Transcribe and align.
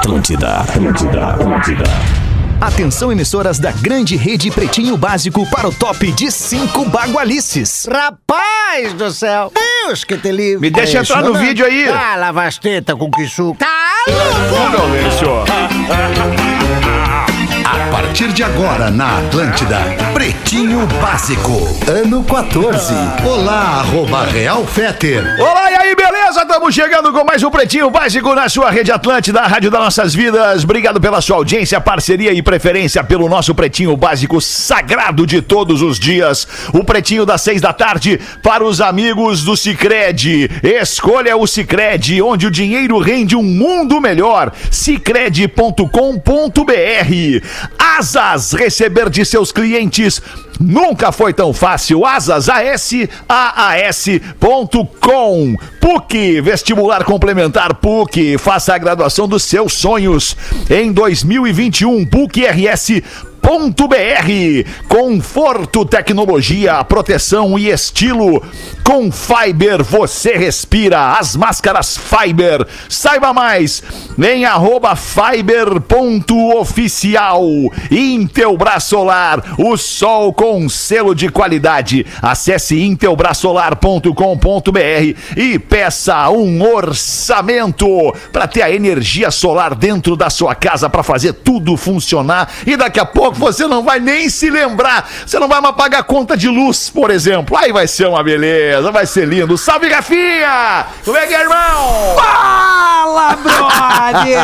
Atlântida, 0.00 0.60
Atlântida, 0.60 1.26
Atlântida. 1.26 1.84
Atenção, 2.58 3.12
emissoras 3.12 3.58
da 3.58 3.70
grande 3.70 4.16
rede 4.16 4.50
Pretinho 4.50 4.96
Básico 4.96 5.46
para 5.50 5.68
o 5.68 5.74
top 5.74 6.10
de 6.12 6.30
cinco 6.30 6.86
bagualices. 6.86 7.86
Rapaz 7.86 8.94
do 8.94 9.10
céu! 9.10 9.52
Deus 9.54 10.02
que 10.02 10.16
te 10.16 10.32
livre! 10.32 10.58
Me 10.58 10.70
deixa 10.70 11.00
entrar 11.00 11.22
no 11.22 11.34
vídeo 11.34 11.66
aí. 11.66 11.86
Ah, 11.86 12.16
lava 12.16 12.44
as 12.44 12.56
tetas 12.56 12.96
com 12.96 13.10
que 13.10 13.28
suco. 13.28 13.58
Tá 13.58 13.66
A 16.56 16.59
partir 18.10 18.32
de 18.32 18.42
agora 18.42 18.90
na 18.90 19.18
Atlântida, 19.18 19.78
Pretinho 20.12 20.84
Básico, 21.00 21.52
ano 21.88 22.24
14. 22.24 22.92
Olá, 23.24 23.78
arroba 23.78 24.24
Real 24.24 24.66
Feter. 24.66 25.36
Olá, 25.38 25.70
e 25.70 25.74
aí, 25.76 25.94
beleza? 25.94 26.42
Estamos 26.42 26.74
chegando 26.74 27.12
com 27.12 27.24
mais 27.24 27.40
um 27.44 27.50
Pretinho 27.52 27.88
Básico 27.88 28.34
na 28.34 28.48
sua 28.48 28.68
rede 28.68 28.90
Atlântida, 28.90 29.42
a 29.42 29.46
Rádio 29.46 29.70
das 29.70 29.80
Nossas 29.80 30.12
Vidas. 30.12 30.64
Obrigado 30.64 31.00
pela 31.00 31.20
sua 31.20 31.36
audiência, 31.36 31.80
parceria 31.80 32.32
e 32.32 32.42
preferência 32.42 33.04
pelo 33.04 33.28
nosso 33.28 33.54
Pretinho 33.54 33.96
Básico 33.96 34.40
sagrado 34.40 35.24
de 35.24 35.40
todos 35.40 35.80
os 35.80 35.96
dias. 35.96 36.48
O 36.72 36.82
Pretinho 36.82 37.24
das 37.24 37.42
seis 37.42 37.60
da 37.60 37.72
tarde 37.72 38.20
para 38.42 38.64
os 38.64 38.80
amigos 38.80 39.44
do 39.44 39.56
Cicred. 39.56 40.50
Escolha 40.64 41.36
o 41.36 41.46
Cicred, 41.46 42.20
onde 42.20 42.48
o 42.48 42.50
dinheiro 42.50 42.98
rende 42.98 43.36
um 43.36 43.42
mundo 43.44 44.00
melhor. 44.00 44.52
Cicred.com.br. 44.68 45.80
Asas, 48.00 48.52
receber 48.52 49.10
de 49.10 49.22
seus 49.26 49.52
clientes 49.52 50.22
nunca 50.58 51.12
foi 51.12 51.34
tão 51.34 51.52
fácil. 51.52 52.06
Asas, 52.06 52.48
A-S-A-A-S.com. 52.48 53.08
PUC, 55.78 56.40
vestibular 56.40 57.04
complementar 57.04 57.74
PUC. 57.74 58.38
Faça 58.38 58.74
a 58.74 58.78
graduação 58.78 59.28
dos 59.28 59.42
seus 59.42 59.74
sonhos 59.74 60.34
em 60.70 60.90
2021. 60.90 62.06
PUC 62.06 62.46
RS 63.42 63.70
.br 63.88 64.68
Conforto, 64.88 65.84
tecnologia, 65.84 66.82
proteção 66.84 67.58
e 67.58 67.68
estilo. 67.68 68.40
Com 68.84 69.10
Fiber 69.10 69.82
você 69.82 70.36
respira. 70.36 71.16
As 71.18 71.34
máscaras 71.36 71.96
Fiber. 71.96 72.64
Saiba 72.88 73.32
mais 73.32 73.82
em 74.18 74.44
arroba 74.44 74.94
fiber.oficial. 74.96 77.42
Intelbras 77.90 78.84
Solar, 78.84 79.42
o 79.58 79.76
sol 79.76 80.32
com 80.32 80.68
selo 80.68 81.12
de 81.14 81.28
qualidade. 81.28 82.06
Acesse 82.20 82.82
intelbrasolar.com.br 82.82 85.16
e 85.36 85.58
peça 85.58 86.28
um 86.30 86.62
orçamento 86.62 87.86
para 88.32 88.48
ter 88.48 88.62
a 88.62 88.70
energia 88.70 89.30
solar 89.30 89.74
dentro 89.74 90.16
da 90.16 90.30
sua 90.30 90.54
casa 90.54 90.90
para 90.90 91.02
fazer 91.02 91.32
tudo 91.32 91.76
funcionar 91.76 92.48
e 92.66 92.76
daqui 92.76 92.98
a 92.98 93.06
pouco 93.06 93.29
você 93.38 93.66
não 93.66 93.82
vai 93.82 94.00
nem 94.00 94.28
se 94.28 94.50
lembrar. 94.50 95.08
Você 95.26 95.38
não 95.38 95.48
vai 95.48 95.60
mais 95.60 95.74
pagar 95.74 96.02
conta 96.04 96.36
de 96.36 96.48
luz, 96.48 96.90
por 96.90 97.10
exemplo. 97.10 97.56
Aí 97.56 97.72
vai 97.72 97.86
ser 97.86 98.06
uma 98.08 98.22
beleza, 98.22 98.90
vai 98.90 99.06
ser 99.06 99.26
lindo. 99.26 99.56
Salve, 99.58 99.88
Rafinha! 99.88 100.86
Como 101.04 101.16
é 101.16 101.26
que 101.26 101.34
é, 101.34 101.40
irmão? 101.42 102.14
Fala, 102.16 103.36
brother! 103.36 104.40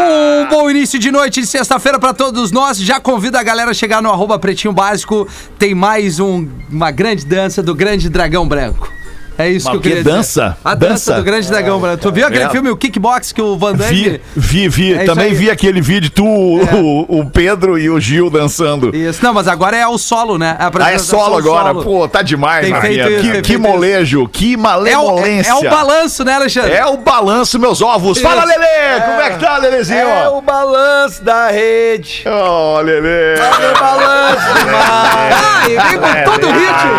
Um 0.00 0.48
bom 0.48 0.70
início 0.70 0.98
de 0.98 1.10
noite 1.10 1.40
de 1.40 1.46
sexta-feira 1.46 1.98
pra 1.98 2.12
todos 2.12 2.50
nós. 2.50 2.78
Já 2.78 2.98
convido 3.00 3.36
a 3.38 3.42
galera 3.42 3.70
a 3.70 3.74
chegar 3.74 4.02
no 4.02 4.10
arroba 4.10 4.38
Pretinho 4.38 4.72
Básico. 4.72 5.28
Tem 5.58 5.74
mais 5.74 6.18
um- 6.18 6.48
uma 6.70 6.90
grande 6.90 7.24
dança 7.24 7.62
do 7.62 7.74
Grande 7.74 8.08
Dragão 8.08 8.46
Branco. 8.48 8.90
É 9.40 9.48
isso 9.50 9.66
Mas 9.66 9.72
que 9.72 9.76
eu 9.76 9.80
que 9.80 9.88
queria 9.88 10.04
dança? 10.04 10.40
dizer. 10.42 10.56
A 10.64 10.74
dança, 10.74 10.90
Dança? 10.90 11.14
do 11.14 11.22
Grande 11.24 11.48
Dragão 11.48 11.80
Branco. 11.80 12.02
Tu 12.02 12.12
viu 12.12 12.26
aquele 12.26 12.44
É. 12.44 12.48
filme, 12.50 12.70
o 12.70 12.76
Kickbox, 12.76 13.32
que 13.32 13.40
o 13.42 13.56
Van 13.56 13.74
Damme... 13.74 13.90
Vi, 13.92 14.20
vi, 14.36 14.68
vi. 14.68 14.94
É 14.94 15.04
Também 15.04 15.32
vi 15.34 15.50
aquele 15.50 15.80
vídeo, 15.80 16.10
tu, 16.10 16.24
o, 16.26 17.20
o 17.20 17.30
Pedro 17.30 17.78
e 17.78 17.88
o 17.90 17.98
Gil 18.00 18.28
dançando. 18.30 18.94
Isso. 18.94 19.22
Não, 19.24 19.32
mas 19.34 19.48
agora 19.48 19.76
é 19.76 19.86
o 19.86 19.96
solo, 19.98 20.36
né? 20.38 20.56
Ah, 20.58 20.92
é 20.92 20.98
solo 20.98 21.36
agora. 21.36 21.68
solo. 21.72 21.82
Pô, 21.84 22.08
tá 22.08 22.22
demais, 22.22 22.64
Tem 22.66 22.80
feito 22.80 23.08
isso, 23.08 23.32
Que, 23.32 23.42
que 23.42 23.56
molejo, 23.56 24.28
que 24.28 24.54
É 24.54 24.56
malemolência. 24.56 25.50
é 25.50 25.54
o 25.54 25.62
balanço, 25.70 26.24
né, 26.24 26.34
Alexandre? 26.34 26.72
É 26.72 26.86
o 26.86 26.96
balanço, 26.96 27.58
meus 27.58 27.80
ovos. 27.80 28.20
Fala, 28.20 28.40
Isso. 28.44 28.48
Lelê! 28.48 29.00
Como 29.06 29.20
é 29.20 29.30
que 29.30 29.38
tá, 29.38 29.56
Lelezinho? 29.58 30.00
É 30.00 30.28
o 30.28 30.40
balanço 30.40 31.22
da 31.24 31.48
rede. 31.50 32.24
Ó, 32.26 32.80
Lelê. 32.80 33.34
É 33.34 33.70
o 33.74 33.78
balanço 33.80 34.54
demais. 34.58 35.34
Ah, 35.34 35.68
e 35.68 35.78
vem 35.88 35.98
com 35.98 36.30
todo 36.30 36.46
o 36.48 36.52
ritmo. 36.52 36.90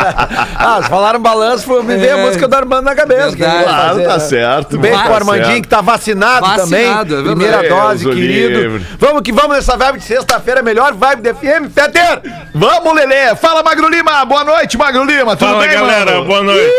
Ah, 0.62 0.82
falaram 0.88 1.19
balanço, 1.20 1.64
foi- 1.64 1.82
me 1.82 1.96
veio 1.96 2.14
a 2.16 2.18
É. 2.18 2.24
música 2.24 2.48
do 2.48 2.54
Armando 2.54 2.84
na 2.84 2.94
cabeça. 2.94 3.30
Verdade. 3.30 3.64
Claro, 3.64 3.88
fazer, 3.88 4.04
tá 4.06 4.12
né? 4.14 4.18
certo. 4.20 4.78
Beijo 4.78 4.96
tá 4.98 5.04
pro 5.04 5.14
Armandinho 5.14 5.46
certo. 5.46 5.62
que 5.62 5.68
tá 5.68 5.80
vacinado, 5.80 6.46
Vacinado, 6.46 6.64
também. 6.64 6.84
é 6.84 6.94
verdade. 7.04 7.22
Primeira 7.24 7.58
Deus 7.58 7.68
dose, 7.74 8.08
o 8.08 8.14
querido. 8.14 8.60
livre. 8.60 8.86
Vamos 8.98 9.22
que 9.22 9.32
vamos 9.32 9.56
nessa 9.56 9.76
vibe 9.76 9.98
de 9.98 10.04
sexta-feira, 10.04 10.62
melhor 10.62 10.94
vibe 10.94 11.22
do 11.22 11.28
FM, 11.34 11.68
Feter. 11.72 12.22
Vamos, 12.54 12.94
Lelê. 12.94 13.34
Fala, 13.36 13.62
Magro 13.62 13.88
Lima. 13.88 14.24
Boa 14.24 14.44
noite, 14.44 14.76
Magro 14.78 15.04
Lima. 15.04 15.36
Tudo 15.36 15.50
Fala 15.50 15.62
bem, 15.66 15.72
galera, 15.74 16.12
mano? 16.12 16.24
boa 16.26 16.42
noite. 16.42 16.72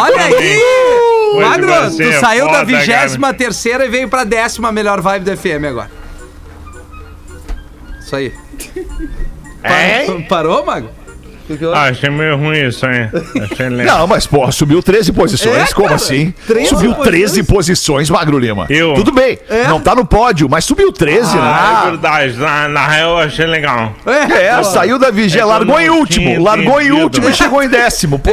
Olha 0.00 0.22
aí! 0.22 0.60
Magro, 1.40 1.72
tu 1.96 2.20
saiu 2.20 2.46
da 2.46 2.52
foda, 2.52 2.64
vigésima 2.64 3.32
terceira 3.34 3.84
e 3.84 3.88
veio 3.88 4.08
pra 4.08 4.24
décima 4.24 4.72
melhor 4.72 5.00
vibe 5.00 5.24
do 5.30 5.36
FM 5.36 5.64
agora. 5.68 5.90
Isso 8.00 8.16
aí. 8.16 8.32
Parou, 9.62 10.22
parou 10.28 10.64
Mago? 10.66 10.88
Ah, 11.74 11.84
achei 11.84 12.10
meio 12.10 12.36
ruim 12.36 12.66
isso, 12.66 12.86
hein? 12.86 13.08
Achei 13.50 13.68
legal. 13.68 13.98
Não, 14.00 14.06
mas, 14.06 14.26
pô, 14.26 14.50
subiu 14.52 14.82
13 14.82 15.12
posições. 15.12 15.70
É, 15.70 15.74
Como 15.74 15.86
cara, 15.88 15.96
assim? 15.96 16.32
13 16.46 16.68
subiu 16.68 16.94
13 16.94 17.42
posições, 17.42 18.10
Magro 18.10 18.38
Lima. 18.38 18.66
Eu? 18.68 18.94
Tudo 18.94 19.12
bem. 19.12 19.38
Não 19.68 19.80
tá 19.80 19.94
no 19.94 20.04
pódio, 20.04 20.48
mas 20.50 20.64
subiu 20.64 20.92
13, 20.92 21.36
Ah, 21.38 21.82
é 21.82 21.84
né? 21.84 21.90
verdade. 21.90 22.36
Na, 22.36 22.68
na 22.68 22.86
real, 22.86 23.10
eu 23.12 23.18
achei 23.18 23.46
legal. 23.46 23.92
É, 24.06 24.62
saiu 24.62 24.98
da 24.98 25.10
vigésima, 25.10 25.42
É 25.42 25.44
largou 25.44 25.80
em 25.80 25.88
último, 25.90 26.26
tinha 26.26 26.40
largou 26.40 26.80
em 26.80 26.90
último 26.90 27.28
e 27.28 27.34
chegou 27.34 27.62
em 27.62 27.68
décimo. 27.68 28.18
Pô, 28.18 28.30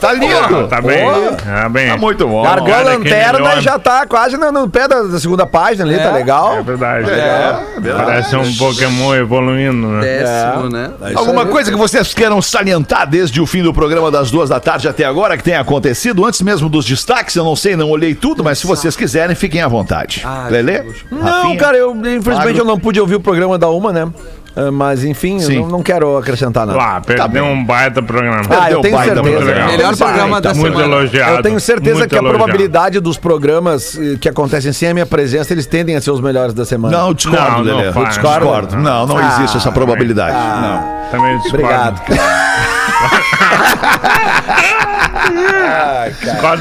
tá 0.00 0.12
lindo. 0.12 0.68
Tá 0.68 0.80
bem. 0.80 1.06
Tá 1.44 1.68
bem. 1.68 1.88
Tá 1.90 1.96
muito 1.96 2.26
bom. 2.26 2.42
Largou 2.42 2.74
a 2.74 2.80
lanterna 2.82 3.54
e 3.56 3.60
já 3.60 3.78
tá 3.78 4.06
quase 4.06 4.36
no, 4.36 4.50
no 4.52 4.68
pé 4.68 4.86
da, 4.88 5.02
da 5.02 5.18
segunda 5.18 5.46
página 5.46 5.84
ali, 5.84 5.98
tá 5.98 6.10
legal? 6.12 6.58
É 6.58 6.62
verdade. 6.62 7.10
É, 7.10 7.58
verdade. 7.80 8.04
Parece 8.04 8.36
um 8.36 8.54
Pokémon 8.54 9.14
evoluindo, 9.14 9.86
né? 9.88 10.00
Décimo, 10.00 10.68
né? 10.68 10.90
Alguma 11.14 11.46
coisa 11.46 11.70
que 11.70 11.76
vocês 11.76 12.12
queiram 12.14 12.40
salientar 12.58 13.08
desde 13.08 13.40
o 13.40 13.46
fim 13.46 13.62
do 13.62 13.72
programa 13.72 14.10
das 14.10 14.30
duas 14.30 14.48
da 14.48 14.58
tarde 14.58 14.88
até 14.88 15.04
agora 15.04 15.36
que 15.36 15.44
tenha 15.44 15.60
acontecido, 15.60 16.24
antes 16.24 16.40
mesmo 16.42 16.68
dos 16.68 16.84
destaques, 16.84 17.36
eu 17.36 17.44
não 17.44 17.54
sei, 17.54 17.76
não 17.76 17.88
olhei 17.88 18.14
tudo, 18.14 18.42
mas 18.42 18.58
se 18.58 18.66
vocês 18.66 18.96
quiserem, 18.96 19.36
fiquem 19.36 19.62
à 19.62 19.68
vontade. 19.68 20.24
Lelê? 20.50 20.82
Não, 21.10 21.22
Rafinha? 21.22 21.56
cara, 21.56 21.76
eu 21.76 21.92
infelizmente 21.94 22.36
Magro. 22.36 22.58
eu 22.58 22.64
não 22.64 22.78
pude 22.78 23.00
ouvir 23.00 23.14
o 23.14 23.20
programa 23.20 23.56
da 23.56 23.68
Uma, 23.68 23.92
né? 23.92 24.08
Ah, 24.60 24.72
Mas 24.72 25.04
enfim, 25.04 25.38
Sim. 25.38 25.56
eu 25.56 25.60
não, 25.62 25.68
não 25.68 25.82
quero 25.82 26.16
acrescentar 26.16 26.66
nada. 26.66 26.78
Ah, 26.82 27.00
perdeu 27.00 27.28
bem. 27.28 27.42
um 27.42 27.64
baita 27.64 28.02
programa. 28.02 28.40
Ah, 28.50 28.70
eu 28.70 28.74
Deu 28.74 28.80
tenho 28.80 28.96
baita 28.96 29.14
certeza. 29.14 29.36
programa. 29.36 29.60
Eu 29.60 29.66
Melhor 29.76 29.96
programa 29.96 30.34
certeza. 30.36 30.40
da 30.40 30.54
Muito 30.60 30.76
semana. 30.78 30.96
elogiado. 30.96 31.32
Eu 31.36 31.42
tenho 31.42 31.60
certeza 31.60 31.98
muito 31.98 32.10
que 32.10 32.16
a 32.16 32.18
elogiado. 32.18 32.38
probabilidade 32.44 33.00
dos 33.00 33.16
programas 33.16 33.96
eh, 33.98 34.16
que 34.20 34.28
acontecem 34.28 34.72
sem 34.72 34.88
a 34.88 34.94
minha 34.94 35.06
presença, 35.06 35.52
eles 35.52 35.66
tendem 35.66 35.94
a 35.94 36.00
ser 36.00 36.10
os 36.10 36.20
melhores 36.20 36.52
da 36.54 36.64
semana. 36.64 36.96
Não, 36.98 37.14
discordo, 37.14 37.64
Não, 37.64 37.84
não 37.84 37.92
faz. 37.92 38.08
discordo. 38.08 38.38
discordo. 38.46 38.76
Não, 38.76 39.06
não 39.06 39.18
Ah, 39.18 39.34
existe 39.36 39.56
essa 39.58 39.70
probabilidade. 39.70 40.34
Não. 40.36 40.98
Também 41.10 41.38
discordo. 41.38 41.64
Obrigado. 41.64 42.02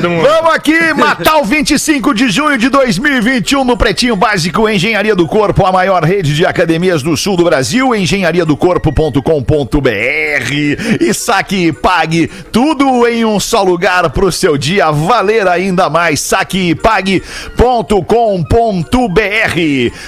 Muito. 0.07 0.27
Vamos 0.27 0.53
aqui 0.53 0.93
matar 0.93 1.37
o 1.37 1.43
25 1.43 2.13
de 2.13 2.29
junho 2.29 2.57
de 2.57 2.69
2021 2.69 3.63
no 3.63 3.77
Pretinho 3.77 4.15
Básico 4.15 4.69
Engenharia 4.69 5.15
do 5.15 5.27
Corpo, 5.27 5.65
a 5.65 5.71
maior 5.71 6.03
rede 6.03 6.35
de 6.35 6.45
academias 6.45 7.01
do 7.01 7.15
sul 7.15 7.37
do 7.37 7.43
Brasil, 7.43 7.95
engenhariadocorpo.com.br 7.95 10.53
e 10.99 11.13
saque 11.13 11.67
e 11.67 11.73
pague 11.73 12.27
tudo 12.51 13.07
em 13.07 13.23
um 13.25 13.39
só 13.39 13.63
lugar 13.63 14.09
pro 14.09 14.31
seu 14.31 14.57
dia 14.57 14.91
valer 14.91 15.47
ainda 15.47 15.89
mais. 15.89 16.19
Saque 16.19 16.69
e 16.69 16.75
pague.com.br 16.75 17.21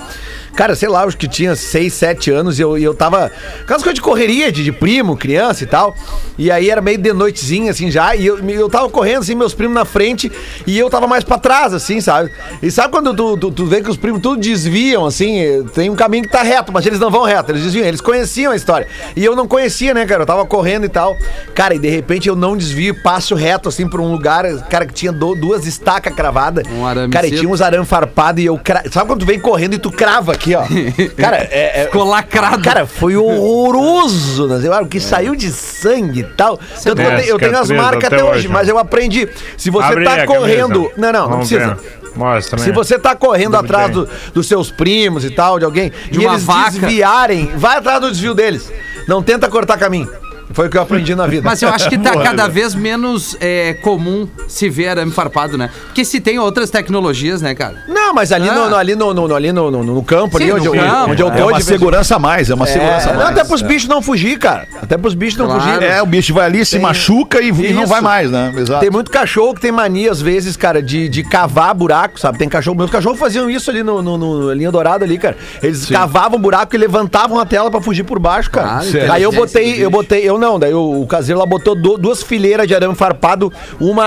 Cara, 0.57 0.75
sei 0.75 0.89
lá, 0.89 1.05
acho 1.05 1.17
que 1.17 1.29
tinha 1.29 1.55
6, 1.55 1.93
7 1.93 2.31
anos 2.33 2.59
e 2.59 2.63
eu, 2.63 2.77
e 2.77 2.83
eu 2.83 2.93
tava. 2.93 3.31
Aquelas 3.61 3.83
coisas 3.83 3.95
de 3.95 4.01
correria, 4.03 4.51
de, 4.51 4.65
de 4.65 4.73
primo, 4.73 5.17
criança 5.17 5.63
e 5.63 5.67
tal. 5.69 5.95
E 6.37 6.51
aí 6.51 6.69
era 6.69 6.81
meio 6.81 6.99
de 6.99 7.13
noitezinha, 7.13 7.71
assim, 7.71 7.91
já. 7.93 8.17
E 8.17 8.27
eu, 8.27 8.39
eu 8.51 8.69
tava 8.69 8.89
correndo, 8.91 9.21
assim, 9.21 9.37
meus 9.37 9.55
primos 9.55 9.75
na 9.75 9.85
frente. 9.85 10.33
E 10.67 10.77
eu 10.77 10.91
tava 10.91 11.07
mais 11.07 11.23
pra 11.23 11.39
trás, 11.39 11.73
assim, 11.73 12.01
sabe? 12.01 12.33
E 12.61 12.73
sabe 12.73 12.91
quando 12.93 13.15
tu, 13.15 13.37
tu, 13.37 13.53
tu 13.53 13.67
vê 13.67 13.81
que 13.81 13.89
os 13.91 13.97
primos 13.97 14.21
tudo 14.21 14.41
desviam, 14.41 15.07
assim? 15.07 15.65
Tem 15.75 15.89
um 15.91 15.95
caminho 15.95 16.25
que 16.25 16.31
tá 16.31 16.43
reto, 16.43 16.73
mas 16.73 16.85
eles 16.87 16.99
não 16.99 17.11
vão 17.11 17.23
reto, 17.23 17.53
eles 17.53 17.63
desviam. 17.63 17.87
Eles 17.87 18.01
conheciam 18.01 18.51
a 18.51 18.57
história. 18.59 18.87
E 19.17 19.25
eu 19.25 19.35
não 19.35 19.47
conhecia, 19.49 19.95
né, 19.95 20.05
cara? 20.05 20.23
Eu 20.23 20.27
tava 20.27 20.45
correndo 20.45 20.85
e 20.85 20.89
tal. 20.89 21.17
Cara, 21.55 21.75
e 21.75 21.79
de 21.79 21.89
repente 21.89 22.29
eu 22.29 22.37
não 22.37 22.57
desvio 22.57 22.95
passo 23.03 23.35
reto, 23.35 23.69
assim, 23.69 23.89
pra 23.89 24.01
um 24.03 24.13
lugar, 24.13 24.45
cara, 24.69 24.85
que 24.87 24.93
tinha 24.93 25.11
do- 25.13 25.35
duas 25.35 25.67
estacas 25.67 26.15
cravadas. 26.15 26.65
Um 26.71 26.87
arame 26.87 27.13
Cara, 27.13 27.27
e 27.27 27.31
tinha 27.31 27.49
uns 27.49 27.61
arame 27.63 27.87
farpado 27.87 28.41
e 28.41 28.47
eu. 28.47 28.59
Cra... 28.59 28.83
Sabe 28.91 29.07
quando 29.07 29.21
tu 29.21 29.27
vem 29.27 29.41
correndo 29.41 29.75
e 29.75 29.79
tu 29.79 29.91
crava 29.91 30.33
aqui, 30.33 30.55
ó? 30.55 30.63
Cara, 31.17 31.39
é. 31.51 31.83
é- 31.83 31.85
Ficou 31.87 32.05
lacrado. 32.05 32.63
Cara, 32.63 32.87
foi 32.87 33.17
horroroso, 33.17 34.47
né? 34.47 34.61
Eu, 34.63 34.73
O 34.83 34.87
que 34.87 35.01
saiu 35.01 35.35
de 35.35 35.51
sangue 35.51 36.21
e 36.21 36.25
tal. 36.25 36.59
Tanto 36.59 36.97
que 36.97 37.03
eu, 37.03 37.17
tenho, 37.17 37.21
eu 37.31 37.39
tenho 37.39 37.59
as 37.59 37.67
cicatriz 37.69 37.77
marcas 37.83 38.05
até 38.05 38.17
até 38.17 38.25
hoje, 38.25 38.39
hoje, 38.39 38.49
mas 38.49 38.67
né? 38.67 38.73
eu 38.73 38.79
aprendi. 38.79 39.29
Se 39.57 39.71
você 39.71 39.93
Abre 39.93 40.05
tá 40.05 40.27
correndo. 40.27 40.85
camisa. 40.85 40.93
Não, 40.97 41.13
não, 41.13 41.21
não 41.23 41.29
Vamos 41.31 41.49
precisa. 41.49 41.75
ver. 41.75 41.98
Mostra, 42.19 42.59
né? 42.59 42.65
Se 42.65 42.73
você 42.73 42.99
tá 42.99 43.15
correndo 43.15 43.53
Tudo 43.57 43.65
atrás 43.65 43.91
do- 43.93 44.09
dos 44.35 44.47
seus 44.47 44.71
primos 44.71 45.25
e 45.25 45.31
tal, 45.31 45.59
de 45.59 45.65
alguém, 45.65 45.91
De 46.11 46.19
e 46.21 46.27
uma 46.27 46.33
eles 46.35 46.45
vaca. 46.45 46.71
desviarem, 46.73 47.53
vai 47.57 47.77
atrás 47.79 48.01
do 48.01 48.11
desvio 48.11 48.35
deles. 48.35 48.71
Não 49.07 49.23
tenta 49.23 49.49
cortar 49.49 49.79
caminho. 49.79 50.11
Foi 50.53 50.67
o 50.67 50.71
que 50.71 50.77
eu 50.79 50.83
aprendi 50.83 51.15
na 51.15 51.27
vida. 51.27 51.43
Mas 51.45 51.61
eu 51.63 51.69
acho 51.69 51.89
que 51.89 51.99
tá 51.99 52.13
Boa, 52.13 52.25
cada 52.25 52.45
né? 52.45 52.49
vez 52.49 52.75
menos 52.75 53.37
é, 53.41 53.75
comum 53.75 54.27
se 54.49 54.69
ver 54.71 54.89
arame 54.89 55.13
farpado, 55.13 55.59
né? 55.59 55.71
Porque 55.87 56.05
se 56.05 56.21
tem 56.21 56.39
outras 56.39 56.71
tecnologias, 56.71 57.43
né, 57.43 57.55
cara? 57.55 57.77
Não, 57.87 58.15
mas 58.15 58.33
ali, 58.33 58.49
Ah. 58.49 58.55
no, 58.55 58.71
no- 58.71 58.77
ali 58.77 58.95
no, 58.95 59.13
no- 59.15 59.35
ali 59.35 59.53
no, 59.53 59.71
no- 59.71 59.85
no 59.85 60.03
campo, 60.03 60.39
Sim, 60.39 60.45
ali 60.45 60.53
onde, 60.53 60.71
campo. 60.71 61.11
onde 61.13 61.23
eu 61.23 61.31
tô, 61.31 61.39
É 61.39 61.45
uma 61.45 61.61
segurança 61.61 62.17
a 62.17 62.19
mais, 62.19 62.49
é 62.51 62.55
uma 62.55 62.67
segurança 62.67 63.11
a 63.11 63.13
É, 63.13 63.17
mais. 63.17 63.19
não, 63.19 63.27
até 63.33 63.45
pros 63.45 63.61
bichos 63.63 63.89
não 63.89 64.01
fugir, 64.01 64.39
cara. 64.39 64.67
Até 64.83 64.97
pros 64.97 65.15
bichos 65.15 65.39
não 65.39 65.47
Claro. 65.47 65.61
fugir. 65.63 65.83
É, 65.83 66.01
o 66.03 66.07
bicho 66.07 66.33
vai 66.33 66.47
ali, 66.47 66.65
se 66.65 66.73
Tem- 66.73 66.81
machuca 66.81 67.41
e, 67.43 67.49
e 67.49 67.73
não 67.75 67.87
vai 67.87 68.01
mais, 68.01 68.31
né? 68.31 68.53
Exato. 68.57 68.81
Tem 68.81 68.91
muito 68.91 69.11
cachorro 69.11 69.55
que 69.55 69.61
tem 69.61 69.71
mania, 69.71 70.11
às 70.11 70.21
vezes, 70.21 70.57
cara, 70.57 70.83
de, 70.83 71.09
de 71.09 71.23
cavar 71.23 71.75
buraco, 71.75 72.19
sabe? 72.19 72.39
Tem 72.39 72.49
cachorro. 72.49 72.77
Meus 72.77 72.91
cachorros 72.91 73.19
faziam 73.19 73.51
isso 73.51 73.71
ali 73.71 73.83
no, 73.83 74.01
no, 74.01 74.17
no 74.17 74.53
linha 74.55 74.73
dourada 74.73 75.05
ali, 75.05 75.19
cara. 75.19 75.37
Eles 75.63 75.87
cavavam 75.87 76.39
buraco 76.41 76.75
e 76.75 76.79
levantavam 76.79 77.39
a 77.39 77.45
tela 77.45 77.71
pra 77.71 77.81
fugir 77.83 78.05
por 78.05 78.19
baixo, 78.19 78.51
cara. 78.51 78.81
Claro, 78.91 79.13
Aí 79.13 79.23
eu 79.23 79.31
botei, 79.33 79.85
eu 79.85 79.91
botei, 79.91 80.23
eu 80.29 80.38
não, 80.39 80.59
daí 80.59 80.73
o, 80.73 81.03
o 81.03 81.07
caseiro 81.07 81.39
lá 81.39 81.45
botou 81.47 81.75
du- 81.75 81.99
duas 81.99 82.23
fileiras 82.23 82.67
de 82.67 82.75
arame 82.75 82.95
farpado, 82.95 83.53
uma 83.81 84.07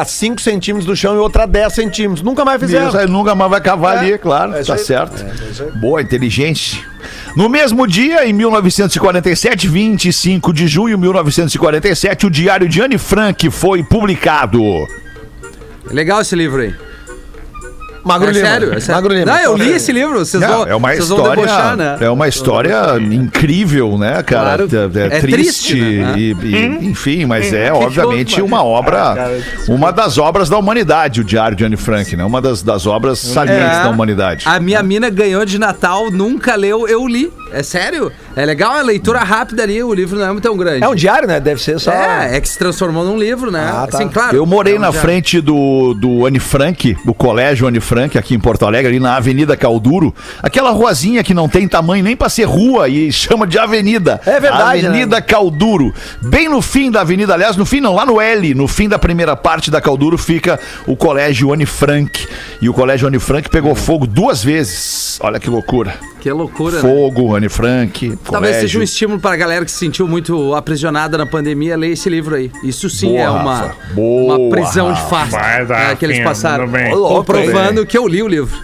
a 0.00 0.04
5 0.04 0.40
centímetros 0.40 0.86
do 0.86 0.96
chão 0.96 1.14
e 1.14 1.18
outra 1.18 1.42
a 1.42 1.46
10 1.46 1.72
centímetros. 1.72 2.22
Nunca 2.22 2.44
mais 2.44 2.60
fizeram. 2.60 2.88
Isso 2.88 2.96
aí 2.98 3.06
nunca 3.08 3.34
mais 3.34 3.50
vai 3.50 3.60
cavar 3.60 3.96
É, 3.96 3.98
ali, 4.00 4.18
claro, 4.18 4.54
é 4.54 4.62
tá 4.62 4.76
certo. 4.78 5.24
Boa, 5.80 6.00
inteligente. 6.00 6.84
No 7.36 7.48
mesmo 7.48 7.86
dia, 7.86 8.24
em 8.26 8.32
1947, 8.32 9.68
25 9.68 10.52
de 10.52 10.66
junho 10.68 10.96
de 10.96 11.02
1947, 11.02 12.26
o 12.26 12.30
Diário 12.30 12.68
de 12.68 12.80
Anne 12.80 12.96
Frank 12.96 13.50
foi 13.50 13.82
publicado. 13.82 14.62
É 15.90 15.92
legal 15.92 16.20
esse 16.20 16.34
livro 16.34 16.62
aí. 16.62 16.74
Magro 18.04 18.28
é 18.28 18.32
Lima. 18.32 18.46
sério, 18.46 18.74
é 18.74 18.80
sério. 18.80 18.94
Magro 19.02 19.14
Lima. 19.14 19.26
Não, 19.32 19.38
eu 19.40 19.56
li 19.56 19.70
esse 19.72 19.90
livro, 19.92 20.18
vocês 20.18 20.40
Não, 20.42 20.48
vão, 20.58 20.66
é 20.66 20.74
uma 20.76 20.88
vocês 20.94 21.08
vão 21.08 21.18
história, 21.18 21.42
debochar, 21.42 21.76
né? 21.76 21.96
é 22.00 22.10
uma 22.10 22.28
história 22.28 22.76
incrível, 23.00 23.96
né, 23.98 24.22
cara? 24.22 24.66
Claro. 24.66 24.68
É, 24.94 24.98
é 25.00 25.06
É 25.16 25.20
triste, 25.20 25.72
triste, 25.72 25.80
né? 26.00 26.14
e, 26.18 26.32
e- 26.32 26.86
enfim, 26.86 27.24
mas 27.24 27.52
é 27.52 27.66
Que 27.66 27.70
obviamente 27.72 28.42
uma 28.42 28.62
obra, 28.62 28.94
Ah, 29.14 29.30
uma 29.68 29.90
das 29.90 30.18
obras 30.18 30.48
da 30.48 30.58
humanidade, 30.58 31.20
o 31.20 31.24
Diário 31.24 31.56
de 31.56 31.64
Anne 31.64 31.76
Frank, 31.76 32.14
né? 32.16 32.24
Uma 32.24 32.40
das, 32.40 32.62
das 32.62 32.86
obras 32.86 33.18
salientes 33.18 33.78
da 33.78 33.88
humanidade. 33.90 34.44
A 34.48 34.60
minha 34.60 34.82
mina 34.82 35.08
ganhou 35.10 35.44
de 35.44 35.58
Natal, 35.58 36.10
nunca 36.10 36.54
leu, 36.56 36.86
eu 36.88 37.06
li. 37.06 37.32
É 37.52 37.62
sério? 37.62 38.10
É 38.34 38.44
legal, 38.44 38.76
é 38.76 38.82
leitura 38.82 39.20
rápida 39.20 39.62
ali, 39.62 39.80
o 39.82 39.94
livro 39.94 40.18
não 40.18 40.36
é 40.36 40.40
tão 40.40 40.56
grande. 40.56 40.82
É 40.82 40.88
um 40.88 40.94
diário, 40.94 41.28
né? 41.28 41.38
Deve 41.38 41.62
ser 41.62 41.78
só. 41.78 41.92
É, 41.92 42.36
é 42.36 42.40
que 42.40 42.48
se 42.48 42.58
transformou 42.58 43.04
num 43.04 43.16
livro, 43.16 43.50
né? 43.50 43.64
Ah, 43.72 43.86
tá. 43.88 43.98
Assim, 43.98 44.08
claro. 44.08 44.36
Eu 44.36 44.44
morei 44.44 44.74
é 44.74 44.76
um 44.76 44.80
na 44.80 44.90
diário. 44.90 45.08
frente 45.08 45.40
do, 45.40 45.94
do 45.94 46.26
Anne 46.26 46.40
Frank, 46.40 46.96
do 47.04 47.14
colégio 47.14 47.68
Anne 47.68 47.78
Frank, 47.78 47.93
aqui 48.02 48.34
em 48.34 48.40
Porto 48.40 48.66
Alegre, 48.66 48.88
ali 48.88 49.00
na 49.00 49.16
Avenida 49.16 49.56
Calduro. 49.56 50.14
Aquela 50.42 50.70
ruazinha 50.70 51.22
que 51.22 51.32
não 51.32 51.48
tem 51.48 51.68
tamanho 51.68 52.02
nem 52.02 52.16
pra 52.16 52.28
ser 52.28 52.44
rua 52.44 52.88
e 52.88 53.12
chama 53.12 53.46
de 53.46 53.58
avenida. 53.58 54.20
É 54.26 54.40
verdade, 54.40 54.86
Avenida 54.86 55.22
Calduro. 55.22 55.94
Bem 56.20 56.48
no 56.48 56.60
fim 56.60 56.90
da 56.90 57.02
avenida, 57.02 57.34
aliás, 57.34 57.56
no 57.56 57.64
fim 57.64 57.80
não, 57.80 57.94
lá 57.94 58.04
no 58.04 58.20
L, 58.20 58.54
no 58.54 58.66
fim 58.66 58.88
da 58.88 58.98
primeira 58.98 59.36
parte 59.36 59.70
da 59.70 59.80
Calduro 59.80 60.18
fica 60.18 60.58
o 60.86 60.96
colégio 60.96 61.52
Anne 61.52 61.66
Frank. 61.66 62.26
E 62.60 62.68
o 62.68 62.74
colégio 62.74 63.06
Anne 63.06 63.18
Frank 63.18 63.48
pegou 63.48 63.74
fogo 63.74 64.06
duas 64.06 64.42
vezes. 64.42 65.18
Olha 65.22 65.38
que 65.38 65.48
loucura. 65.48 65.94
Que 66.24 66.32
loucura, 66.32 66.76
né? 66.76 66.80
Fogo, 66.80 67.36
Anne 67.36 67.50
Frank, 67.50 68.16
Talvez 68.24 68.56
seja 68.56 68.78
um 68.78 68.80
colégio. 68.80 68.82
estímulo 68.82 69.20
pra 69.20 69.36
galera 69.36 69.62
que 69.62 69.70
se 69.70 69.76
sentiu 69.76 70.08
muito 70.08 70.54
aprisionada 70.54 71.18
na 71.18 71.26
pandemia 71.26 71.76
ler 71.76 71.90
esse 71.90 72.08
livro 72.08 72.34
aí. 72.34 72.50
Isso 72.62 72.88
sim 72.88 73.08
Boa, 73.08 73.20
é 73.20 73.28
uma, 73.28 73.56
Rafa. 73.58 73.76
Boa, 73.92 74.38
uma 74.38 74.50
prisão 74.50 74.90
de 74.94 75.00
Rafa. 75.02 75.64
dar, 75.66 75.88
né, 75.90 75.96
que 75.96 76.02
eles 76.02 76.20
passaram. 76.24 76.66
mandou 76.66 77.83
que 77.84 77.96
eu 77.96 78.06
li 78.06 78.22
o 78.22 78.28
livro. 78.28 78.56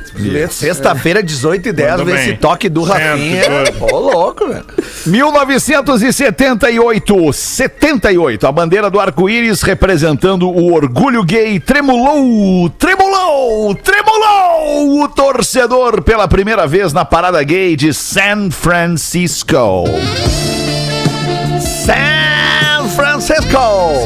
Sexta-feira, 0.50 1.22
18 1.22 1.68
e 1.68 1.72
10, 1.72 1.90
Mandou 1.90 2.06
vê 2.06 2.12
bem. 2.12 2.22
esse 2.22 2.32
toque 2.36 2.68
do 2.68 2.82
Rafinha. 2.82 3.42
Ô, 3.80 3.98
louco, 3.98 4.46
velho. 4.48 4.64
1978, 5.06 7.32
78, 7.32 8.46
a 8.46 8.52
bandeira 8.52 8.90
do 8.90 9.00
arco-íris 9.00 9.62
representando 9.62 10.48
o 10.48 10.72
orgulho 10.72 11.22
gay 11.24 11.58
tremulou, 11.60 12.68
tremulou, 12.70 13.74
tremulou 13.74 15.02
o 15.02 15.08
torcedor 15.08 16.02
pela 16.02 16.28
primeira 16.28 16.66
vez 16.66 16.92
na 16.92 17.04
parada 17.04 17.42
gay 17.42 17.76
de 17.76 17.92
San 17.94 18.50
Francisco. 18.50 19.84
San 21.60 22.88
Francisco. 22.94 23.58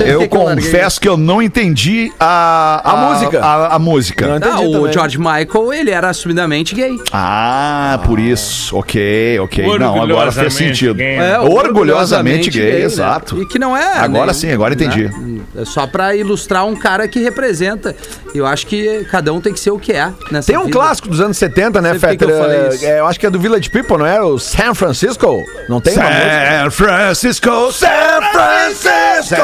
Eu 0.03 0.21
que 0.21 0.29
que 0.29 0.37
eu 0.37 0.43
larguei? 0.43 0.65
confesso 0.65 1.01
que 1.01 1.09
eu 1.09 1.17
não 1.17 1.41
entendi 1.43 2.13
a, 2.19 2.81
A 2.85 2.97
música. 2.97 3.41
A, 3.45 3.75
a 3.75 3.79
música. 3.79 4.27
Não 4.27 4.35
Ah, 4.35 4.37
entendi 4.39 4.67
o 4.69 4.73
também. 4.73 4.93
George 4.93 5.19
Michael, 5.19 5.73
ele 5.73 5.91
era 5.91 6.09
assumidamente 6.11 6.75
gay. 6.75 6.97
Ah, 7.13 8.01
por 8.05 8.19
isso. 8.19 8.77
Ok, 8.77 9.39
ok. 9.41 9.65
Não, 9.79 10.01
agora 10.03 10.33
fez 10.33 10.47
Orgulhosamente 10.55 10.57
sentido. 10.79 10.95
gay. 10.95 11.17
É, 11.17 11.39
Orgulhosamente 11.41 12.51
gay, 12.51 12.73
né? 12.73 12.81
exato. 12.83 13.41
E 13.43 13.47
que 13.47 13.59
não 13.59 13.77
é. 13.77 13.99
Agora 13.99 14.27
né, 14.27 14.33
sim, 14.33 14.51
agora 14.53 14.75
entendi. 14.75 15.05
né? 15.05 15.34
É 15.57 15.65
só 15.65 15.87
pra 15.87 16.17
ilustrar 16.17 16.67
um 16.67 16.75
cara 16.75 17.07
que 17.07 17.21
representa. 17.21 17.95
Eu 18.35 18.45
acho 18.47 18.67
que 18.67 19.05
cada 19.11 19.33
um 19.33 19.41
tem 19.41 19.53
que 19.53 19.61
ser 19.61 19.71
o 19.71 19.79
que 19.79 19.93
é 19.93 20.11
nessa 20.31 20.49
Tem 20.49 20.57
um 20.59 20.65
vida. 20.65 20.73
clássico 20.73 21.09
dos 21.09 21.21
anos 21.21 21.37
70, 21.37 21.81
né, 21.81 21.97
Fetter? 21.99 22.29
eu 22.29 22.39
falei 22.39 22.69
isso. 22.69 22.85
É, 22.85 22.99
eu 22.99 23.07
acho 23.07 23.21
que 23.21 23.27
é 23.27 23.31
do 23.31 23.39
Village 23.39 23.71
People, 23.71 23.99
não 23.99 24.07
é? 24.07 24.21
O 24.21 24.39
San 24.39 24.75
Francisco. 24.75 25.41
Não 25.69 25.81
tem 25.81 25.95
uma 25.95 26.05
música? 26.11 26.25
San 26.65 26.71
Francisco, 26.71 27.73
San 27.73 27.89
Francisco. 28.33 29.37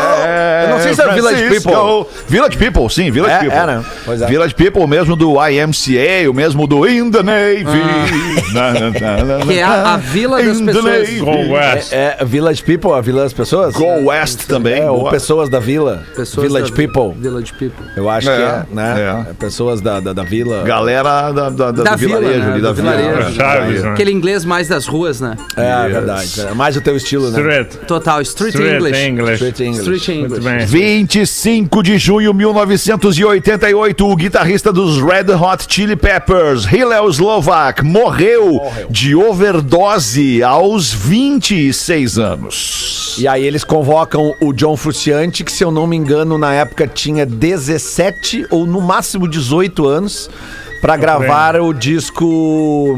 Eu 0.64 0.68
não 0.70 0.80
sei 0.80 0.94
se 0.94 1.02
é 1.02 1.08
Village 1.14 1.48
People. 1.48 2.06
Village 2.28 2.56
People, 2.56 2.90
sim, 2.92 3.10
Village 3.10 3.34
É, 3.34 3.38
People. 3.38 3.58
é, 3.58 3.66
né? 3.66 3.84
Pois 4.04 4.22
é. 4.22 4.26
Village 4.26 4.54
People, 4.54 4.82
o 4.82 4.88
mesmo 4.88 5.14
do 5.16 5.34
YMCA, 5.46 6.28
o 6.28 6.34
mesmo 6.34 6.66
do 6.66 6.88
In 6.88 7.10
the 7.10 7.22
Navy. 7.22 7.64
Na, 8.52 8.72
na, 8.72 8.80
na, 8.90 9.24
na, 9.24 9.36
Ah. 9.36 9.46
Que 9.46 9.58
é 9.58 9.62
a- 9.62 9.94
a 9.94 9.96
vila 9.96 10.42
das 10.42 10.60
pessoas. 10.60 11.10
Go 11.20 11.52
West. 11.52 11.92
É, 11.92 12.16
é 12.18 12.24
Village 12.24 12.62
People, 12.64 12.92
a 12.92 13.00
Vila 13.00 13.22
das 13.22 13.32
Pessoas? 13.32 13.74
Go 13.74 14.06
West 14.08 14.46
também. 14.48 14.80
É, 14.82 14.90
ou. 14.90 15.08
Pessoas 15.08 15.48
da 15.48 15.60
Vila. 15.60 15.99
Pessoas 16.14 16.46
Village 16.46 16.70
da- 16.70 16.76
People. 16.76 17.20
Village 17.20 17.52
People. 17.54 17.84
Eu 17.96 18.08
acho 18.08 18.28
É, 18.30 18.36
que 18.36 18.42
é, 18.42 18.74
né? 18.74 18.94
é. 19.26 19.30
É 19.30 19.34
Pessoas 19.34 19.80
da, 19.80 20.00
da, 20.00 20.12
da 20.12 20.22
Vila. 20.22 20.62
Galera 20.64 21.30
da, 21.32 21.50
da, 21.50 21.70
da, 21.70 21.82
Da 21.82 21.90
do 21.92 21.98
vila, 21.98 22.18
vilarejo 22.20 22.44
né? 22.44 22.52
ali, 22.52 22.62
da 22.62 22.68
Do 22.68 22.74
vila. 22.74 22.96
vilarejo. 22.96 23.34
Chaves, 23.34 23.82
né? 23.82 23.90
Aquele 23.90 24.12
inglês 24.12 24.44
mais 24.44 24.68
das 24.68 24.86
ruas, 24.86 25.20
né? 25.20 25.36
É, 25.56 25.82
Yes. 25.84 25.92
verdade. 25.92 26.40
É 26.50 26.54
mais 26.54 26.76
o 26.76 26.80
teu 26.80 26.96
estilo, 26.96 27.30
né? 27.30 27.38
Street. 27.38 27.74
Total, 27.86 28.20
street, 28.22 28.54
Street 28.54 28.74
English. 28.80 29.00
English. 29.06 29.32
Street 29.34 29.60
English. 29.60 29.80
Street 29.80 30.08
English. 30.08 30.40
Muito 30.40 30.44
bem. 30.44 30.66
25 30.66 31.82
de 31.82 31.98
junho 31.98 32.32
de 32.32 32.38
1988, 32.38 34.06
o 34.06 34.16
guitarrista 34.16 34.72
dos 34.72 34.98
Red 35.00 35.32
Hot 35.34 35.66
Chili 35.68 35.96
Peppers, 35.96 36.64
Hillel 36.70 37.08
Slovak, 37.08 37.84
morreu, 37.84 38.60
de 38.88 39.14
overdose 39.14 40.42
aos 40.42 40.92
26 40.92 42.18
anos. 42.18 43.16
E 43.18 43.26
aí 43.26 43.44
eles 43.44 43.64
convocam 43.64 44.34
o 44.40 44.52
John 44.52 44.76
Frusciante, 44.76 45.42
que 45.44 45.52
se 45.52 45.64
eu 45.64 45.70
não 45.70 45.86
me 45.90 45.96
engano, 45.96 46.38
na 46.38 46.54
época 46.54 46.86
tinha 46.86 47.26
17 47.26 48.46
ou 48.50 48.64
no 48.64 48.80
máximo 48.80 49.28
18 49.28 49.86
anos, 49.86 50.30
pra 50.80 50.96
gravar 50.96 51.60
o 51.60 51.72
disco 51.74 52.96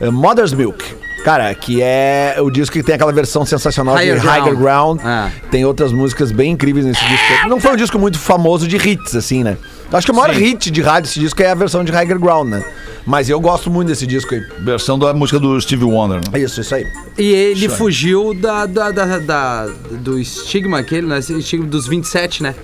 eh, 0.00 0.10
Mother's 0.10 0.52
Milk. 0.52 0.82
Cara, 1.24 1.54
que 1.54 1.80
é 1.80 2.36
o 2.40 2.50
disco 2.50 2.72
que 2.72 2.82
tem 2.82 2.96
aquela 2.96 3.12
versão 3.12 3.46
sensacional 3.46 3.94
Higher 3.96 4.18
de 4.18 4.26
Higher 4.26 4.56
Ground. 4.56 4.98
Ground. 4.98 5.00
Ah. 5.04 5.30
Tem 5.50 5.64
outras 5.64 5.92
músicas 5.92 6.32
bem 6.32 6.52
incríveis 6.52 6.84
nesse 6.84 7.04
disco. 7.04 7.48
Não 7.48 7.60
foi 7.60 7.72
um 7.72 7.76
disco 7.76 7.96
muito 7.96 8.18
famoso 8.18 8.66
de 8.66 8.76
hits, 8.76 9.14
assim, 9.14 9.44
né? 9.44 9.56
Acho 9.92 10.06
que 10.06 10.10
o 10.12 10.14
maior 10.14 10.30
hit 10.34 10.70
de 10.70 10.80
rádio 10.80 11.02
desse 11.08 11.20
disco 11.20 11.42
é 11.42 11.50
a 11.50 11.54
versão 11.54 11.84
de 11.84 11.92
Higher 11.92 12.18
Ground, 12.18 12.48
né? 12.48 12.64
Mas 13.04 13.28
eu 13.28 13.40
gosto 13.40 13.68
muito 13.70 13.88
desse 13.88 14.06
disco 14.06 14.34
aí. 14.34 14.40
Versão 14.60 14.98
da 14.98 15.12
música 15.12 15.38
do 15.38 15.60
Steve 15.60 15.84
Wonder. 15.84 16.20
né? 16.32 16.38
Isso, 16.40 16.60
isso 16.60 16.74
aí. 16.74 16.86
E 17.18 17.30
ele 17.32 17.68
fugiu 17.68 18.32
da, 18.32 18.64
da, 18.64 18.90
da- 18.90 19.18
da- 19.18 19.66
do 19.90 20.18
estigma 20.18 20.78
aquele, 20.78 21.06
né? 21.06 21.18
Esse 21.18 21.36
estigma 21.36 21.66
dos 21.66 21.86
27, 21.88 22.42
né? 22.42 22.54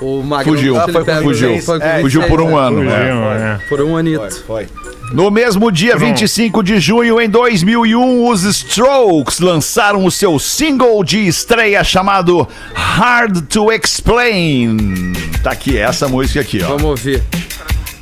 O 0.00 0.22
Magrão 0.22 0.54
Fugiu, 0.54 0.76
ele 0.80 0.92
foi, 0.92 1.04
pega- 1.04 1.22
fugiu. 1.22 1.60
foi 1.62 1.78
É, 1.80 2.00
fugiu 2.00 2.20
27, 2.20 2.28
por 2.28 2.40
um 2.40 2.50
né? 2.50 2.56
ano. 2.66 2.76
Fugiu, 2.76 2.90
né? 2.92 3.60
é. 3.64 3.68
Por 3.68 3.80
um 3.80 3.96
anito. 3.96 4.44
Foi. 4.46 4.66
No 5.12 5.30
mesmo 5.30 5.72
dia, 5.72 5.96
25 5.96 6.62
de 6.62 6.78
junho 6.78 7.18
em 7.20 7.28
2001, 7.30 8.28
os 8.28 8.42
Strokes 8.44 9.40
lançaram 9.40 10.04
o 10.04 10.10
seu 10.10 10.38
single 10.38 11.02
de 11.02 11.26
estreia 11.26 11.82
chamado 11.82 12.46
Hard 12.74 13.46
to 13.48 13.72
Explain. 13.72 15.12
Tá 15.42 15.52
aqui, 15.52 15.78
essa 15.78 16.06
música 16.08 16.40
aqui, 16.40 16.62
ó. 16.62 16.68
Vamos 16.68 16.84
ouvir. 16.84 17.22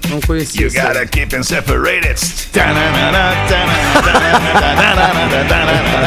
Não 0.09 0.21
conhecia. 0.21 0.67
You 0.67 0.73
gotta 0.73 1.07
keep 1.07 1.29
them 1.31 1.43
separated. 1.45 2.19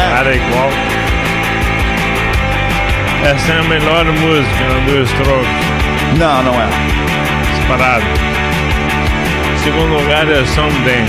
Cara, 0.09 0.35
igual. 0.35 0.69
Essa 3.23 3.51
é 3.53 3.59
a 3.59 3.63
melhor 3.63 4.05
música 4.05 4.65
do 4.85 5.03
Strokes, 5.03 6.17
Não, 6.17 6.43
não 6.43 6.53
é. 6.61 6.67
disparado. 7.57 8.05
Segundo 9.63 10.01
lugar 10.01 10.27
é 10.29 10.45
Someday. 10.45 11.05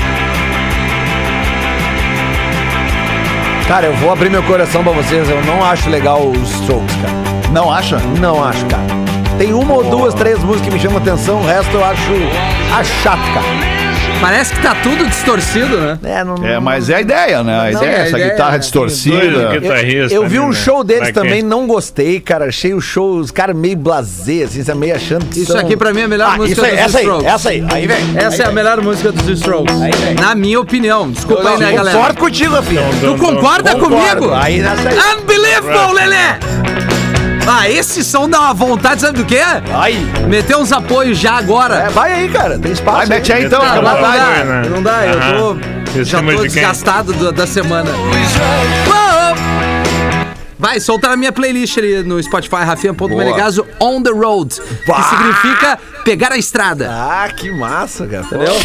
Cara, 3.68 3.86
eu 3.86 3.94
vou 3.94 4.10
abrir 4.10 4.30
meu 4.30 4.42
coração 4.42 4.82
pra 4.82 4.92
vocês. 4.92 5.28
Eu 5.30 5.40
não 5.44 5.64
acho 5.64 5.88
legal 5.88 6.26
os 6.26 6.50
Strokes, 6.60 6.96
cara. 6.96 7.14
Não 7.52 7.72
acha? 7.72 7.98
Não 8.20 8.42
acho, 8.42 8.66
cara. 8.66 8.82
Tem 9.38 9.54
uma 9.54 9.74
ou 9.74 9.84
duas, 9.84 10.12
três 10.14 10.38
músicas 10.40 10.68
que 10.68 10.74
me 10.74 10.80
chamam 10.80 10.98
atenção, 10.98 11.40
o 11.40 11.46
resto 11.46 11.74
eu 11.74 11.84
acho, 11.84 12.12
acho 12.76 12.92
chato, 13.02 13.22
cara. 13.32 13.79
Parece 14.20 14.52
que 14.54 14.60
tá 14.62 14.74
tudo 14.82 15.06
distorcido, 15.06 15.78
né? 15.78 15.98
É, 16.04 16.22
não, 16.24 16.36
É, 16.46 16.60
mas 16.60 16.90
é 16.90 16.96
a 16.96 17.00
ideia, 17.00 17.42
né? 17.42 17.58
A 17.68 17.70
Não, 17.72 17.80
ideia 17.82 17.90
é 17.90 17.94
é 17.94 18.00
essa 18.02 18.08
ideia, 18.18 18.30
guitarra 18.30 18.52
né? 18.52 18.58
distorcida. 18.58 19.16
Eu, 19.16 19.52
eu 20.10 20.28
vi 20.28 20.36
ali, 20.36 20.40
um 20.40 20.48
né? 20.48 20.54
show 20.54 20.84
deles 20.84 21.08
Daquele. 21.08 21.26
também, 21.26 21.42
não 21.42 21.66
gostei, 21.66 22.20
cara. 22.20 22.46
Achei 22.46 22.74
o 22.74 22.80
show, 22.80 23.16
os 23.18 23.30
caras 23.30 23.56
meio 23.56 23.76
blasé, 23.76 24.42
assim, 24.44 24.62
você 24.62 24.74
meio 24.74 24.94
achando 24.94 25.24
que 25.26 25.40
Isso 25.40 25.52
são- 25.52 25.60
aqui 25.60 25.76
pra 25.76 25.92
mim 25.94 26.02
é 26.02 26.04
a 26.04 26.08
melhor 26.08 26.30
Ah, 26.34 26.36
música 26.36 26.62
aí, 26.66 26.70
dos 26.72 26.80
essa 26.80 26.98
aí, 26.98 27.04
Strokes. 27.04 27.26
essa 27.32 27.48
aí. 27.50 27.64
Aí 27.70 27.86
vem. 27.86 27.96
Essa 28.16 28.42
é 28.42 28.46
a 28.46 28.52
melhor 28.52 28.80
música 28.82 29.10
dos 29.12 29.28
Strokes. 29.38 29.74
Na 30.20 30.34
minha 30.34 30.60
opinião. 30.60 31.10
Desculpa 31.10 31.48
aí, 31.50 31.58
né, 31.58 31.72
galera? 31.72 31.96
Concordo 31.96 32.20
contigo, 32.20 32.54
Rafinha. 32.54 32.82
Tu 33.00 33.16
concorda 33.16 33.74
comigo? 33.76 34.32
Aí 34.34 34.60
nessa 34.60 34.88
aí. 34.88 34.98
Unbelievable, 35.18 35.94
Lelê! 35.94 36.16
Ah, 37.46 37.68
esse 37.68 38.04
som 38.04 38.28
dá 38.28 38.40
uma 38.40 38.54
vontade, 38.54 39.00
sabe 39.00 39.18
do 39.18 39.24
quê? 39.24 39.40
Aí. 39.74 39.96
Meter 40.28 40.56
uns 40.56 40.72
apoios 40.72 41.18
já 41.18 41.34
agora. 41.36 41.74
É, 41.86 41.90
vai 41.90 42.12
aí, 42.12 42.28
cara. 42.28 42.58
Tem 42.58 42.72
espaço. 42.72 42.98
Vai, 42.98 43.06
mete 43.06 43.32
aí 43.32 43.44
então, 43.44 43.64
Não, 43.64 43.76
não 43.76 43.82
dá, 43.82 44.44
né? 44.44 44.62
não 44.70 44.82
dá, 44.82 45.06
eu 45.06 45.20
tô. 45.20 45.56
Já 46.04 46.22
tô 46.22 46.42
desgastado 46.42 47.12
do- 47.12 47.32
da 47.32 47.46
semana. 47.46 47.90
Vai, 50.58 50.78
solta 50.78 51.08
na 51.08 51.16
minha 51.16 51.32
playlist 51.32 51.78
ali 51.78 52.02
no 52.02 52.22
Spotify, 52.22 52.56
Rafinha.melegazo 52.64 53.66
On 53.80 54.02
The 54.02 54.10
Road. 54.10 54.60
Que 54.60 55.02
significa 55.08 55.78
pegar 56.04 56.32
a 56.32 56.36
estrada. 56.38 56.90
Ah, 56.92 57.28
que 57.34 57.50
massa, 57.50 58.06
cara. 58.06 58.24
Entendeu? 58.24 58.54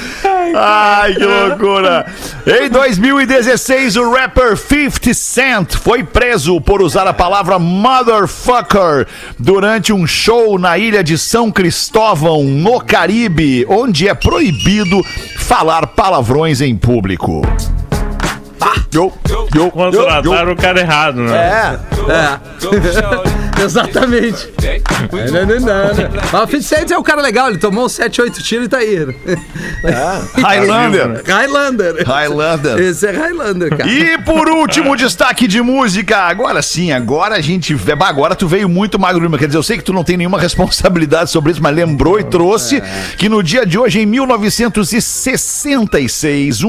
Ai, 0.54 1.14
que 1.14 1.24
loucura! 1.24 2.06
Em 2.46 2.68
2016, 2.68 3.96
o 3.96 4.10
rapper 4.10 4.56
50 4.56 5.14
Cent 5.14 5.74
foi 5.76 6.02
preso 6.02 6.60
por 6.60 6.82
usar 6.82 7.06
a 7.06 7.12
palavra 7.12 7.58
motherfucker 7.58 9.06
durante 9.38 9.92
um 9.92 10.06
show 10.06 10.58
na 10.58 10.78
ilha 10.78 11.02
de 11.02 11.16
São 11.18 11.50
Cristóvão, 11.50 12.44
no 12.44 12.80
Caribe, 12.80 13.66
onde 13.68 14.08
é 14.08 14.14
proibido 14.14 15.02
falar 15.38 15.86
palavrões 15.88 16.60
em 16.60 16.76
público. 16.76 17.42
Yo, 18.92 19.12
yo, 19.28 19.46
yo, 19.54 19.70
Contrataram 19.70 20.52
o 20.52 20.56
cara 20.56 20.80
errado, 20.80 21.22
né? 21.22 21.36
É. 21.36 21.78
É. 22.12 22.40
Exatamente. 23.62 24.48
Mas 26.32 26.42
o 26.42 26.46
50 26.46 26.62
Cent 26.62 26.90
é 26.90 26.98
um 26.98 27.02
cara 27.02 27.20
legal, 27.20 27.48
ele 27.48 27.58
tomou 27.58 27.86
uns 27.86 27.92
7, 27.92 28.20
8 28.22 28.42
tiros 28.42 28.66
e 28.66 28.68
tá 28.68 28.78
aí. 28.78 29.06
Highlander. 30.42 31.22
Highlander. 31.26 32.06
Highlander. 32.06 32.78
Esse 32.78 33.06
é 33.06 33.12
Highlander, 33.12 33.76
cara. 33.76 33.88
E 33.90 34.18
por 34.18 34.48
último, 34.48 34.96
destaque 34.96 35.46
de 35.46 35.60
música. 35.62 36.18
Agora 36.18 36.62
sim, 36.62 36.92
agora 36.92 37.36
a 37.36 37.40
gente. 37.40 37.74
Bah, 37.74 38.10
Agora 38.10 38.34
tu 38.34 38.48
veio 38.48 38.68
muito 38.68 38.98
magro, 38.98 39.22
Lima. 39.22 39.38
Quer 39.38 39.46
dizer, 39.46 39.58
eu 39.58 39.62
sei 39.62 39.78
que 39.78 39.84
tu 39.84 39.92
não 39.92 40.02
tem 40.02 40.16
nenhuma 40.16 40.38
responsabilidade 40.40 41.30
sobre 41.30 41.52
isso, 41.52 41.62
mas 41.62 41.74
lembrou 41.74 42.18
e 42.18 42.24
trouxe 42.24 42.82
que 43.16 43.28
no 43.28 43.42
dia 43.42 43.64
de 43.64 43.78
hoje, 43.78 44.00
em 44.00 44.06
1966, 44.06 45.30
1966, 45.64 46.60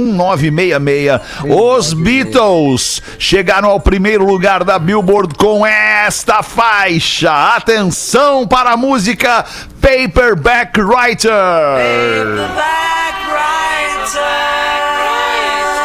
os 1.50 1.94
Beatles 1.94 3.02
chegaram 3.18 3.70
ao 3.70 3.80
primeiro 3.80 4.26
lugar 4.26 4.64
da 4.64 4.78
Billboard 4.78 5.36
com 5.36 5.66
esta 5.66 6.44
faixa. 6.82 7.56
Atenção 7.56 8.48
para 8.48 8.72
a 8.72 8.78
música 8.78 9.46
Paperback 9.80 10.82
Writer. 10.82 11.32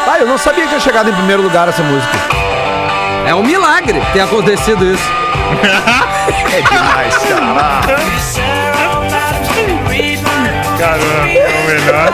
Ah, 0.09 0.19
eu 0.19 0.25
não 0.25 0.37
sabia 0.39 0.63
que 0.63 0.69
tinha 0.69 0.79
chegado 0.79 1.09
em 1.09 1.13
primeiro 1.13 1.43
lugar 1.43 1.67
essa 1.67 1.83
música. 1.83 2.17
É 3.27 3.35
um 3.35 3.43
milagre 3.43 4.01
ter 4.13 4.21
acontecido 4.21 4.83
isso. 4.85 5.03
É 6.27 6.61
demais, 6.61 7.17
cara. 7.17 7.81
Caramba, 10.77 11.29
é 11.29 11.63
o 11.63 11.67
melhor. 11.67 12.13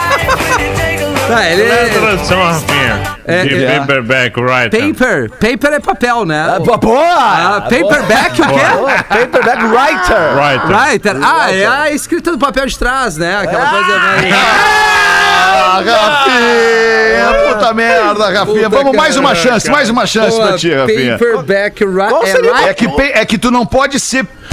Tá, 1.28 1.50
ele 1.50 1.62
é 1.64 1.86
é. 1.86 1.90
tradução, 1.90 2.44
Rafinha? 2.44 3.02
É, 3.26 3.46
de 3.46 3.64
é. 3.64 3.80
paperback 3.80 4.40
writer. 4.40 4.94
Paper. 4.94 5.30
Paper 5.30 5.74
é 5.74 5.80
papel, 5.80 6.26
né? 6.26 6.56
Ah, 6.56 6.60
boa! 6.60 7.00
Ah, 7.00 7.62
paperback 7.62 8.42
o 8.42 8.46
quê? 8.46 8.66
Boa, 8.74 9.04
Paperback 9.04 9.64
Writer. 9.64 10.36
Writer. 10.36 10.78
Writer. 10.78 11.16
Ah, 11.24 11.52
é 11.54 11.66
a 11.66 11.92
escrita 11.92 12.32
do 12.32 12.38
papel 12.38 12.66
de 12.66 12.78
trás, 12.78 13.18
né? 13.18 13.38
Aquela 13.38 13.70
coisa 13.70 14.00
mais. 14.00 14.34
Ah, 15.46 15.82
Rafinha! 15.86 17.54
Puta 17.54 17.74
merda, 17.74 18.26
Rafinha. 18.26 18.70
Puta, 18.70 18.84
Vamos 18.84 18.96
mais 18.96 19.18
uma 19.18 19.34
chance, 19.36 19.70
mais 19.70 19.90
uma 19.90 20.06
chance 20.06 20.36
Pô, 20.38 20.48
pra 20.48 20.58
ti, 20.58 20.74
Rafinha. 20.74 21.18
Paperback 21.18 21.84
é 21.84 21.88
writer. 21.88 22.68
É 22.68 22.74
que, 22.74 22.88
é 23.02 23.26
que 23.26 23.38
tu 23.38 23.50
não 23.50 23.66
pode 23.66 24.00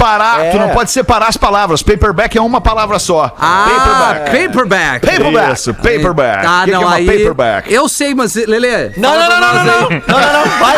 separar, 0.01 0.45
É. 0.45 0.49
tu 0.51 0.57
não 0.57 0.69
pode 0.69 0.91
separar 0.91 1.27
as 1.27 1.37
palavras. 1.37 1.83
Paperback 1.83 2.37
é 2.37 2.41
uma 2.41 2.59
palavra 2.59 2.97
só. 2.97 3.33
Ah, 3.39 4.21
paperback. 4.25 5.05
Paperback. 5.05 5.53
Isso, 5.53 5.73
paperback. 5.75 6.45
Ah, 6.45 6.61
que 6.65 6.71
que 6.71 6.71
não, 6.75 6.81
é 6.81 6.85
uma 6.85 6.95
aí. 6.95 7.05
paperback? 7.05 7.71
Eu 7.73 7.87
sei, 7.87 8.15
mas, 8.15 8.33
Lelê. 8.35 8.89
Não, 8.97 9.15
não, 9.17 9.29
não, 9.29 9.39
não, 9.39 9.53
não, 9.53 9.65
não, 9.65 9.89
não, 9.89 10.33
não, 10.33 10.45
vai, 10.59 10.77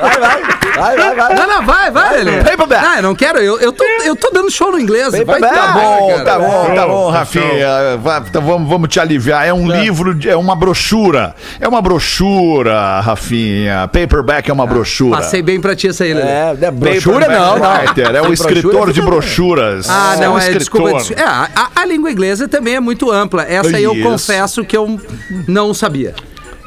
vai, 0.00 0.20
vai, 0.20 0.96
vai, 0.96 0.96
vai, 0.96 1.14
vai. 1.14 1.34
Não, 1.34 1.46
não, 1.46 1.62
vai, 1.66 1.90
vai, 1.90 2.16
Lelê. 2.24 2.42
Paperback. 2.42 2.84
Ah, 2.86 2.96
eu 2.96 3.02
não 3.02 3.14
quero, 3.14 3.38
eu, 3.38 3.58
eu, 3.60 3.72
tô, 3.72 3.84
eu 4.04 4.16
tô 4.16 4.30
dando 4.30 4.50
show 4.50 4.72
no 4.72 4.78
inglês. 4.80 5.12
Vai 5.12 5.24
Paperback. 5.24 5.54
tá 5.54 5.66
Tá 5.68 5.72
bom, 5.72 6.08
cara. 6.08 6.24
tá 6.24 6.38
bom, 6.38 6.74
tá 6.74 6.86
bom, 6.86 7.10
Rafinha. 7.10 7.96
Vai, 8.02 8.20
então 8.20 8.42
vamos, 8.42 8.68
vamos 8.68 8.88
te 8.88 8.98
aliviar. 8.98 9.46
É 9.46 9.52
um 9.52 9.68
livro, 9.70 10.14
de- 10.14 10.28
é 10.28 10.36
uma 10.36 10.56
brochura. 10.56 11.34
É 11.60 11.68
uma 11.68 11.80
brochura, 11.82 13.00
Rafinha. 13.00 13.88
Paperback 13.88 14.50
é 14.50 14.52
uma 14.52 14.66
brochura. 14.66 15.16
Passei 15.18 15.42
bem 15.42 15.60
pra 15.60 15.76
ti 15.76 15.88
essa 15.88 16.04
aí, 16.04 16.14
Lelê. 16.14 16.28
É, 16.28 16.56
é 16.62 16.70
brochura 16.70 17.26
Paperback 17.26 17.48
não, 17.48 17.58
não. 17.58 18.16
É 18.18 18.22
o 18.22 18.32
escritor 18.52 18.92
de 18.92 19.00
brochuras. 19.02 19.88
Ah, 19.88 20.16
não, 20.20 20.38
é, 20.38 20.50
desculpa. 20.52 20.90
escritor. 20.98 21.16
des- 21.16 21.24
É, 21.24 21.28
a, 21.28 21.70
a- 21.76 21.84
língua 21.84 22.10
inglesa 22.10 22.46
também 22.48 22.74
é 22.76 22.80
muito 22.80 23.10
ampla. 23.10 23.42
Essa 23.44 23.76
aí 23.76 23.84
eu 23.84 23.94
Isso. 23.94 24.02
confesso 24.02 24.64
que 24.64 24.76
eu 24.76 25.00
não 25.46 25.72
sabia. 25.72 26.14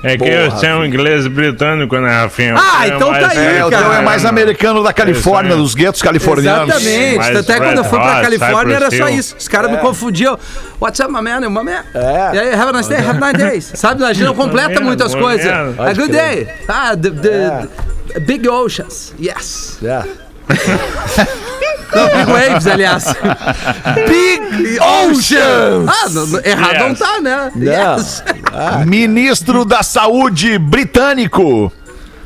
É 0.03 0.17
que 0.17 0.49
você 0.49 0.65
é 0.65 0.75
um 0.75 0.83
inglês 0.83 1.27
britânico, 1.27 1.95
né, 1.99 2.23
Rafinha? 2.23 2.55
Ah, 2.57 2.87
é 2.87 2.95
então 2.95 3.11
tá 3.13 3.27
aí, 3.29 3.37
É, 3.57 3.63
o 3.63 3.69
cara. 3.69 3.83
teu 3.83 3.93
é 3.93 4.01
mais 4.01 4.25
americano 4.25 4.81
da 4.81 4.91
Califórnia, 4.91 5.55
dos 5.55 5.75
guetos 5.75 6.01
californianos. 6.01 6.69
Exatamente. 6.75 7.17
Mais 7.19 7.37
Até 7.37 7.57
quando 7.59 7.77
eu 7.77 7.83
fui 7.83 7.99
pra 7.99 8.21
Califórnia 8.23 8.75
era 8.77 8.89
só 8.89 9.07
isso. 9.09 9.35
Os 9.37 9.47
caras 9.47 9.69
me 9.69 9.77
confundiam. 9.77 10.39
What's 10.81 10.99
up, 11.01 11.11
my 11.13 11.21
man? 11.21 11.41
My 11.41 11.63
man. 11.63 11.83
É. 11.93 12.31
E 12.35 12.39
aí, 12.39 12.53
have 12.55 12.69
a 12.69 12.71
nice 12.73 12.89
day, 12.89 12.97
have 12.97 13.23
a 13.23 13.31
nice 13.31 13.37
days. 13.37 13.71
Sabe, 13.75 14.03
a 14.03 14.11
gente 14.11 14.25
não 14.25 14.33
completa 14.33 14.81
muitas 14.81 15.13
coisas. 15.13 15.45
A 15.77 15.93
good 15.93 16.11
day. 16.11 16.47
Ah, 16.67 16.95
the, 16.99 17.11
the, 17.11 17.67
the 18.15 18.19
big 18.21 18.49
oceans. 18.49 19.13
Yes. 19.21 19.77
É. 19.83 20.01
Não, 21.93 22.05
big 22.07 22.25
waves, 22.31 22.67
aliás. 22.67 23.05
Big 24.07 24.79
Ocean! 24.79 25.85
Ah, 25.87 26.09
não- 26.09 26.27
não- 26.27 26.39
errado 26.43 26.79
não 26.79 26.87
Yes. 26.89 26.99
tá, 26.99 27.21
né? 27.21 27.51
Não. 27.55 27.63
Yes. 27.97 28.23
Ministro 28.85 29.65
da 29.65 29.83
Saúde 29.83 30.57
britânico 30.57 31.71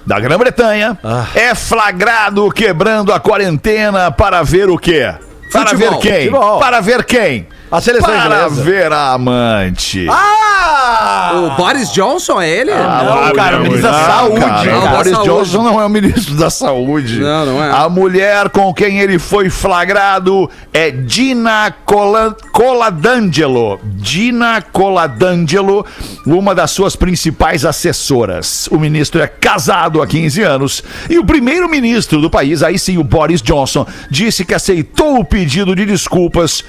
da 0.05 0.19
Grã-Bretanha 0.19 0.97
Ah. 1.03 1.25
é 1.33 1.55
flagrado 1.55 2.49
quebrando 2.51 3.11
a 3.13 3.19
quarentena 3.19 4.11
para 4.11 4.43
ver 4.43 4.69
o 4.69 4.77
quê? 4.77 5.13
Para 5.51 5.69
Futebol. 5.69 5.99
ver 6.01 6.11
quem? 6.11 6.19
Futebol. 6.29 6.59
Para 6.59 6.81
ver 6.81 7.03
quem? 7.05 7.47
A 7.71 7.81
seleção 7.81 8.09
para 8.09 8.25
inglesa. 8.45 8.63
ver 8.63 8.91
a 8.93 9.13
amante. 9.13 10.07
Ah! 10.09 11.31
O 11.35 11.49
Boris 11.57 11.91
Johnson 11.91 12.39
é 12.41 12.49
ele? 12.49 12.71
Não, 12.73 13.33
cara, 13.33 13.57
o 13.57 13.61
ministro 13.63 13.81
da 13.91 14.05
Saúde. 14.05 14.39
cara, 14.39 14.71
Não, 14.71 14.85
o 14.85 14.89
Boris 14.89 15.11
saúde. 15.11 15.29
Johnson 15.29 15.63
não 15.63 15.81
é 15.81 15.85
o 15.85 15.89
ministro 15.89 16.35
da 16.35 16.49
Saúde. 16.49 17.19
Não, 17.19 17.45
não 17.45 17.63
é. 17.63 17.71
A 17.71 17.89
mulher 17.89 18.49
com 18.49 18.73
quem 18.73 18.99
ele 18.99 19.19
foi 19.19 19.49
flagrado 19.49 20.49
é 20.71 20.91
Dina 20.91 21.73
Cola- 21.85 22.35
Coladangelo. 22.51 23.79
Dina 23.83 24.61
Coladangelo, 24.61 25.85
uma 26.25 26.53
das 26.55 26.71
suas 26.71 26.95
principais 26.95 27.65
assessoras. 27.65 28.67
O 28.71 28.77
ministro 28.79 29.21
é 29.21 29.27
casado 29.27 30.01
há 30.01 30.07
15 30.07 30.41
anos 30.43 30.83
e 31.09 31.17
o 31.17 31.25
primeiro-ministro 31.25 32.21
do 32.21 32.29
país, 32.29 32.63
aí 32.63 32.77
sim 32.79 32.97
o 32.97 33.03
Boris 33.03 33.41
Johnson, 33.41 33.85
disse 34.09 34.45
que 34.45 34.53
aceitou 34.53 35.19
o 35.19 35.25
pedido 35.25 35.75
de 35.75 35.85
desculpas 35.85 36.63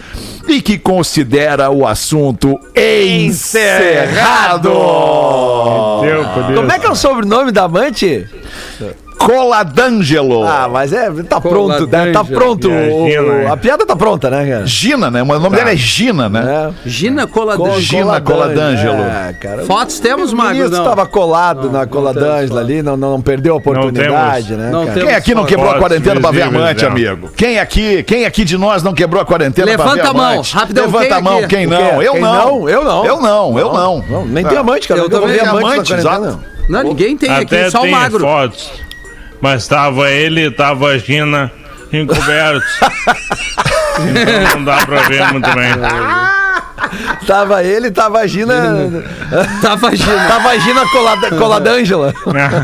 e 0.48 0.60
que 0.60 0.78
considera 0.86 1.68
o 1.68 1.84
assunto 1.84 2.60
encerrado. 2.76 4.70
Como 4.70 6.70
é 6.70 6.78
que 6.78 6.86
é 6.86 6.90
o 6.90 6.94
sobrenome 6.94 7.50
da 7.50 7.64
amante? 7.64 8.24
Coladangelo. 9.18 10.44
Ah, 10.44 10.68
mas 10.70 10.92
é, 10.92 11.10
tá 11.28 11.40
pronto, 11.40 11.86
né? 11.86 12.12
Tá 12.12 12.24
pronto. 12.24 12.68
o- 12.70 13.04
o- 13.04 13.08
né? 13.08 13.50
a 13.50 13.56
piada 13.56 13.84
tá 13.86 13.96
pronta, 13.96 14.30
né, 14.30 14.46
cara? 14.48 14.66
Gina, 14.66 15.10
né? 15.10 15.22
O 15.22 15.26
nome 15.26 15.56
dela 15.56 15.70
é 15.70 15.76
Gina, 15.76 16.28
né? 16.28 16.72
É. 16.84 16.88
Gina 16.88 17.26
Coladangelo. 17.26 17.80
Gina 17.80 18.20
Coladangelo. 18.20 19.02
É, 19.02 19.32
cara. 19.32 19.64
Fotos 19.64 19.98
temos, 19.98 20.32
O 20.32 20.36
Magro? 20.36 20.54
ministro 20.54 20.76
Não. 20.78 20.84
estava 20.84 21.06
colado 21.06 21.64
Não, 21.70 21.72
na 21.72 21.86
temos 21.86 22.56
ali, 22.56 22.82
não, 22.82 22.96
não, 22.96 23.10
não 23.12 23.20
perdeu 23.20 23.54
a 23.54 23.56
oportunidade, 23.56 24.48
temos. 24.48 24.62
né? 24.64 24.70
Não 24.70 24.80
cara? 24.82 24.92
temos. 24.94 25.08
Quem 25.08 25.16
aqui 25.16 25.34
não 25.34 25.44
quebrou 25.44 25.70
a 25.70 25.78
quarentena 25.78 26.20
pra 26.20 26.30
ver 26.30 26.42
amante, 26.42 26.80
dela. 26.80 26.92
amigo? 26.92 27.30
Quem 27.36 27.58
aqui, 27.58 28.02
quem 28.02 28.24
aqui 28.26 28.44
de 28.44 28.56
nós 28.56 28.82
não 28.82 28.92
quebrou 28.94 29.22
a 29.22 29.24
quarentena 29.26 29.66
pra 29.74 29.76
ver 29.76 29.90
Levanta 29.90 30.10
a 30.10 30.14
mão, 30.14 30.32
amante? 30.32 30.54
rapidão, 30.54 30.84
Levanta 30.84 31.06
quem 31.06 31.16
a 31.16 31.20
mão, 31.20 31.38
aqui? 31.38 31.46
quem 31.48 31.66
O 31.66 31.70
não? 31.70 32.02
Eu 32.02 32.20
não. 32.20 32.68
Eu 32.68 32.84
não. 32.84 33.04
Eu 33.06 33.20
não, 33.20 33.58
eu 33.58 33.72
não. 33.72 34.24
Nem 34.26 34.44
É. 34.44 34.48
tem 34.48 34.58
amante, 34.58 34.88
cara. 34.88 35.00
Eu 35.00 35.08
também. 35.10 35.40
amante 35.40 35.56
Amante, 35.66 35.92
exato. 35.94 36.20
não. 36.20 36.56
Não, 36.68 36.82
ninguém 36.82 37.16
tem 37.16 37.30
Até 37.30 37.62
aqui, 37.62 37.70
só 37.70 37.82
o 37.82 37.90
Magro. 37.90 38.18
fotos. 38.20 38.72
Mas 39.40 39.66
tava 39.68 40.10
ele 40.10 40.46
e 40.46 40.50
tava 40.50 40.88
a 40.88 40.98
Gina 40.98 41.52
encobertos. 41.92 42.80
então 44.00 44.58
não 44.58 44.64
dá 44.64 44.84
pra 44.86 45.08
ver 45.08 45.32
muito 45.32 45.50
bem. 45.54 45.72
Tava 47.26 47.64
ele, 47.64 47.90
tava 47.90 48.18
a 48.20 48.26
Gina. 48.26 48.54
Tava 49.62 49.94
Gina. 49.96 50.28
Tava 50.28 50.48
a 50.50 50.58
Gina 50.58 50.88
colada, 50.90 51.30
Coladângela. 51.30 52.14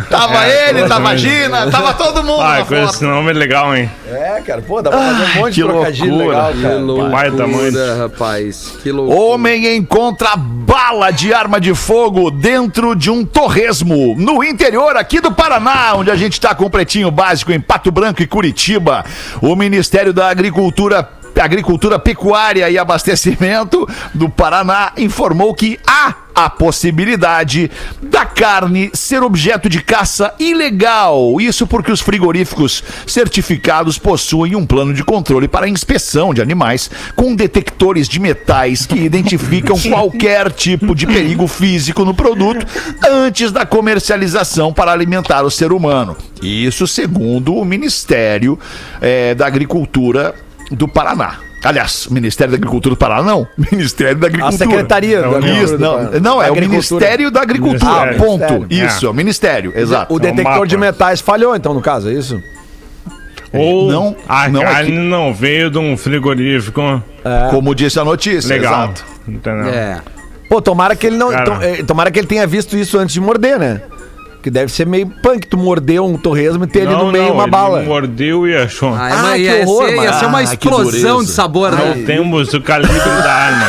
Tava 0.09 0.47
ele, 0.47 0.87
tava 0.87 1.17
Gina, 1.17 1.71
tava 1.71 1.95
todo 1.95 2.23
mundo 2.23 2.41
Ah, 2.43 2.59
foto. 2.59 2.75
esse 2.75 3.05
nome 3.05 3.31
é 3.31 3.33
legal, 3.35 3.75
hein? 3.77 3.91
É, 4.11 4.41
cara, 4.47 4.63
pô, 4.63 4.81
dá 4.83 4.91
pra 4.91 5.01
fazer 5.01 5.23
um 5.23 5.41
monte 5.41 5.55
que 5.55 5.63
de 5.63 5.65
trocadilho 5.67 6.15
loucura. 6.15 6.37
legal, 6.37 6.53
Que 6.53 6.63
cara. 6.63 6.79
loucura, 6.79 7.31
da 7.31 7.47
mãe. 7.47 7.71
rapaz. 7.99 8.75
Que 8.83 8.93
loucura. 8.93 9.19
Homem 9.19 9.77
encontra 9.77 10.37
bala 10.37 11.11
de 11.11 11.33
arma 11.33 11.61
de 11.61 11.75
fogo 11.75 12.31
dentro 12.31 12.95
de 12.95 13.11
um 13.11 13.25
torresmo 13.25 14.15
no 14.19 14.45
interior 14.45 14.97
aqui 14.97 15.21
do 15.21 15.33
Paraná, 15.33 15.95
onde 15.95 16.11
a 16.11 16.17
gente 16.17 16.35
está 16.35 16.55
com 16.55 16.65
o 16.67 16.71
pretinho 16.71 17.11
básico 17.11 17.51
em 17.51 17.61
Pato 17.61 17.91
Branco 17.91 18.23
e 18.23 18.27
Curitiba. 18.27 19.05
O 19.41 19.57
Ministério 19.57 20.13
da 20.13 20.29
Agricultura 20.29 21.09
Agricultura, 21.41 21.99
Pecuária 21.99 22.69
e 22.71 22.79
Abastecimento 22.79 23.89
do 24.15 24.29
Paraná 24.29 24.93
informou 24.97 25.55
que 25.55 25.79
há 25.87 26.15
a 26.35 26.49
possibilidade 26.49 27.71
da 28.01 28.25
carne 28.25 28.91
ser 28.95 29.23
objeto 29.23 29.69
de 29.69 29.83
caça 29.83 30.35
ilegal. 30.39 31.41
Isso 31.41 31.67
porque 31.67 31.93
os 31.93 32.01
frigoríficos 32.01 32.83
certificados 33.07 33.99
possuem 33.99 34.57
um 34.57 34.67
plano 34.67 34.95
de 34.95 35.05
controle 35.05 35.47
para 35.47 35.69
inspeção 35.69 36.33
de 36.33 36.41
animais 36.41 36.91
com 37.15 37.35
detectores 37.35 38.09
de 38.09 38.19
metais 38.19 38.87
que 38.87 38.99
identificam 38.99 39.79
qualquer 39.91 40.51
tipo 40.51 40.95
de 40.95 41.07
perigo 41.07 41.47
físico 41.47 42.05
no 42.05 42.15
produto 42.15 42.67
antes 43.07 43.53
da 43.53 43.67
comercialização 43.67 44.73
para 44.73 44.93
alimentar 44.93 45.43
o 45.43 45.51
ser 45.51 45.73
humano. 45.73 46.17
Isso 46.43 46.87
segundo 46.87 47.55
o 47.55 47.65
Ministério 47.65 48.59
eh, 49.01 49.35
da 49.35 49.47
Agricultura 49.47 50.35
do 50.73 50.89
Paraná. 50.89 51.37
Aliás, 51.65 52.07
o 52.07 52.15
Ministério 52.15 52.51
da 52.51 52.57
Agricultura 52.57 52.95
do 52.95 52.99
Paraná, 52.99 53.23
não. 53.23 53.47
Ministério 53.71 54.17
da 54.19 54.27
A 54.27 54.31
Agricultura. 54.31 54.59
Secretaria 54.71 55.23
Não, 55.23 55.33
da 55.33 55.41
não, 55.41 55.63
Isso, 55.63 55.79
não, 55.79 55.93
Agricultura. 55.95 56.21
não, 56.21 56.43
é 56.43 56.49
o 56.49 56.53
Agricultura. 56.53 56.69
Ministério 56.69 57.31
da 57.31 57.41
Agricultura. 57.43 57.93
Ministério. 58.07 58.19
ponto. 58.19 58.53
Ministério. 58.55 58.87
Isso, 58.89 59.07
é 59.07 59.09
o 59.11 59.15
Ministério, 59.15 59.73
exato. 59.77 60.13
O 60.15 60.19
detector 60.19 60.45
mapa. 60.53 60.67
de 60.67 60.77
metais 60.77 61.21
falhou, 61.21 61.55
então, 61.55 61.73
no 61.73 61.81
caso, 61.81 62.09
é 62.09 62.15
isso? 62.15 62.43
Ou 63.53 63.87
Não, 63.93 64.17
a 64.29 64.49
não 64.49 64.63
carne 64.63 64.81
aqui. 64.81 64.99
não 64.99 65.35
veio 65.35 65.71
de 65.71 65.79
um 65.79 65.95
frigorífico 65.97 67.03
Como 67.51 67.75
disse 67.75 68.01
a 68.01 68.05
notícia. 68.05 68.49
legal. 68.57 68.85
Exato. 68.85 69.05
Entendeu? 69.29 69.69
É. 69.69 70.01
Pô, 70.49 70.61
tomara 70.61 70.97
que 70.97 71.07
ele 71.07 71.17
não. 71.17 71.31
Cara. 71.31 71.59
eh, 71.63 71.83
tomara 71.83 72.11
que 72.11 72.19
ele 72.19 72.27
tenha 72.27 72.47
visto 72.47 72.77
isso 72.77 72.99
antes 72.99 73.13
de 73.15 73.21
morder, 73.21 73.59
né? 73.59 73.83
Que 74.43 74.51
deve 74.51 74.73
ser 74.73 74.87
meio 74.87 75.07
punk 75.23 75.47
tu 75.47 75.57
morder 75.57 76.03
um 76.03 76.17
torresmo 76.17 76.65
e 76.65 76.67
ter 76.67 76.81
ali 76.89 76.97
no 76.97 77.13
meio 77.13 77.33
uma 77.33 77.45
ele 77.45 77.51
bala. 77.53 77.83
mordeu 77.83 78.47
e 78.49 78.57
achou. 78.57 78.93
Ah, 78.93 79.09
Ah, 79.13 79.23
mas 79.23 79.35
que 79.37 79.43
ia, 79.43 79.61
horror, 79.65 79.85
ser, 79.87 79.91
ia 79.95 79.97
mano. 80.03 80.19
ser 80.19 80.27
uma 80.27 80.41
Ah, 80.41 80.45
que 80.47 80.53
explosão 80.69 80.83
dureza. 81.17 81.25
de 81.25 81.31
sabor, 81.31 81.71
Não 81.71 81.79
né? 81.95 82.03
temos 82.05 82.53
o 82.53 82.61
calibre 82.61 82.99
da 82.99 83.33
arma. 83.33 83.67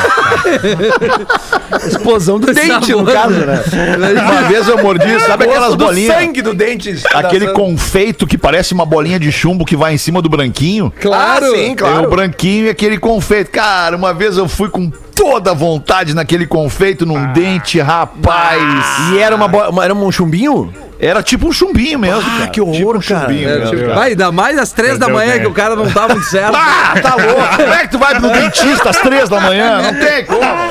Explosão 1.87 2.39
do 2.39 2.47
dente, 2.53 2.91
no 2.91 3.05
caso, 3.05 3.33
né? 3.33 3.63
né? 3.99 4.21
Uma 4.21 4.41
vez 4.49 4.67
eu 4.67 4.81
mordi, 4.81 5.19
sabe 5.25 5.45
aquelas 5.45 5.75
bolinhas? 5.75 6.15
sangue 6.15 6.41
do 6.41 6.53
dente. 6.53 6.95
Aquele 7.13 7.47
da- 7.47 7.53
confeito 7.53 8.25
que 8.25 8.37
parece 8.37 8.73
uma 8.73 8.85
bolinha 8.85 9.19
de 9.19 9.31
chumbo 9.31 9.65
que 9.65 9.75
vai 9.75 9.93
em 9.93 9.97
cima 9.97 10.21
do 10.21 10.29
branquinho. 10.29 10.91
Claro. 10.99 11.45
Ah, 11.45 11.49
sim, 11.49 11.53
Tem 11.55 11.71
o 11.73 11.75
claro. 11.75 12.09
branquinho 12.09 12.65
e 12.65 12.69
aquele 12.69 12.97
confeito. 12.97 13.51
Cara, 13.51 13.95
uma 13.95 14.13
vez 14.13 14.37
eu 14.37 14.47
fui 14.47 14.69
com 14.69 14.91
toda 15.15 15.51
a 15.51 15.53
vontade 15.53 16.13
naquele 16.13 16.45
confeito 16.47 17.05
num 17.05 17.31
dente, 17.33 17.79
rapaz. 17.79 18.61
E 19.13 19.17
era, 19.19 19.35
uma, 19.35 19.47
bo- 19.47 19.69
uma- 19.69 19.83
era 19.85 19.93
um 19.93 20.11
chumbinho? 20.11 20.73
Era 20.99 21.21
tipo 21.21 21.47
um 21.47 21.51
chumbinho 21.51 21.99
mesmo, 21.99 22.21
cara. 22.21 22.47
que 22.47 22.61
horror, 22.61 22.73
tipo 22.75 22.89
um 22.97 23.01
cara. 23.01 23.21
chumbinho 23.27 23.49
É, 23.49 23.53
mesmo, 23.59 23.69
tipo, 23.71 23.81
cara. 23.83 23.95
vai, 23.95 24.09
ainda 24.11 24.31
mais 24.31 24.57
às 24.57 24.71
três 24.71 24.97
da 24.97 25.09
manhã 25.09 25.31
bem. 25.33 25.41
que 25.41 25.47
o 25.47 25.53
cara 25.53 25.75
não 25.75 25.89
tá 25.91 26.07
muito 26.07 26.23
certo. 26.25 26.55
Ah, 26.55 26.93
tá 27.01 27.15
louco. 27.15 27.55
Como 27.57 27.73
é 27.73 27.79
que 27.79 27.91
tu 27.91 27.97
vai 27.99 28.19
no 28.19 28.29
dentista 28.31 28.89
às 28.89 28.97
três 28.97 29.27
da 29.27 29.39
manhã? 29.39 29.81
Não 29.81 29.93
tem 29.99 30.25
como. 30.25 30.39
cara? 30.41 30.69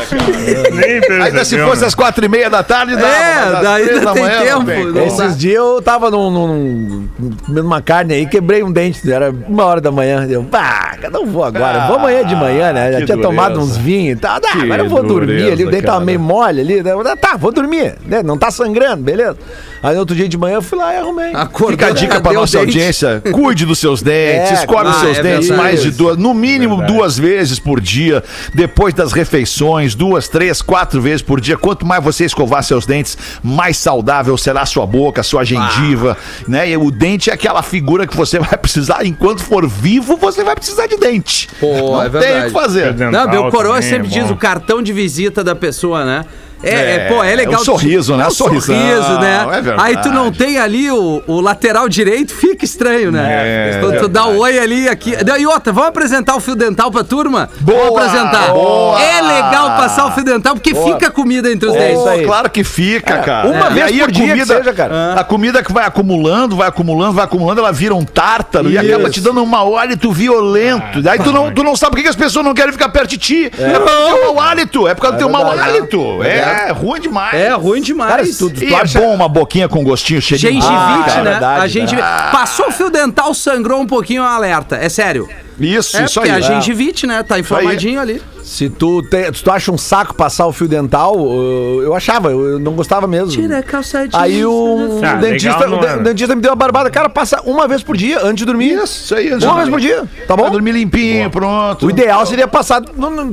Nem 0.73 1.23
Ainda 1.23 1.45
se 1.45 1.59
fosse 1.59 1.85
às 1.85 1.95
quatro 1.95 2.25
e 2.25 2.29
meia 2.29 2.49
da 2.49 2.63
tarde, 2.63 2.95
dava. 2.97 3.07
É, 3.07 3.63
daí 3.63 3.89
ainda 3.91 4.01
da 4.01 4.13
tem 4.13 4.23
manhã 4.23 4.41
tempo, 4.43 4.93
tem. 4.93 5.07
Esses 5.07 5.37
dias 5.39 5.57
eu 5.57 5.83
tava 5.83 6.11
num, 6.11 6.31
num- 6.31 7.09
num- 7.19 7.31
comendo 7.45 7.67
uma 7.67 7.83
carne 7.83 8.15
aí, 8.15 8.27
quebrei 8.27 8.63
um 8.63 8.73
dente, 8.73 9.11
era 9.13 9.31
uma 9.31 9.65
hora 9.65 9.81
da 9.81 9.91
manhã. 9.91 10.27
Eu, 10.31 10.45
pá, 10.45 10.97
não 11.13 11.27
vou 11.27 11.45
agora, 11.45 11.87
vou 11.89 11.97
amanhã 11.97 12.25
de 12.25 12.35
manhã, 12.35 12.73
né? 12.73 12.93
Já 12.93 13.05
tinha 13.07 13.19
tomado 13.19 13.55
dureza. 13.55 13.71
uns 13.73 13.77
vinhos 13.77 14.17
e 14.19 14.21
tal. 14.21 14.37
Ah, 14.45 14.63
agora 14.63 14.83
eu 14.83 14.89
vou 14.89 15.03
dormir 15.03 15.27
dureza, 15.27 15.53
ali, 15.53 15.65
o 15.65 15.71
dente 15.71 15.83
cara. 15.83 15.93
tava 15.95 16.05
meio 16.05 16.21
mole 16.21 16.61
ali. 16.61 16.83
né? 16.83 16.93
Tá, 17.21 17.37
vou 17.37 17.53
dormir, 17.53 17.95
né? 18.07 18.23
Não 18.23 18.39
tá 18.39 18.51
sangrando, 18.51 19.03
beleza. 19.03 19.37
Aí 19.83 19.95
no 19.95 20.01
outro 20.01 20.15
dia 20.15 20.22
de 20.29 20.37
manhã 20.39 20.55
eu 20.57 20.63
fui 20.63 20.79
lá 20.79 20.95
e 20.95 20.97
arrumei. 20.99 21.33
Acordou, 21.35 21.71
Fica 21.73 21.87
a 21.87 21.91
dica 21.91 22.21
pra 22.21 22.33
nossa 22.33 22.59
dente? 22.59 22.69
audiência. 22.79 23.23
Cuide 23.33 23.65
dos 23.67 23.79
seus 23.79 24.03
dentes, 24.03 24.51
É, 24.51 24.55
escove 24.55 24.89
os 24.91 24.97
ah, 24.97 25.01
seus 25.01 25.19
é 25.19 25.23
dentes 25.23 25.49
verdade. 25.49 25.69
mais 25.69 25.83
de 25.83 25.91
duas, 25.91 26.17
no 26.17 26.33
mínimo 26.35 26.77
Verdade. 26.77 26.93
duas 26.99 27.19
vezes 27.19 27.59
por 27.59 27.81
dia, 27.81 28.23
depois 28.55 28.95
das 28.95 29.13
refeições, 29.13 29.95
duas, 29.95 30.29
três, 30.29 30.61
quatro 30.63 31.01
vezes 31.01 31.23
por 31.23 31.41
dia. 31.41 31.57
Quanto 31.57 31.87
mais 31.87 32.03
você 32.03 32.25
escovar 32.25 32.63
seus 32.63 32.87
dentes, 32.87 33.17
mais 33.43 33.77
saudável 33.77 34.37
será 34.37 34.63
a 34.63 34.67
sua 34.67 34.87
boca, 34.87 35.21
a 35.21 35.25
sua 35.25 35.45
gengiva, 35.45 36.17
né? 36.47 36.69
E 36.71 36.77
o 36.77 36.91
dente 36.91 37.31
é 37.31 37.33
aquela 37.35 37.63
figura 37.63 38.07
que 38.07 38.17
você 38.17 38.39
vai 38.41 38.57
precisar, 38.59 39.05
enquanto 39.05 39.43
for 39.43 39.67
vivo, 39.69 40.17
você 40.17 40.43
vai 40.45 40.55
precisar 40.55 40.87
de 40.87 40.97
dente. 40.97 41.49
Pô, 41.61 41.93
Não 41.93 42.03
é 42.03 42.09
tem 42.09 42.21
verdade. 42.21 42.41
o 42.41 42.47
que 42.47 42.53
fazer. 42.53 42.95
Não, 42.95 43.29
meu 43.29 43.51
coroa 43.51 43.77
também 43.77 43.89
sempre 43.91 44.09
diz 44.09 44.31
o 44.31 44.37
cartão 44.37 44.83
de 44.83 44.93
visita 44.93 45.43
da 45.45 45.55
pessoa, 45.55 46.05
né? 46.05 46.25
É, 46.63 46.71
É, 46.75 46.95
é, 46.95 47.09
pô, 47.09 47.23
é 47.23 47.35
legal. 47.35 47.55
é 47.55 47.59
o 47.63 47.65
sorriso, 47.65 48.17
né? 48.17 48.25
É 48.25 48.27
o 48.29 48.31
Sorrisão, 48.31 48.75
sorriso, 48.77 49.19
né? 49.21 49.47
é 49.53 49.61
verdade. 49.61 49.83
Aí 49.89 49.97
tu 50.03 50.09
não 50.11 50.31
tem 50.33 50.59
ali 50.59 50.91
o, 50.91 51.23
o 51.27 51.41
lateral 51.41 51.89
direito, 51.89 52.35
fica 52.35 52.65
estranho, 52.65 53.11
né? 53.13 53.73
É, 53.75 53.81
tu, 53.81 53.87
tu 53.99 54.09
dá 54.09 54.23
verdade. 54.23 54.39
oi 54.41 54.59
ali, 54.59 54.89
aqui. 54.89 55.15
E 55.39 55.47
outra, 55.47 55.73
vamos 55.73 55.89
apresentar 55.89 56.37
o 56.37 56.41
fio 56.41 56.55
dental 56.55 56.91
pra 56.91 57.03
turma? 57.05 57.49
Boa, 57.61 57.85
vamos 57.91 57.99
apresentar. 58.03 58.53
boa. 58.53 59.01
É 59.03 59.21
legal 59.21 59.69
passar 59.77 60.07
o 60.07 60.13
fio 60.13 60.25
dental 60.25 60.55
porque 60.55 60.75
fica 60.75 61.11
comida 61.11 61.51
entre 61.51 61.69
os 61.69 61.75
É 61.75 61.79
dentes. 61.89 62.07
aí. 62.07 62.25
Claro 62.25 62.51
que 62.51 62.63
fica, 62.65 63.19
cara. 63.19 63.49
uma 63.49 63.71
E 63.71 63.75
vez 63.75 63.87
aí 63.87 63.99
por 64.01 64.11
a 64.11 64.13
comida, 64.13 64.57
seja, 64.59 64.73
cara. 64.73 65.15
A 65.15 65.25
comida 65.25 65.63
que 65.63 65.73
vai 65.73 65.85
acumulando, 65.85 66.57
vai 66.57 66.69
acumulando, 66.69 67.13
vai 67.13 67.25
acumulando, 67.25 67.61
ela 67.61 67.73
vira 67.73 67.95
um 67.95 68.05
tártaro 68.05 68.71
e 68.71 68.77
Isso. 68.77 68.87
acaba 68.87 69.11
te 69.11 69.21
dando 69.21 69.43
um 69.43 69.47
mau 69.47 69.77
hálito 69.77 70.11
violento. 70.13 71.07
Aí 71.09 71.19
tu 71.19 71.33
não, 71.33 71.53
tu 71.53 71.63
não 71.63 71.77
sabe 71.77 71.97
por 71.97 72.03
que 72.03 72.09
as 72.09 72.17
pessoas 72.17 72.45
não 72.45 72.55
querem 72.55 72.73
ficar 72.73 72.89
perto 72.89 73.11
de 73.11 73.19
ti. 73.19 73.51
É, 73.59 73.79
por 73.79 73.85
causa 73.87 74.01
do 74.01 74.07
teu 74.17 74.25
mau 74.35 74.41
hálito. 74.41 74.89
É 74.89 74.95
por 74.95 75.01
causa 75.03 75.17
do 75.17 75.19
teu 75.21 75.29
mau 75.29 75.51
hálito. 75.51 76.23
É, 76.23 76.52
ruim 76.73 77.01
demais. 77.01 77.35
É 77.35 77.51
ruim 77.53 77.81
demais. 77.81 78.11
Cara, 78.11 78.25
tu, 78.25 78.51
tu 78.51 78.65
é 78.65 78.75
acha- 78.75 79.01
bom 79.01 79.15
uma 79.15 79.29
boquinha 79.29 79.69
com 79.69 79.83
gostinho 79.83 80.21
cheio 80.21 80.39
de 80.41 80.47
Gengivite, 80.47 80.69
Ah, 80.71 81.07
é 81.09 81.23
né? 81.23 81.31
verdade, 81.31 81.63
a 81.65 81.67
gente 81.69 81.95
né? 81.95 82.03
passou 82.31 82.69
o 82.69 82.71
fio 82.71 82.91
dental, 82.91 83.33
sangrou 83.35 83.81
um 83.81 83.87
pouquinho, 83.87 84.23
é 84.23 84.25
um 84.25 84.29
alerta. 84.29 84.77
É 84.77 84.89
sério. 84.89 85.29
Isso, 85.61 85.97
É, 85.97 86.05
isso 86.05 86.21
aí. 86.21 86.31
a 86.31 86.39
É. 86.39 86.43
gengivite, 86.43 87.07
né? 87.07 87.23
Tá 87.23 87.39
inflamadinho 87.39 88.01
ali. 88.01 88.21
Se 88.53 88.69
tu, 88.69 89.01
te- 89.03 89.33
se 89.35 89.43
tu 89.43 89.51
acha 89.51 89.73
um 89.73 89.79
saco 89.79 90.15
passar 90.15 90.47
o 90.47 90.53
fio 90.53 90.69
dental, 90.69 91.15
eu, 91.17 91.81
eu 91.85 91.95
achava, 91.95 92.31
eu 92.31 92.59
não 92.59 92.73
gostava 92.73 93.07
mesmo. 93.07 93.33
a 93.57 93.63
calça 93.63 94.07
Aí 94.13 94.45
o, 94.45 95.01
Ah, 95.03 95.17
o 95.17 95.21
dentista, 95.23 95.65
legal 95.67 95.95
o 95.95 95.97
de- 95.99 96.05
dentista 96.05 96.37
me 96.37 96.43
deu 96.43 96.51
uma 96.51 96.57
barbada. 96.57 96.91
Cara, 96.91 97.09
passa 97.09 97.41
uma 97.47 97.67
vez 97.67 97.83
por 97.83 97.97
dia 97.97 98.19
antes 98.21 98.37
de 98.37 98.45
dormir. 98.45 98.75
Isso, 98.75 98.85
isso 98.85 99.15
aí. 99.15 99.33
Uma 99.33 99.55
vez 99.57 99.71
por 99.71 99.81
dia, 99.81 100.05
tá 100.29 100.37
bom? 100.37 100.43
Vai 100.43 100.51
dormir 100.53 100.73
limpinho, 100.73 101.31
pronto. 101.31 101.87
O 101.87 101.91
ideal 101.91 102.27
seria 102.27 102.47
passar 102.47 102.83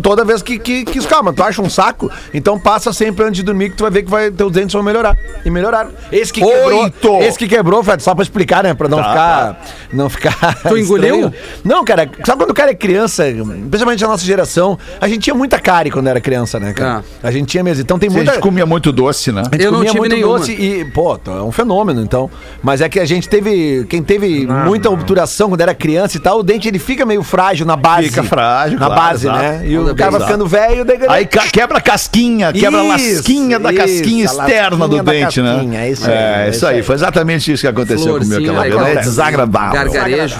toda 0.01 0.23
vez 0.23 0.41
que, 0.41 0.57
que, 0.57 0.85
que 0.85 0.99
tu 1.35 1.43
acha 1.43 1.61
um 1.61 1.69
saco, 1.69 2.09
então 2.33 2.57
passa 2.57 2.93
sempre 2.93 3.25
antes 3.25 3.35
de 3.35 3.43
dormir 3.43 3.71
que 3.71 3.75
tu 3.75 3.81
vai 3.83 3.91
ver 3.91 4.03
que 4.03 4.09
vai, 4.09 4.31
teus 4.31 4.53
dentes 4.53 4.71
vão 4.73 4.81
melhorar. 4.81 5.17
E 5.43 5.49
melhoraram. 5.49 5.91
Esse 6.13 6.31
que 6.31 6.39
quebrou, 6.41 6.83
Oito. 6.83 7.17
esse 7.17 7.37
que 7.37 7.47
quebrou, 7.47 7.83
Fred, 7.83 8.01
só 8.01 8.15
pra 8.15 8.23
explicar, 8.23 8.63
né, 8.63 8.73
pra 8.73 8.87
não 8.87 8.99
ficar, 8.99 9.65
não 9.91 10.09
ficar 10.09 10.55
Tu 10.69 10.77
engoliu? 10.77 11.33
Não, 11.65 11.83
cara, 11.83 12.09
sabe 12.25 12.37
quando 12.41 12.51
o 12.51 12.53
cara 12.53 12.71
é 12.71 12.75
criança, 12.75 13.25
principalmente 13.69 14.05
a 14.05 14.07
nossa 14.07 14.23
geração, 14.23 14.79
a 15.01 15.08
gente 15.09 15.19
tinha 15.23 15.33
muita 15.35 15.59
cárie 15.59 15.91
quando 15.91 16.07
era 16.07 16.21
criança, 16.21 16.59
né, 16.59 16.73
cara? 16.73 17.03
A 17.21 17.31
gente 17.31 17.47
tinha 17.47 17.63
mesmo, 17.63 17.81
então 17.81 17.99
tem 17.99 18.09
A 18.09 18.13
muita... 18.13 18.31
gente 18.33 18.41
comia 18.41 18.65
muito 18.65 18.91
doce, 18.91 19.31
né? 19.31 19.41
A 19.51 19.55
gente 19.55 19.65
Eu 19.65 19.71
não 19.71 19.77
comia 19.79 19.91
tive 19.91 19.99
muito 19.99 20.15
nenhuma. 20.15 20.37
doce 20.39 20.51
e, 20.53 20.85
pô, 20.85 21.19
é 21.27 21.41
um 21.43 21.51
fenômeno, 21.51 22.01
então. 22.01 22.29
Mas 22.63 22.81
é 22.81 22.87
que 22.89 22.99
a 22.99 23.05
gente 23.05 23.27
teve. 23.27 23.85
Quem 23.89 24.01
teve 24.03 24.47
muita 24.47 24.89
obturação 24.89 25.49
quando 25.49 25.61
era 25.61 25.73
criança 25.73 26.17
e 26.17 26.19
tal, 26.19 26.39
o 26.39 26.43
dente 26.43 26.67
ele 26.67 26.79
fica 26.79 27.05
meio 27.05 27.23
frágil 27.23 27.65
na 27.65 27.75
base. 27.75 28.09
Fica 28.09 28.23
frágil, 28.23 28.79
Na 28.79 28.85
claro, 28.87 29.01
base, 29.01 29.25
exato. 29.27 29.39
né? 29.39 29.61
E 29.65 29.77
o 29.77 29.81
Toda 29.81 29.95
cara 29.95 30.11
vai 30.11 30.21
ficando 30.21 30.47
velho, 30.47 30.85
daí. 30.85 30.99
Aí 31.07 31.25
ca- 31.25 31.47
quebra 31.47 31.77
a 31.77 31.81
casquinha, 31.81 32.51
quebra 32.53 32.79
a 32.81 32.97
Isso, 32.97 33.15
lasquinha 33.15 33.59
da 33.59 33.71
isso, 33.71 33.81
casquinha 33.81 34.23
a 34.23 34.31
externa 34.31 34.69
do 34.71 34.77
lasquinha 34.79 35.03
da 35.03 35.11
dente, 35.11 35.23
casquinha, 35.41 35.63
né? 35.63 35.87
é 35.87 35.91
isso 35.91 36.05
aí, 36.09 36.13
É, 36.13 36.45
é 36.45 36.49
isso 36.49 36.67
aí. 36.67 36.83
Foi 36.83 36.95
exatamente 36.95 37.51
isso 37.51 37.61
que 37.61 37.67
aconteceu 37.67 38.17
comigo 38.19 38.59
aquela 38.59 38.83
vez. 38.83 38.97
É 38.97 39.01
desagradável. 39.01 39.73
Gargarejo. 39.73 40.35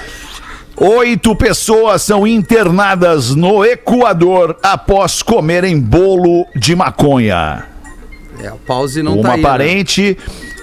Oito 0.80 1.36
pessoas 1.36 2.02
são 2.02 2.26
internadas 2.26 3.36
no 3.36 3.66
Equador 3.66 4.58
após 4.64 5.22
comerem 5.22 5.78
bolo 5.78 6.46
de 6.56 6.74
maconha. 6.74 7.66
É, 8.42 8.50
o 8.50 8.56
pause 8.56 9.04
não 9.04 9.16
Uma 9.16 9.24
tá 9.24 9.32
aí. 9.34 9.42
né? 9.42 9.44
parente 9.44 10.18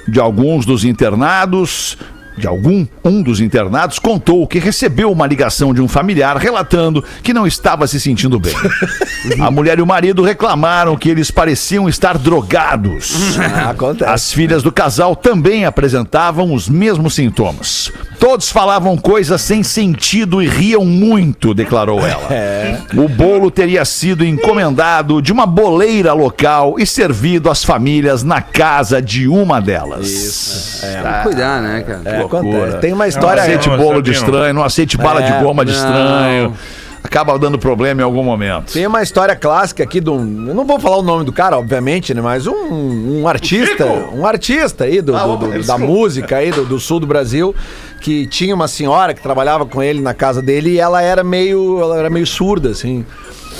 de 0.08 0.18
alguns 0.18 0.64
dos 0.64 0.84
internados, 0.84 1.98
de 2.36 2.46
algum 2.46 2.86
um 3.04 3.22
dos 3.22 3.40
internados, 3.40 3.98
contou 3.98 4.46
que 4.46 4.58
recebeu 4.58 5.10
uma 5.10 5.26
ligação 5.26 5.72
de 5.72 5.80
um 5.80 5.88
familiar 5.88 6.36
relatando 6.36 7.02
que 7.22 7.32
não 7.32 7.46
estava 7.46 7.86
se 7.86 8.00
sentindo 8.00 8.38
bem. 8.38 8.54
A 9.40 9.50
mulher 9.50 9.78
e 9.78 9.82
o 9.82 9.86
marido 9.86 10.22
reclamaram 10.22 10.96
que 10.96 11.08
eles 11.08 11.30
pareciam 11.30 11.88
estar 11.88 12.18
drogados. 12.18 13.38
Acontece. 13.68 14.10
As 14.10 14.32
filhas 14.32 14.62
do 14.62 14.70
casal 14.70 15.16
também 15.16 15.64
apresentavam 15.64 16.52
os 16.52 16.68
mesmos 16.68 17.14
sintomas. 17.14 17.90
Todos 18.18 18.50
falavam 18.50 18.96
coisas 18.96 19.40
sem 19.42 19.62
sentido 19.62 20.42
e 20.42 20.48
riam 20.48 20.84
muito, 20.84 21.54
declarou 21.54 22.06
ela. 22.06 22.26
O 22.96 23.08
bolo 23.08 23.50
teria 23.50 23.84
sido 23.84 24.24
encomendado 24.24 25.20
de 25.20 25.32
uma 25.32 25.46
boleira 25.46 26.12
local 26.12 26.76
e 26.78 26.86
servido 26.86 27.50
às 27.50 27.64
famílias 27.64 28.22
na 28.22 28.40
casa 28.40 29.00
de 29.00 29.28
uma 29.28 29.60
delas. 29.60 30.08
Isso. 30.08 30.86
Tem 30.86 31.12
que 31.12 31.22
cuidar, 31.22 31.62
né, 31.62 31.82
cara? 31.82 32.02
É, 32.04 32.25
loucura. 32.26 32.56
acontece. 32.58 32.78
Tem 32.78 32.92
uma 32.92 33.04
Não 33.04 33.08
história. 33.08 33.42
aceite 33.42 33.68
Não, 33.68 33.76
bolo 33.76 34.02
de 34.02 34.12
estranho, 34.12 34.54
não 34.54 34.62
aceite 34.64 34.96
bala 34.96 35.22
É, 35.22 35.30
de 35.38 35.44
goma 35.44 35.64
de 35.64 35.72
não. 35.72 35.78
estranho. 35.78 36.54
Acaba 37.04 37.38
dando 37.38 37.56
problema 37.56 38.00
em 38.00 38.04
algum 38.04 38.24
momento. 38.24 38.72
Tem 38.72 38.84
uma 38.84 39.00
história 39.00 39.36
clássica 39.36 39.84
aqui 39.84 40.00
de 40.00 40.10
um. 40.10 40.48
Eu 40.48 40.54
não 40.54 40.64
vou 40.66 40.80
falar 40.80 40.96
o 40.96 41.02
nome 41.02 41.24
do 41.24 41.32
cara, 41.32 41.56
obviamente, 41.56 42.12
né? 42.12 42.20
Mas 42.20 42.48
um, 42.48 43.20
um 43.20 43.28
artista. 43.28 43.84
Um 44.12 44.26
artista 44.26 44.84
aí 44.84 45.00
do, 45.00 45.14
Ah, 45.16 45.24
do- 45.24 45.36
do- 45.36 45.62
da 45.64 45.78
música 45.78 46.38
aí 46.38 46.50
do, 46.50 46.64
do 46.64 46.80
sul 46.80 46.98
do 46.98 47.06
Brasil. 47.06 47.54
Que 48.00 48.26
tinha 48.26 48.52
uma 48.54 48.66
senhora 48.66 49.14
que 49.14 49.22
trabalhava 49.22 49.64
com 49.64 49.80
ele 49.80 50.00
na 50.00 50.14
casa 50.14 50.42
dele 50.42 50.70
e 50.70 50.78
ela 50.80 51.00
era 51.00 51.22
meio. 51.22 51.80
Ela 51.80 51.96
era 51.96 52.10
meio 52.10 52.26
surda, 52.26 52.70
assim. 52.70 53.06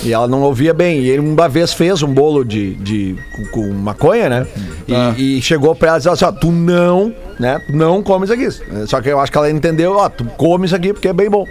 E 0.03 0.13
ela 0.13 0.27
não 0.27 0.43
ouvia 0.43 0.75
bem. 0.75 0.99
E 1.01 1.09
ele 1.09 1.21
uma 1.21 1.49
vez 1.49 1.73
fez 1.73 2.03
um 2.03 2.13
bolo 2.13 2.45
de, 2.45 2.75
de 2.75 3.17
com, 3.33 3.45
com 3.47 3.73
maconha, 3.73 4.29
né? 4.29 4.47
E, 4.89 4.95
Ah. 4.95 5.15
e 5.17 5.43
chegou 5.43 5.75
pra 5.75 5.89
ela 5.89 5.97
e 5.97 6.01
disse 6.01 6.09
assim: 6.09 6.25
ó, 6.25 6.33
tu 6.33 6.51
não, 6.53 7.13
né? 7.41 7.61
Não 7.69 8.03
come 8.03 8.25
isso 8.25 8.33
aqui. 8.35 8.49
Só 8.87 9.01
que 9.01 9.09
eu 9.09 9.19
acho 9.19 9.33
que 9.33 9.39
ela 9.39 9.51
entendeu, 9.51 9.97
ó, 9.97 10.09
tu 10.09 10.25
come 10.37 10.67
isso 10.67 10.77
aqui 10.77 10.93
porque 10.93 11.09
é 11.09 11.13
bem 11.13 11.29
bom. 11.29 11.45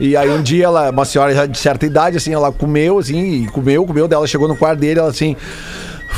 E 0.00 0.16
aí 0.16 0.30
um 0.30 0.42
dia 0.42 0.64
ela, 0.66 0.90
uma 0.90 1.04
senhora 1.04 1.34
já 1.34 1.44
de 1.46 1.58
certa 1.58 1.84
idade, 1.84 2.16
assim, 2.16 2.32
ela 2.32 2.50
comeu, 2.52 2.98
assim, 2.98 3.44
e 3.44 3.46
comeu, 3.48 3.84
comeu 3.84 4.08
dela, 4.08 4.26
chegou 4.26 4.48
no 4.48 4.56
quarto 4.56 4.78
dele, 4.80 5.00
ela 5.00 5.10
assim. 5.10 5.36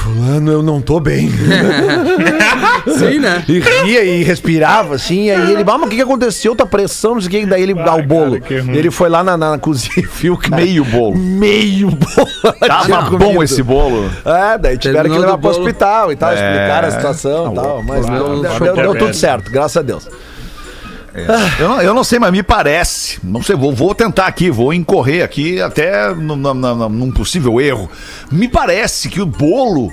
Fulano, 0.00 0.50
eu 0.50 0.62
não 0.62 0.80
tô 0.80 0.98
bem. 0.98 1.30
Sim, 2.98 3.18
né? 3.18 3.44
E 3.48 3.60
ria 3.60 4.02
e 4.02 4.22
respirava, 4.22 4.94
assim, 4.94 5.24
e 5.26 5.30
aí 5.30 5.52
ele, 5.52 5.62
ah, 5.62 5.78
mas 5.78 5.82
o 5.86 5.88
que, 5.88 5.96
que 5.96 6.02
aconteceu? 6.02 6.56
Tá 6.56 6.64
pressão, 6.64 7.14
não 7.14 7.20
sei 7.20 7.28
o 7.28 7.30
que, 7.30 7.46
daí 7.46 7.62
ele 7.62 7.74
dá 7.74 7.94
o 7.94 8.02
bolo. 8.02 8.40
que 8.40 8.58
ruim. 8.58 8.74
ele 8.76 8.90
foi 8.90 9.08
lá 9.08 9.22
na, 9.22 9.36
na 9.36 9.58
cozinha 9.58 9.92
e 9.98 10.02
viu, 10.02 10.36
cara. 10.36 10.56
Meio 10.56 10.84
bolo. 10.84 11.16
Meio 11.16 11.90
bolo. 11.90 12.54
Tava 12.66 12.84
Tinha 12.86 13.00
bom 13.02 13.42
esse 13.42 13.62
bolo. 13.62 14.10
É, 14.24 14.56
daí 14.58 14.78
tiveram 14.78 15.02
Terminou 15.02 15.20
que 15.20 15.26
levar 15.26 15.38
pro 15.38 15.50
hospital 15.50 16.12
e 16.12 16.16
tal, 16.16 16.30
É. 16.30 16.34
explicaram 16.34 16.88
a 16.88 16.90
situação 16.90 17.52
e 17.52 17.54
tal. 17.54 17.82
Mas 17.82 18.06
loucura. 18.08 18.48
deu, 18.58 18.58
deu- 18.74 18.76
deu 18.82 18.94
tudo 18.94 19.14
certo, 19.14 19.50
graças 19.50 19.76
a 19.76 19.82
Deus. 19.82 20.08
Eu 21.58 21.68
não, 21.68 21.82
eu 21.82 21.94
não 21.94 22.04
sei, 22.04 22.18
mas 22.18 22.32
me 22.32 22.42
parece. 22.42 23.18
Não 23.22 23.42
sei, 23.42 23.56
vou, 23.56 23.72
vou 23.72 23.94
tentar 23.94 24.26
aqui, 24.26 24.50
vou 24.50 24.72
incorrer 24.72 25.24
aqui 25.24 25.60
até 25.60 26.14
num 26.14 27.10
possível 27.10 27.60
erro. 27.60 27.90
Me 28.30 28.48
parece 28.48 29.08
que 29.08 29.20
o 29.20 29.26
bolo. 29.26 29.92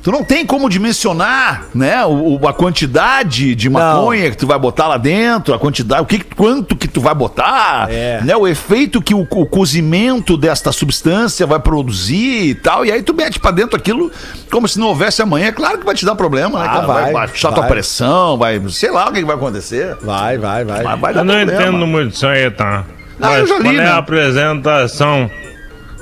Tu 0.00 0.12
não 0.12 0.22
tem 0.22 0.46
como 0.46 0.70
dimensionar, 0.70 1.66
né, 1.74 2.04
o, 2.06 2.38
o- 2.40 2.48
a 2.48 2.52
quantidade 2.52 3.54
de 3.54 3.68
maconha 3.68 4.30
que 4.30 4.36
tu 4.36 4.46
vai 4.46 4.58
botar 4.58 4.86
lá 4.86 4.96
dentro, 4.96 5.52
a 5.52 5.58
quantidade, 5.58 6.00
o 6.02 6.06
que, 6.06 6.20
quanto 6.20 6.76
que 6.76 6.86
tu 6.86 7.00
vai 7.00 7.14
botar, 7.14 7.88
É. 7.90 8.20
né, 8.22 8.36
o 8.36 8.46
efeito 8.46 9.02
que 9.02 9.12
o, 9.12 9.22
o 9.28 9.46
cozimento 9.46 10.36
desta 10.36 10.70
substância 10.72 11.46
vai 11.46 11.58
produzir 11.58 12.48
e 12.50 12.54
tal, 12.54 12.86
e 12.86 12.92
aí 12.92 13.02
tu 13.02 13.12
mete 13.12 13.40
pra 13.40 13.50
dentro 13.50 13.76
aquilo 13.76 14.10
como 14.50 14.68
se 14.68 14.78
não 14.78 14.86
houvesse 14.86 15.20
amanhã, 15.20 15.50
claro 15.52 15.78
que 15.78 15.84
vai 15.84 15.94
te 15.96 16.06
dar 16.06 16.14
problema, 16.14 16.60
né, 16.60 16.66
Ah, 16.66 16.72
cara? 16.74 16.86
vai, 16.86 17.02
vai, 17.02 17.12
baixar 17.12 17.52
tua 17.52 17.64
pressão, 17.64 18.38
vai, 18.38 18.62
sei 18.70 18.90
lá 18.92 19.08
o 19.08 19.12
que, 19.12 19.18
que 19.18 19.26
vai 19.26 19.36
acontecer. 19.36 19.96
Vai, 20.00 20.38
vai, 20.38 20.64
vai. 20.64 20.82
Mas 20.84 21.00
vai 21.00 21.12
dar 21.14 21.20
Eu 21.20 21.24
não 21.24 21.34
problema. 21.34 21.60
entendo 21.62 21.86
muito 21.86 22.14
isso 22.14 22.26
aí, 22.26 22.50
tá? 22.50 22.84
Eu 23.20 23.26
Mas 23.26 23.48
já 23.48 23.54
qual 23.60 23.72
li, 23.72 23.78
é 23.78 23.82
né? 23.82 23.88
a 23.88 23.96
apresentação 23.96 25.28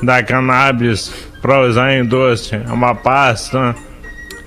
da 0.03 0.23
cannabis 0.23 1.11
pra 1.47 1.61
usar 1.61 1.93
em 1.93 2.05
doce? 2.05 2.55
É 2.55 2.73
uma 2.73 2.95
pasta? 2.95 3.75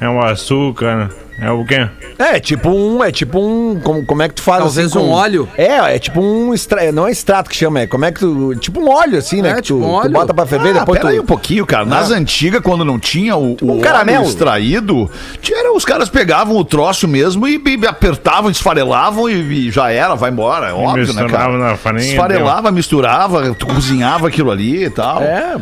É 0.02 0.08
um 0.10 0.22
açúcar? 0.22 1.10
É 1.42 1.50
o 1.52 1.64
quê? 1.64 1.88
É, 2.18 2.38
tipo 2.38 2.70
um. 2.70 3.02
É 3.02 3.14
tipo 3.14 3.40
um. 3.40 3.80
Como, 3.80 4.06
como 4.06 4.22
é 4.22 4.28
que 4.28 4.36
tu 4.36 4.42
faz 4.42 4.60
Talvez 4.62 4.88
assim? 4.88 5.00
com- 5.00 5.06
um 5.06 5.12
óleo? 5.12 5.48
É, 5.58 5.96
é 5.96 5.98
tipo 6.00 6.20
um 6.20 6.54
extra, 6.54 6.92
Não 6.92 7.08
é 7.08 7.12
extrato 7.12 7.50
que 7.50 7.56
chama, 7.56 7.80
é. 7.80 7.88
Como 7.88 8.04
é 8.04 8.12
que 8.12 8.20
tu. 8.20 8.54
Tipo 8.56 8.82
um 8.82 8.90
óleo, 8.90 9.18
assim, 9.18 9.42
né? 9.42 9.52
É, 9.52 9.56
que 9.56 9.62
tipo 9.62 9.80
tu, 9.80 9.86
um 9.86 9.88
tu 9.88 9.94
óleo. 9.96 10.12
bota 10.12 10.34
pra 10.34 10.46
ferver, 10.46 10.76
Ah, 10.76 10.80
depois 10.80 11.00
pera 11.00 11.10
tu. 11.12 11.14
aí 11.14 11.20
um 11.22 11.26
pouquinho, 11.26 11.66
cara. 11.66 11.86
Nas 11.86 12.12
antigas, 12.12 12.62
quando 12.62 12.84
não 12.84 13.00
tinha 13.00 13.38
o, 13.38 13.56
o 13.62 13.72
óleo 13.72 13.82
caramelo. 13.82 14.26
extraído, 14.26 15.10
tinha, 15.42 15.72
os 15.72 15.86
caras 15.86 16.10
pegavam 16.10 16.58
o 16.58 16.66
troço 16.66 17.08
mesmo 17.08 17.48
e, 17.48 17.56
e 17.66 17.88
apertavam, 17.88 18.52
esfarelavam 18.52 19.30
e, 19.30 19.68
e 19.68 19.72
já 19.72 19.90
era, 19.92 20.16
vai 20.16 20.32
embora. 20.32 20.68
É 20.70 20.74
óbvio, 20.74 21.14
né, 21.14 21.22
misturava 21.22 21.38
cara? 21.54 21.58
na 21.58 21.78
farinha, 21.78 22.12
Esfarelava, 22.12 22.70
misturava, 22.72 23.56
tu 23.56 23.66
cozinhava 23.66 24.28
aquilo 24.28 24.52
ali 24.52 24.84
e 24.84 24.90
tal. 24.90 25.22
É. 25.22 25.56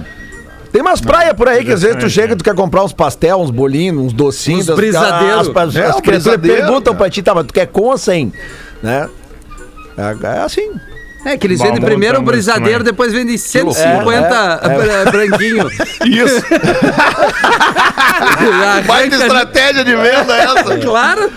Tem 0.71 0.81
umas 0.81 1.01
praias 1.01 1.33
por 1.33 1.47
aí 1.47 1.63
que 1.63 1.71
às 1.71 1.81
vezes 1.81 1.97
tu 1.97 2.09
chega, 2.09 2.35
tu 2.35 2.43
quer 2.43 2.55
comprar 2.55 2.83
uns 2.83 2.93
pastel, 2.93 3.37
uns 3.37 3.49
bolinhos, 3.51 3.97
uns 4.05 4.13
docinhos. 4.13 4.67
Uns 4.69 4.75
brisadeiro. 4.75 5.39
As, 5.39 5.47
as, 5.47 5.75
É, 5.75 5.85
as 5.85 5.95
um 5.95 6.01
criaturas 6.01 6.01
brisadeiro, 6.23 6.57
perguntam 6.57 6.93
cara. 6.93 6.97
pra 6.97 7.09
ti, 7.09 7.23
tá, 7.23 7.33
mas 7.35 7.45
tu 7.47 7.53
quer 7.53 7.67
com 7.67 7.81
ou 7.81 7.97
sem? 7.97 8.31
Né? 8.83 9.09
É, 9.97 10.25
é 10.27 10.39
assim. 10.39 10.71
É 11.25 11.35
que 11.37 11.45
eles 11.47 11.59
Bom, 11.59 11.65
vendem 11.65 11.81
primeiro 11.81 12.19
o 12.19 12.21
brisadeiro, 12.21 12.79
também. 12.79 12.85
depois 12.93 13.11
vendem 13.11 13.37
150 13.37 14.59
É, 14.63 14.69
bra- 15.03 15.11
branquinho. 15.11 15.67
Isso. 16.05 16.41
Baita 18.87 19.15
Arranca- 19.15 19.15
estratégia 19.25 19.83
de 19.83 19.95
venda 19.95 20.35
essa. 20.37 20.77
Claro. 20.87 21.29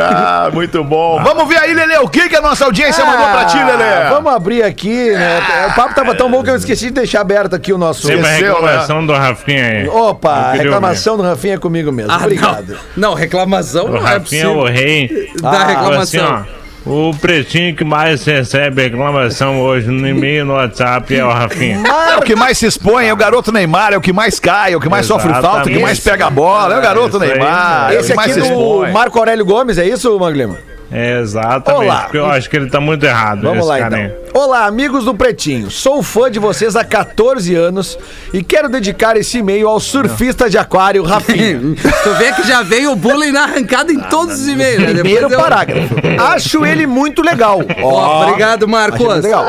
Ah, 0.00 0.50
muito 0.52 0.82
bom. 0.84 1.22
Vamos 1.22 1.48
ver 1.48 1.56
aí, 1.58 1.72
Lelê, 1.74 1.96
o 1.98 2.08
que, 2.08 2.28
que 2.28 2.36
a 2.36 2.40
nossa 2.40 2.64
audiência 2.66 3.04
mandou 3.04 3.26
pra 3.28 3.44
ti, 3.46 3.56
Lelê? 3.56 3.82
Ah, 3.84 4.08
Vamos 4.10 4.32
abrir 4.32 4.62
aqui, 4.62 5.10
né? 5.12 5.40
O 5.70 5.74
papo 5.74 5.94
tava 5.94 6.14
tão 6.14 6.30
bom 6.30 6.42
que 6.42 6.50
eu 6.50 6.56
esqueci 6.56 6.86
de 6.86 6.92
deixar 6.92 7.20
aberto 7.22 7.54
aqui 7.54 7.72
o 7.72 7.78
nosso. 7.78 8.06
Tem 8.06 8.16
uma 8.16 8.28
Esqueceu, 8.28 8.54
reclamação 8.54 9.06
do 9.06 9.12
Rafinha 9.12 9.64
aí. 9.66 9.88
Opa, 9.88 10.52
reclamação 10.52 11.16
do 11.16 11.22
Rafinha 11.22 11.54
é 11.54 11.58
comigo 11.58 11.90
mesmo. 11.92 12.12
Ah, 12.12 12.16
Obrigado. 12.18 12.76
Não, 12.96 13.10
não 13.10 13.14
reclamação 13.14 13.86
O 13.86 13.88
não 13.92 14.06
é 14.06 14.14
Rafinha 14.14 14.44
é 14.44 14.48
o 14.48 14.64
rei. 14.64 15.30
Da 15.40 15.50
Ah, 15.50 15.64
reclamação. 15.66 16.00
Assim, 16.02 16.18
ó, 16.50 16.63
o 16.86 17.12
pretinho 17.18 17.74
que 17.74 17.84
mais 17.84 18.24
recebe 18.24 18.82
reclamação 18.82 19.60
hoje 19.60 19.88
no 19.88 20.06
e-mail 20.06 20.42
e 20.42 20.44
no 20.44 20.54
WhatsApp 20.54 21.14
é 21.16 21.24
o 21.24 21.30
Rafinha. 21.30 21.82
É 22.14 22.16
o 22.16 22.22
que 22.22 22.36
mais 22.36 22.56
se 22.58 22.66
expõe, 22.66 23.06
é 23.06 23.12
o 23.12 23.16
garoto 23.16 23.50
Neymar, 23.50 23.92
é 23.92 23.96
o 23.96 24.00
que 24.00 24.12
mais 24.12 24.38
cai, 24.38 24.72
é 24.72 24.76
o 24.76 24.80
que 24.80 24.88
mais 24.88 25.04
sofre 25.04 25.32
falta, 25.32 25.46
é 25.46 25.48
o 25.48 25.52
que 25.52 25.58
Exatamente. 25.70 25.82
mais 25.82 26.00
pega 26.00 26.26
a 26.26 26.30
bola, 26.30 26.74
é 26.74 26.78
o 26.78 26.82
garoto 26.82 27.20
aí, 27.20 27.30
Neymar, 27.30 27.92
é 27.92 27.96
o 27.96 28.00
Esse 28.00 28.10
que 28.10 28.16
mais 28.16 28.30
aqui 28.30 28.40
se 28.40 28.48
do 28.48 28.54
expõe. 28.54 28.92
Marco 28.92 29.18
Aurélio 29.18 29.44
Gomes, 29.44 29.78
é 29.78 29.86
isso, 29.86 30.16
Maglima? 30.18 30.58
É, 30.96 31.18
exatamente. 31.20 31.84
Olá. 31.86 32.00
porque 32.02 32.18
eu 32.18 32.26
acho 32.26 32.48
que 32.48 32.56
ele 32.56 32.70
tá 32.70 32.78
muito 32.80 33.04
errado. 33.04 33.42
Vamos 33.42 33.58
esse 33.58 33.68
lá 33.68 33.78
cara 33.80 34.00
então. 34.00 34.42
Olá, 34.42 34.64
amigos 34.66 35.04
do 35.04 35.12
Pretinho. 35.12 35.68
Sou 35.70 36.02
fã 36.04 36.30
de 36.30 36.38
vocês 36.38 36.76
há 36.76 36.84
14 36.84 37.52
anos 37.54 37.98
e 38.32 38.44
quero 38.44 38.68
dedicar 38.68 39.16
esse 39.16 39.38
e-mail 39.38 39.68
ao 39.68 39.80
surfista 39.80 40.48
de 40.48 40.56
aquário, 40.56 41.02
Rafinha. 41.02 41.58
tu 42.04 42.10
vê 42.14 42.32
que 42.32 42.46
já 42.46 42.62
veio 42.62 42.92
o 42.92 42.96
bullying 42.96 43.32
na 43.32 43.42
arrancada 43.42 43.92
em 43.92 43.98
todos 43.98 44.40
os 44.40 44.46
e-mails, 44.48 44.82
né? 44.82 45.00
Primeiro 45.00 45.28
eu- 45.32 45.38
parágrafo. 45.38 45.94
Acho 46.32 46.64
ele 46.64 46.86
muito 46.86 47.22
legal. 47.22 47.60
Ó, 47.82 48.22
obrigado, 48.28 48.68
Marcos. 48.68 49.22
legal. 49.22 49.44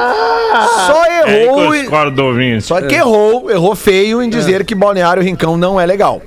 Só 0.87 1.05
É 1.05 1.43
errou. 1.45 1.75
eu 1.75 1.75
e-. 1.75 2.61
Só 2.61 2.81
que 2.81 2.95
errou, 2.95 3.51
errou 3.51 3.75
feio 3.75 4.21
em 4.23 4.29
dizer 4.29 4.65
que 4.65 4.73
Balneário 4.73 5.21
Rincão 5.21 5.55
não 5.57 5.79
é 5.79 5.85
legal. 5.85 6.21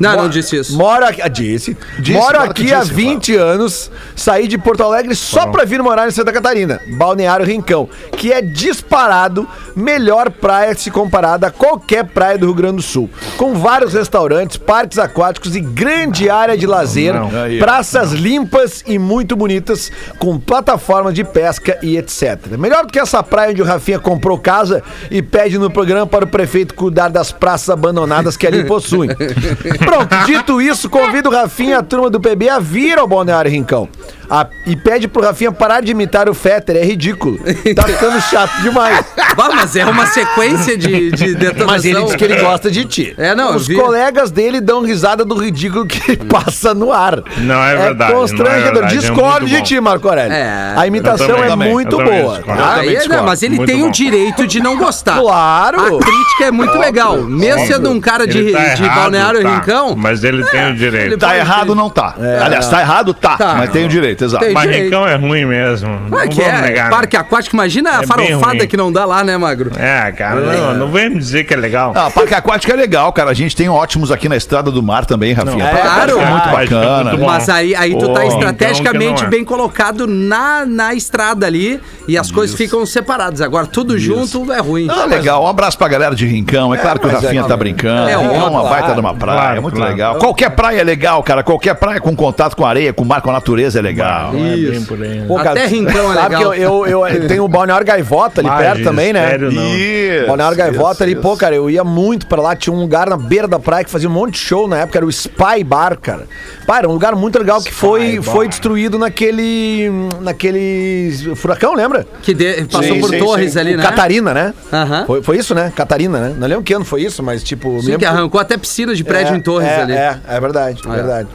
Não, 0.00 0.10
Mo- 0.12 0.22
não 0.22 0.28
disse 0.28 0.56
isso. 0.56 0.76
Moro 0.76 1.04
aqui, 1.06 1.20
ah, 1.22 1.28
disse. 1.28 1.76
Disse, 1.98 2.18
Moro 2.18 2.40
aqui 2.40 2.72
há 2.72 2.80
disse, 2.80 2.92
20 2.92 3.36
anos, 3.36 3.90
saí 4.16 4.48
de 4.48 4.58
Porto 4.58 4.82
Alegre 4.82 5.14
só 5.14 5.46
pra 5.46 5.64
vir 5.64 5.82
morar 5.82 6.08
em 6.08 6.10
Santa 6.10 6.32
Catarina, 6.32 6.80
Balneário 6.96 7.44
Rincão, 7.46 7.88
que 8.16 8.32
é 8.32 8.40
disparado 8.42 9.46
melhor 9.76 10.30
praia 10.30 10.74
se 10.74 10.90
comparada 10.90 11.46
a 11.46 11.50
qualquer 11.50 12.04
praia 12.04 12.36
do 12.38 12.46
Rio 12.46 12.54
Grande 12.54 12.76
do 12.76 12.82
Sul, 12.82 13.08
com 13.36 13.54
vários 13.54 13.94
restaurantes, 13.94 14.56
parques 14.56 14.98
aquáticos 14.98 15.54
e 15.56 15.60
grande 15.60 16.28
área 16.28 16.56
de 16.56 16.66
lazer, 16.66 17.14
Não. 17.14 17.26
Ó. 17.28 17.58
praças 17.58 18.12
limpas 18.12 18.82
e 18.86 18.98
muito 18.98 19.34
bonitas, 19.36 19.90
com 20.18 20.38
plataformas 20.38 21.14
de 21.14 21.24
pesca 21.24 21.78
e 21.82 21.96
etc. 21.96 22.38
Melhor 22.58 22.86
do 22.86 22.92
que 22.92 22.98
essa 22.98 23.22
praia 23.22 23.50
onde 23.52 23.62
o 23.62 23.64
Rafinha 23.64 23.98
comprou 23.98 24.38
casa 24.38 24.82
e 25.10 25.22
pede 25.22 25.58
no 25.58 25.70
programa 25.70 26.06
para 26.06 26.24
o 26.24 26.28
prefeito 26.28 26.74
cuidar 26.74 27.08
das 27.08 27.32
praças 27.32 27.70
abandonadas 27.70 28.36
que 28.36 28.46
ali 28.46 28.64
possuem. 28.64 29.10
Pronto, 29.92 30.16
dito 30.24 30.62
isso, 30.62 30.88
convido 30.88 31.28
o 31.28 31.32
Rafinha 31.32 31.72
e 31.72 31.74
a 31.74 31.82
turma 31.82 32.08
do 32.08 32.18
PB 32.18 32.48
a 32.48 32.58
vir 32.58 32.98
ao 32.98 33.06
Balneário 33.06 33.50
Rincão. 33.50 33.86
A- 34.34 34.46
e 34.64 34.74
pede 34.74 35.08
pro 35.08 35.22
Rafinha 35.22 35.52
parar 35.52 35.82
de 35.82 35.90
imitar 35.92 36.26
o 36.28 36.32
Fetter, 36.32 36.76
é 36.76 36.84
ridículo. 36.84 37.38
Tá 37.76 37.84
ficando 37.86 38.18
chato 38.22 38.62
demais. 38.62 39.04
Bah, 39.36 39.50
mas 39.54 39.76
é 39.76 39.84
uma 39.84 40.06
sequência 40.06 40.76
de, 40.78 41.10
de 41.10 41.34
detonação. 41.34 41.66
Mas 41.72 41.84
ele 41.84 42.02
diz 42.04 42.16
que 42.16 42.24
ele 42.24 42.36
gosta 42.40 42.70
de 42.70 42.84
ti. 42.84 43.14
É, 43.18 43.34
não, 43.34 43.56
Os 43.56 43.66
vi. 43.66 43.74
colegas 43.76 44.30
dele 44.30 44.60
dão 44.60 44.82
risada 44.82 45.24
do 45.24 45.34
ridículo 45.34 45.86
que 45.86 46.12
ele 46.12 46.16
passa 46.24 46.72
no 46.74 46.92
ar. 46.92 47.22
Não 47.38 47.62
é 47.62 47.76
verdade, 47.76 48.12
constrangedor. 48.12 48.52
não 48.60 48.68
é 48.68 48.72
verdade, 48.72 48.94
é 48.94 48.98
Discordo 48.98 49.40
muito 49.40 49.48
de 49.52 49.56
bom. 49.58 49.62
ti, 49.64 49.80
Marco 49.80 50.08
Aurélio. 50.08 50.32
É. 50.32 50.74
A 50.76 50.86
imitação 50.86 51.26
também, 51.26 51.42
é 51.44 51.48
também, 51.48 51.70
muito 51.70 51.96
boa. 51.96 52.40
Ah, 52.48 52.84
é, 52.84 53.08
não, 53.08 53.24
mas 53.24 53.42
ele 53.42 53.56
Muito 53.56 53.68
tem 53.70 53.82
o 53.82 53.86
bom. 53.86 53.90
direito 53.90 54.46
de 54.46 54.60
não 54.60 54.76
gostar. 54.78 55.18
Claro. 55.20 55.80
A 55.98 56.02
crítica 56.02 56.44
é 56.46 56.50
muito 56.50 56.76
legal. 56.78 57.18
Mesmo 57.22 57.66
sendo 57.66 57.90
um 57.90 58.00
cara 58.00 58.26
de, 58.26 58.38
Ele 58.38 58.52
tá 58.52 58.74
de 58.74 58.82
errado, 58.84 58.96
Balneário 59.00 59.42
tá, 59.42 59.54
Rincão. 59.56 59.94
Mas 59.96 60.24
ele 60.24 60.44
tem 60.44 60.70
o 60.70 60.74
direito. 60.74 61.06
ele- 61.06 61.16
Tá 61.18 61.36
errado, 61.36 61.74
não 61.74 61.88
tá. 61.90 62.14
Aliás, 62.44 62.66
tá 62.68 62.80
errado, 62.80 63.12
tá. 63.14 63.36
Tá. 63.36 63.54
Mas 63.58 63.70
tem 63.70 63.84
o 63.84 63.88
direito, 63.88 64.21
exato. 64.24 64.44
Tem. 64.44 64.54
Direito. 64.54 64.84
Rincão 64.84 65.06
é 65.06 65.14
ruim 65.16 65.44
mesmo. 65.44 65.88
Ah, 65.88 66.08
não 66.10 66.28
que 66.28 66.36
vamos 66.36 66.52
é, 66.52 66.62
negar. 66.62 66.84
né? 66.84 66.90
parque 66.90 67.16
aquático, 67.16 67.56
imagina 67.56 67.90
a 67.90 67.94
É 67.94 67.98
bem 67.98 68.06
farofada 68.06 68.66
que 68.66 68.76
não 68.76 68.92
dá 68.92 69.04
lá, 69.04 69.24
né, 69.24 69.36
Magro? 69.36 69.70
É, 69.76 70.12
cara, 70.12 70.40
não, 70.40 70.74
não 70.74 70.88
vem 70.90 71.10
me 71.10 71.18
dizer 71.18 71.44
que 71.44 71.54
é 71.54 71.56
legal. 71.56 71.92
Ah, 71.94 72.10
parque 72.10 72.34
aquático 72.34 72.72
é 72.72 72.76
legal, 72.76 73.12
cara. 73.12 73.30
A 73.30 73.34
gente 73.34 73.56
tem 73.56 73.68
ótimos 73.68 74.10
aqui 74.10 74.28
na 74.28 74.36
Estrada 74.36 74.70
do 74.70 74.82
Mar 74.82 75.06
também, 75.06 75.32
Rafinha. 75.32 75.64
Não, 75.64 75.70
Parque 75.70 75.78
é 75.78 75.90
claro. 75.90 76.18
É 76.18 76.30
muito 76.30 76.48
bacana. 76.48 77.10
muito 77.10 77.18
bom. 77.18 77.26
Mas 77.26 77.48
aí, 77.48 77.74
aí 77.74 77.92
tu 77.92 78.06
Pô, 78.06 78.12
tá 78.12 78.24
então 78.24 78.38
estrategicamente 78.38 79.24
é. 79.24 79.26
bem 79.26 79.44
colocado 79.44 80.06
na, 80.06 80.64
na 80.66 80.94
estrada 80.94 81.46
ali 81.46 81.80
e 82.06 82.18
as 82.18 82.30
coisas 82.30 82.56
ficam 82.56 82.84
separadas. 82.84 83.40
Agora, 83.40 83.66
tudo 83.66 83.98
junto 83.98 84.52
é 84.52 84.60
ruim. 84.60 84.86
Ah, 84.90 85.04
legal. 85.04 85.44
Um 85.44 85.48
abraço 85.48 85.78
pra 85.78 85.88
galera 85.88 86.14
de 86.14 86.26
Rincão. 86.26 86.74
É 86.74 86.78
claro 86.78 86.98
que 87.00 87.06
o 87.06 87.10
é 87.10 87.12
Rafinha 87.12 87.44
tá 87.44 87.56
brincando. 87.56 88.08
É 88.08 88.16
Rincão 88.16 88.46
é 88.46 88.50
uma 88.50 88.62
baita 88.62 88.78
claro. 88.78 88.94
de 88.94 89.00
uma 89.00 89.14
praia. 89.14 89.38
Claro, 89.38 89.56
é 89.56 89.60
muito 89.60 89.76
claro. 89.76 89.90
legal. 89.90 90.14
Qualquer 90.16 90.50
praia 90.50 90.80
é 90.80 90.84
legal, 90.84 91.22
cara. 91.22 91.42
Qualquer 91.42 91.74
praia 91.74 92.00
com 92.00 92.14
contato 92.14 92.56
com 92.56 92.64
a 92.64 92.68
areia, 92.68 92.92
com 92.92 93.02
o 93.02 93.06
mar, 93.06 93.20
com 93.20 93.30
a 93.30 93.32
natureza 93.32 93.78
é 93.78 93.82
legal. 93.82 94.01
Não 94.02 94.38
é 94.38 94.56
bem 94.56 94.72
Isso. 94.72 94.86
por 94.86 95.02
aí. 95.02 95.18
né? 95.20 95.24
Pô, 95.28 95.38
Até 95.38 95.66
Rincão 95.66 96.12
é 96.12 96.14
sabe 96.14 96.36
legal. 96.36 96.52
que 96.52 96.60
eu, 96.60 96.86
eu, 96.86 97.06
eu 97.06 97.26
tenho 97.28 97.44
o 97.44 97.48
Balneário 97.48 97.86
Gaivota 97.86 98.40
ali 98.40 98.50
perto 98.50 98.82
também, 98.84 99.12
né? 99.12 99.28
sério, 99.30 99.50
não. 99.52 99.62
Isso, 99.74 100.26
Balneário 100.26 100.56
Gaivota 100.56 100.92
isso, 100.94 101.02
ali, 101.02 101.12
isso. 101.12 101.20
pô, 101.22 101.36
cara, 101.36 101.54
eu 101.54 101.68
ia 101.70 101.84
muito 101.84 102.26
pra 102.26 102.40
lá. 102.42 102.54
Tinha 102.56 102.74
um 102.74 102.80
lugar 102.80 103.08
na 103.08 103.16
beira 103.16 103.46
da 103.48 103.58
praia 103.58 103.84
que 103.84 103.90
fazia 103.90 104.08
um 104.08 104.12
monte 104.12 104.32
de 104.34 104.38
show 104.40 104.66
na 104.68 104.78
época, 104.78 104.98
era 104.98 105.06
o 105.06 105.10
Spy 105.10 105.62
Bar, 105.64 105.98
cara. 105.98 106.26
Pá, 106.66 106.78
era 106.78 106.88
um 106.88 106.92
lugar 106.92 107.14
muito 107.16 107.38
legal 107.38 107.60
que 107.62 107.72
foi, 107.72 108.16
Bar. 108.16 108.22
foi 108.22 108.48
destruído 108.48 108.98
naquele. 108.98 109.90
naquele. 110.20 111.32
furacão, 111.36 111.74
lembra? 111.74 112.06
Que 112.22 112.34
de- 112.34 112.64
passou 112.64 112.94
Sim, 112.94 113.00
por 113.00 113.10
sim, 113.10 113.18
Torres 113.18 113.52
sim. 113.52 113.58
ali, 113.58 113.76
né? 113.76 113.82
Catarina, 113.82 114.32
né? 114.34 114.54
Aham. 114.72 115.04
Foi, 115.06 115.22
foi 115.22 115.36
isso, 115.38 115.54
né? 115.54 115.72
Catarina, 115.74 116.18
né? 116.18 116.34
Não 116.38 116.46
lembro 116.48 116.62
que 116.64 116.72
ano 116.72 116.84
foi 116.84 117.02
isso, 117.02 117.22
mas 117.22 117.42
tipo. 117.42 117.80
Sim, 117.82 117.98
que 117.98 118.04
arrancou 118.04 118.40
até 118.40 118.56
piscina 118.56 118.94
de 118.94 119.04
prédio 119.04 119.34
é, 119.34 119.36
em 119.36 119.40
Torres 119.40 119.68
é, 119.68 119.80
ali. 119.82 119.92
É, 119.92 120.18
é 120.28 120.40
verdade, 120.40 120.80
é 120.86 120.90
verdade. 120.90 121.28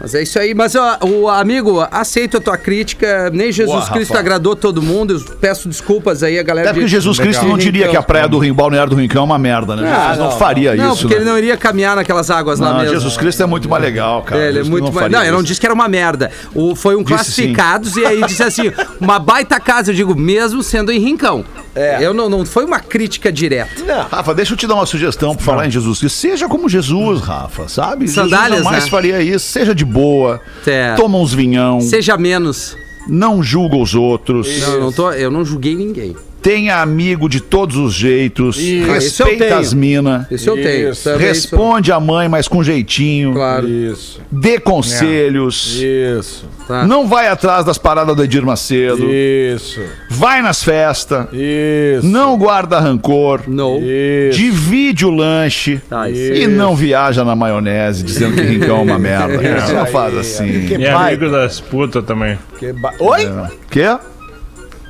Mas 0.00 0.14
é 0.14 0.22
isso 0.22 0.38
aí. 0.38 0.54
Mas, 0.54 0.74
ó, 0.74 0.98
o 1.02 1.28
amigo, 1.28 1.86
aceito 1.90 2.36
a 2.36 2.40
tua 2.40 2.56
crítica. 2.56 3.30
Nem 3.32 3.50
Jesus 3.50 3.74
Boa, 3.74 3.90
Cristo 3.90 4.10
Rafa. 4.10 4.20
agradou 4.20 4.54
todo 4.54 4.82
mundo. 4.82 5.14
Eu 5.14 5.36
peço 5.36 5.68
desculpas 5.68 6.22
aí 6.22 6.38
a 6.38 6.42
galera 6.42 6.68
Até 6.68 6.74
porque 6.74 6.84
de- 6.86 6.90
Jesus 6.92 7.18
Cristo 7.18 7.40
não 7.42 7.54
Legal. 7.54 7.58
diria 7.58 7.88
que 7.88 7.96
a 7.96 8.02
praia 8.02 8.28
do 8.28 8.38
Rio, 8.38 8.54
Balneário 8.54 8.90
do 8.90 8.96
Rincão 8.96 9.22
é 9.22 9.24
uma 9.24 9.38
merda, 9.38 9.74
né? 9.74 9.88
Jesus 9.88 10.18
não, 10.18 10.30
faria 10.38 10.74
Não, 10.74 10.92
isso. 10.92 11.02
porque 11.02 11.14
né? 11.14 11.20
ele 11.22 11.30
não 11.30 11.38
iria 11.38 11.56
caminhar 11.56 11.96
naquelas 11.96 12.30
águas 12.30 12.60
lá 12.60 12.72
Não, 12.72 12.80
mesmo. 12.80 12.94
Jesus 12.94 13.16
Cristo 13.16 13.42
é 13.42 13.46
muito 13.46 13.68
mais 13.68 13.82
legal, 13.82 14.22
cara. 14.22 14.42
É, 14.42 14.48
ele 14.48 14.60
é 14.60 14.62
muito 14.64 14.84
não 14.84 14.92
mais. 14.92 15.10
Não, 15.10 15.24
eu 15.24 15.32
não 15.32 15.42
disse 15.42 15.58
que 15.58 15.66
era 15.66 15.74
uma 15.74 15.88
merda. 15.88 16.30
O, 16.54 16.74
foi 16.76 16.94
um 16.94 16.98
Disse 17.02 17.14
classificados 17.14 17.96
e 17.96 18.04
aí 18.04 18.22
disse 18.26 18.42
assim: 18.42 18.72
uma 19.00 19.18
baita 19.18 19.58
casa, 19.58 19.90
eu 19.90 19.94
digo, 19.94 20.14
mesmo 20.14 20.62
sendo 20.62 20.92
em 20.92 20.98
Rincão. 20.98 21.44
É. 21.76 21.98
Eu 22.00 22.14
não, 22.14 22.28
não 22.28 22.46
foi 22.46 22.64
uma 22.64 22.80
crítica 22.80 23.30
direta. 23.30 24.06
Rafa, 24.10 24.34
deixa 24.34 24.54
eu 24.54 24.56
te 24.56 24.66
dar 24.66 24.74
uma 24.74 24.86
sugestão 24.86 25.36
pra 25.36 25.44
falar 25.44 25.66
em 25.66 25.70
Jesus 25.70 25.98
Cristo. 25.98 26.16
Seja 26.16 26.48
como 26.48 26.68
Jesus, 26.68 27.20
Rafa, 27.20 27.68
sabe? 27.68 28.08
Sandálias, 28.08 28.48
Jesus 28.48 28.64
jamais 28.64 28.84
né? 28.84 28.90
faria 28.90 29.22
isso. 29.22 29.46
Seja 29.52 29.74
de 29.74 29.84
boa. 29.84 30.40
É. 30.66 30.94
Toma 30.94 31.18
uns 31.18 31.34
vinhão. 31.34 31.80
Seja 31.82 32.16
menos. 32.16 32.76
Não 33.06 33.42
julga 33.42 33.76
os 33.76 33.94
outros. 33.94 34.60
Não, 34.60 34.72
eu 34.72 34.80
não, 34.80 34.92
tô, 34.92 35.12
eu 35.12 35.30
não 35.30 35.44
julguei 35.44 35.74
ninguém. 35.76 36.16
Tenha 36.46 36.76
amigo 36.80 37.28
de 37.28 37.40
todos 37.40 37.76
os 37.76 37.92
jeitos. 37.92 38.56
Isso 38.56 38.86
Respeita 39.24 39.56
as 39.56 39.74
minas. 39.74 40.30
Isso 40.30 40.48
eu 40.50 40.54
tenho. 40.54 40.90
Isso. 40.90 41.16
Responde 41.16 41.90
a 41.90 41.98
mãe, 41.98 42.28
mas 42.28 42.46
com 42.46 42.62
jeitinho. 42.62 43.32
Claro. 43.32 43.68
Isso, 43.68 44.20
Dê 44.30 44.60
conselhos. 44.60 45.80
isso, 45.82 46.44
Tá. 46.68 46.84
Não 46.84 47.06
vai 47.06 47.28
atrás 47.28 47.64
das 47.64 47.78
paradas 47.78 48.14
do 48.16 48.22
Edir 48.24 48.44
Macedo. 48.44 49.08
isso, 49.08 49.80
Vai 50.10 50.42
nas 50.42 50.62
festas. 50.64 51.26
isso. 51.32 52.04
Não 52.06 52.36
guarda 52.36 52.78
rancor. 52.80 53.42
Não. 53.46 53.78
Isso. 53.80 54.36
Divide 54.38 55.06
o 55.06 55.10
lanche. 55.10 55.80
Tá, 55.88 56.10
isso. 56.10 56.32
E 56.34 56.46
não 56.48 56.74
viaja 56.74 57.24
na 57.24 57.36
maionese 57.36 58.02
dizendo 58.04 58.34
que 58.36 58.42
rincão 58.42 58.78
é 58.78 58.82
uma 58.82 58.98
merda. 58.98 59.34
Isso 59.58 59.72
não 59.74 59.86
faz 59.86 60.16
assim. 60.16 60.66
Que 60.66 60.74
E 60.74 60.90
pai. 60.90 61.14
amigo 61.14 61.30
das 61.30 61.60
putas 61.60 62.04
também. 62.04 62.36
Que 62.58 62.72
ba- 62.72 62.94
Oi? 62.98 63.28
Quê? 63.70 63.96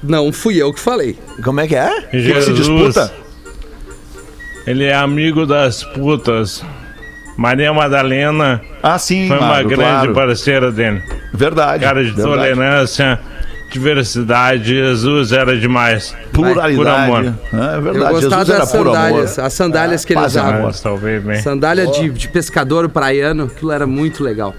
Não 0.09 0.33
fui 0.33 0.57
eu 0.61 0.73
que 0.73 0.81
falei. 0.81 1.19
Como 1.43 1.61
é 1.61 1.67
que 1.67 1.75
é? 1.77 1.91
O 2.07 2.11
que, 2.11 2.41
se 2.43 2.53
disputa? 2.53 3.13
Ele 4.67 4.85
é 4.85 4.95
amigo 4.95 5.47
das 5.47 5.85
putas. 5.85 6.63
Maria 7.37 7.73
Madalena 7.73 8.63
Ah, 8.83 8.99
sim, 8.99 9.29
foi 9.29 9.37
uma 9.39 9.49
Magro, 9.49 9.69
grande 9.69 9.83
claro. 9.85 10.15
parceira 10.15 10.73
dele. 10.73 11.03
Verdade. 11.35 11.85
Cara 11.85 12.03
de 12.03 12.11
verdade. 12.13 12.29
tolerância, 12.29 13.21
diversidade. 13.71 14.65
Jesus 14.65 15.33
era 15.33 15.57
demais. 15.57 16.17
Pluralidade. 16.33 16.77
Por 16.77 16.89
amor. 16.89 17.25
É 17.53 17.77
Eu 17.77 17.83
verdade. 17.83 18.13
gostava 18.15 18.45
Jesus 18.45 18.49
era 18.49 18.59
das 18.61 18.73
por 18.73 18.81
amor. 18.81 18.95
sandálias. 18.97 19.39
As 19.39 19.53
sandálias 19.53 20.05
que 20.05 20.13
ele 20.15 20.21
usava. 20.25 20.57
amor. 20.57 20.75
Talvez 20.83 21.23
bem. 21.23 21.43
Sandália 21.43 21.87
de, 21.87 22.09
de 22.09 22.29
pescador 22.29 22.89
praiano, 22.89 23.45
aquilo 23.45 23.71
era 23.71 23.87
muito 23.87 24.25
legal. 24.25 24.55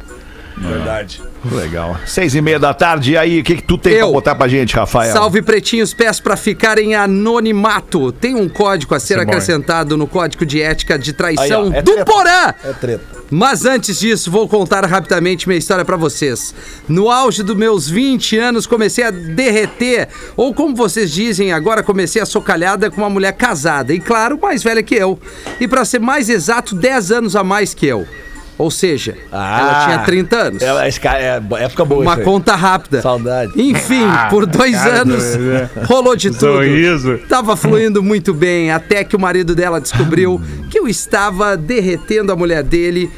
Verdade. 0.58 1.22
Legal. 1.52 1.98
Seis 2.06 2.34
e 2.36 2.41
meia 2.41 2.60
da 2.60 2.74
tarde. 2.74 3.12
E 3.12 3.17
aí, 3.17 3.39
o 3.39 3.43
que, 3.43 3.58
que 3.58 3.63
tu 3.63 3.78
tem 3.78 3.93
Eu. 3.93 4.08
pra 4.08 4.13
botar 4.13 4.36
pra 4.36 4.48
gente, 4.48 4.76
Rafael? 4.76 5.13
Salve 5.13 5.41
pretinhos, 5.41 5.93
peço 5.93 6.24
pra 6.24 6.36
ficar 6.36 6.80
em 6.80 6.96
anonimato. 6.96 8.12
Tem 8.12 8.36
um 8.36 8.50
código 8.50 8.96
a 8.96 9.00
ser 9.00 9.20
é 9.20 9.22
acrescentado 9.22 9.96
no 9.96 10.08
código 10.08 10.46
de 10.46 10.62
ética 10.62 10.98
de 10.98 11.13
traição 11.13 11.63
Aí, 11.65 11.70
ó, 11.70 11.74
é 11.74 11.82
do 11.82 11.93
treta. 11.93 12.12
Porã. 12.12 12.54
É 12.63 12.74
treta. 12.74 13.17
Mas 13.30 13.65
antes 13.65 14.00
disso, 14.00 14.32
vou 14.32 14.48
contar 14.48 14.86
rapidamente 14.86 15.48
minha 15.48 15.60
história 15.60 15.84
pra 15.84 15.98
vocês. 15.98 16.56
No 16.88 17.12
auge 17.12 17.43
dos 17.43 17.56
meus 17.56 17.89
20 17.89 18.38
anos, 18.38 18.65
comecei 18.65 19.04
a 19.04 19.12
derreter, 19.12 20.08
ou 20.36 20.54
como 20.54 20.74
vocês 20.74 21.12
dizem, 21.12 21.52
agora 21.52 21.84
comecei 21.84 22.22
a 22.22 22.26
socalhada 22.26 22.89
com 22.89 23.02
uma 23.02 23.10
mulher 23.10 23.34
casada, 23.34 23.93
e 23.93 24.00
claro, 24.00 24.39
mais 24.41 24.63
velha 24.63 24.82
que 24.82 24.96
eu. 24.96 25.20
E 25.60 25.67
pra 25.67 25.84
ser 25.84 26.00
mais 26.00 26.30
exato, 26.30 26.74
10 26.74 27.12
anos 27.12 27.36
a 27.36 27.43
mais 27.43 27.74
que 27.74 27.86
eu. 27.86 28.08
Ou 28.58 28.72
seja, 28.72 29.15
ela 29.32 29.82
Ah. 29.82 29.86
tinha 29.86 30.00
30 30.00 30.36
anos. 30.36 30.62
É, 30.63 30.88
esse 30.88 31.00
cara- 31.00 31.20
é 31.20 31.63
época 31.63 31.86
boa 31.86 32.02
Uma 32.02 32.17
conta 32.17 32.56
rápida. 32.56 33.02
Saudade. 33.02 33.52
Enfim, 33.56 34.04
Ah, 34.04 34.28
por 34.32 34.46
dois 34.48 34.76
cara, 34.76 35.02
anos 35.02 35.24
é. 35.36 35.70
rolou 35.86 36.15
de 36.15 36.30
tudo. 36.32 36.39
Sorriso. 36.39 37.20
Tava 37.30 37.56
fluindo 37.56 38.02
muito 38.02 38.34
bem, 38.34 38.72
até 38.72 39.04
que 39.04 39.15
o 39.15 39.20
marido 39.20 39.54
dela 39.54 39.80
descobriu 39.80 40.41
que 40.72 40.80
eu 40.80 40.88
estava 40.88 41.56
derretendo 41.56 42.32
a 42.32 42.36
mulher 42.36 42.63
dele. 42.63 43.12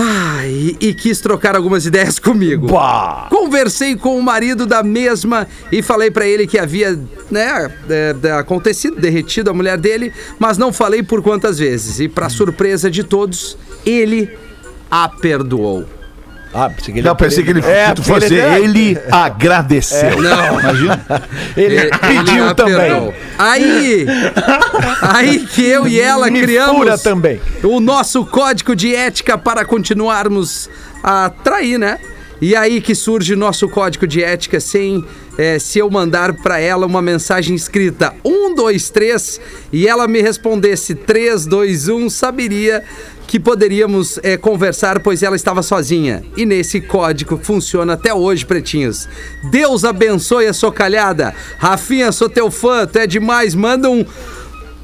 Ai, 0.00 0.76
e 0.80 0.94
quis 0.94 1.20
trocar 1.20 1.56
algumas 1.56 1.84
ideias 1.84 2.18
comigo. 2.20 2.68
Pá. 2.68 3.26
Conversei 3.28 3.96
com 3.96 4.16
o 4.16 4.22
marido 4.22 4.64
da 4.64 4.82
mesma 4.82 5.48
e 5.72 5.82
falei 5.82 6.08
pra 6.08 6.24
ele 6.24 6.46
que 6.46 6.56
havia, 6.56 6.96
né, 7.28 7.72
é, 7.90 8.14
é, 8.22 8.32
acontecido, 8.32 9.00
derretido 9.00 9.50
a 9.50 9.52
mulher 9.52 9.76
dele, 9.76 10.12
mas 10.38 10.56
não 10.56 10.72
falei 10.72 11.02
por 11.02 11.20
quantas 11.20 11.58
vezes. 11.58 11.98
E 11.98 12.08
pra 12.08 12.28
surpresa 12.28 12.88
de 12.88 13.02
todos, 13.02 13.58
ele 13.84 14.30
a 14.88 15.08
perdoou. 15.08 15.97
Ah, 16.52 16.70
pensei 16.70 16.92
que 16.94 17.00
ele 17.00 17.08
Não, 17.08 17.16
pensei 17.16 17.44
que 17.44 17.50
ele, 17.50 17.60
É, 17.60 17.92
tu 17.94 18.02
fosse, 18.02 18.34
ele- 18.34 18.64
ele, 18.64 18.98
agradeceu. 19.10 20.20
Não. 20.20 20.60
Imagina. 20.60 21.04
Ele 21.56 21.74
Ele 21.76 21.90
pediu 21.98 22.48
ah, 22.48 22.54
também. 22.54 23.14
Aí, 23.38 24.06
aí 25.02 25.38
que 25.46 25.62
eu 25.64 25.86
e 25.86 26.00
ela 26.00 26.30
Me 26.30 26.40
criamos 26.40 27.02
também. 27.02 27.40
o 27.62 27.80
nosso 27.80 28.24
código 28.24 28.74
de 28.74 28.94
ética 28.94 29.36
para 29.36 29.64
continuarmos 29.64 30.70
a 31.02 31.30
trair, 31.30 31.78
né? 31.78 31.98
E 32.40 32.54
aí 32.54 32.80
que 32.80 32.94
surge 32.94 33.34
nosso 33.34 33.68
código 33.68 34.06
de 34.06 34.22
ética 34.22 34.60
sem 34.60 35.04
eh, 35.36 35.58
se 35.58 35.80
eu 35.80 35.90
mandar 35.90 36.32
para 36.34 36.60
ela 36.60 36.86
uma 36.86 37.02
mensagem 37.02 37.54
escrita 37.56 38.14
1, 38.24 38.54
2, 38.54 38.90
3 38.90 39.40
e 39.72 39.88
ela 39.88 40.06
me 40.06 40.22
respondesse 40.22 40.94
3, 40.94 41.46
2, 41.46 41.88
1, 41.88 42.08
saberia 42.08 42.84
que 43.28 43.38
poderíamos 43.38 44.18
eh, 44.22 44.38
conversar, 44.38 45.00
pois 45.00 45.22
ela 45.22 45.36
estava 45.36 45.62
sozinha. 45.62 46.24
E 46.34 46.46
nesse 46.46 46.80
código 46.80 47.38
funciona 47.40 47.92
até 47.92 48.12
hoje, 48.12 48.46
pretinhos. 48.46 49.06
Deus 49.50 49.84
abençoe 49.84 50.46
a 50.46 50.54
socalhada. 50.54 51.34
Rafinha, 51.58 52.10
sou 52.10 52.30
teu 52.30 52.50
fã, 52.50 52.86
tu 52.86 52.98
é 52.98 53.06
demais. 53.06 53.54
Manda 53.54 53.90
um 53.90 54.02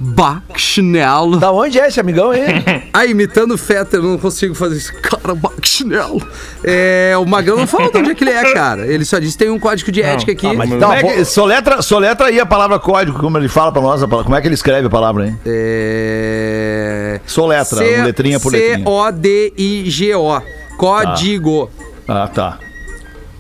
Bachinelo. 0.05 1.39
Da 1.39 1.51
onde 1.51 1.79
é 1.81 1.89
esse 1.89 1.99
amigão 2.01 2.31
aí? 2.31 2.43
Ah, 2.97 3.05
imitando 3.07 3.55
o 3.55 3.59
Fetter, 3.59 3.99
eu 3.99 4.05
não 4.05 4.19
consigo 4.19 4.55
fazer 4.55 4.77
isso. 4.77 4.93
Cara, 5.03 5.35
Bachinelo. 5.35 6.23
É, 6.63 7.13
o 7.19 7.25
Magrão 7.27 7.57
não 7.57 7.67
falou 7.67 7.91
de 7.91 7.99
onde 7.99 8.11
é 8.13 8.15
que 8.15 8.23
ele 8.23 8.31
é, 8.31 8.53
cara. 8.55 8.87
Ele 8.87 9.05
só 9.05 9.19
disse 9.19 9.37
que 9.37 9.43
tem 9.45 9.51
um 9.53 9.59
código 9.59 9.91
de 9.91 10.01
ética 10.01 10.31
aqui. 10.31 10.47
mas 10.57 10.69
Como 10.69 10.81
Não, 10.81 10.93
é 10.93 11.03
que, 11.03 11.25
soletra, 11.25 11.83
soletra 11.83 12.27
aí 12.29 12.39
a 12.39 12.47
palavra 12.47 12.79
código, 12.79 13.19
como 13.19 13.37
ele 13.37 13.49
fala 13.49 13.73
pra 13.73 13.83
nós. 13.83 14.01
a 14.01 14.07
palavra- 14.07 14.25
Como 14.25 14.37
é 14.37 14.41
que 14.41 14.47
ele 14.47 14.55
escreve 14.55 14.87
a 14.87 14.91
palavra, 14.91 15.27
hein? 15.27 15.37
É... 15.45 17.21
Soletra, 17.27 17.81
letrinha 18.05 18.39
por 18.39 18.53
letrinha. 18.53 18.79
C-O-D-I-G-O. 18.85 20.41
Código. 20.77 21.71
Ah, 22.07 22.29
tá. 22.33 22.59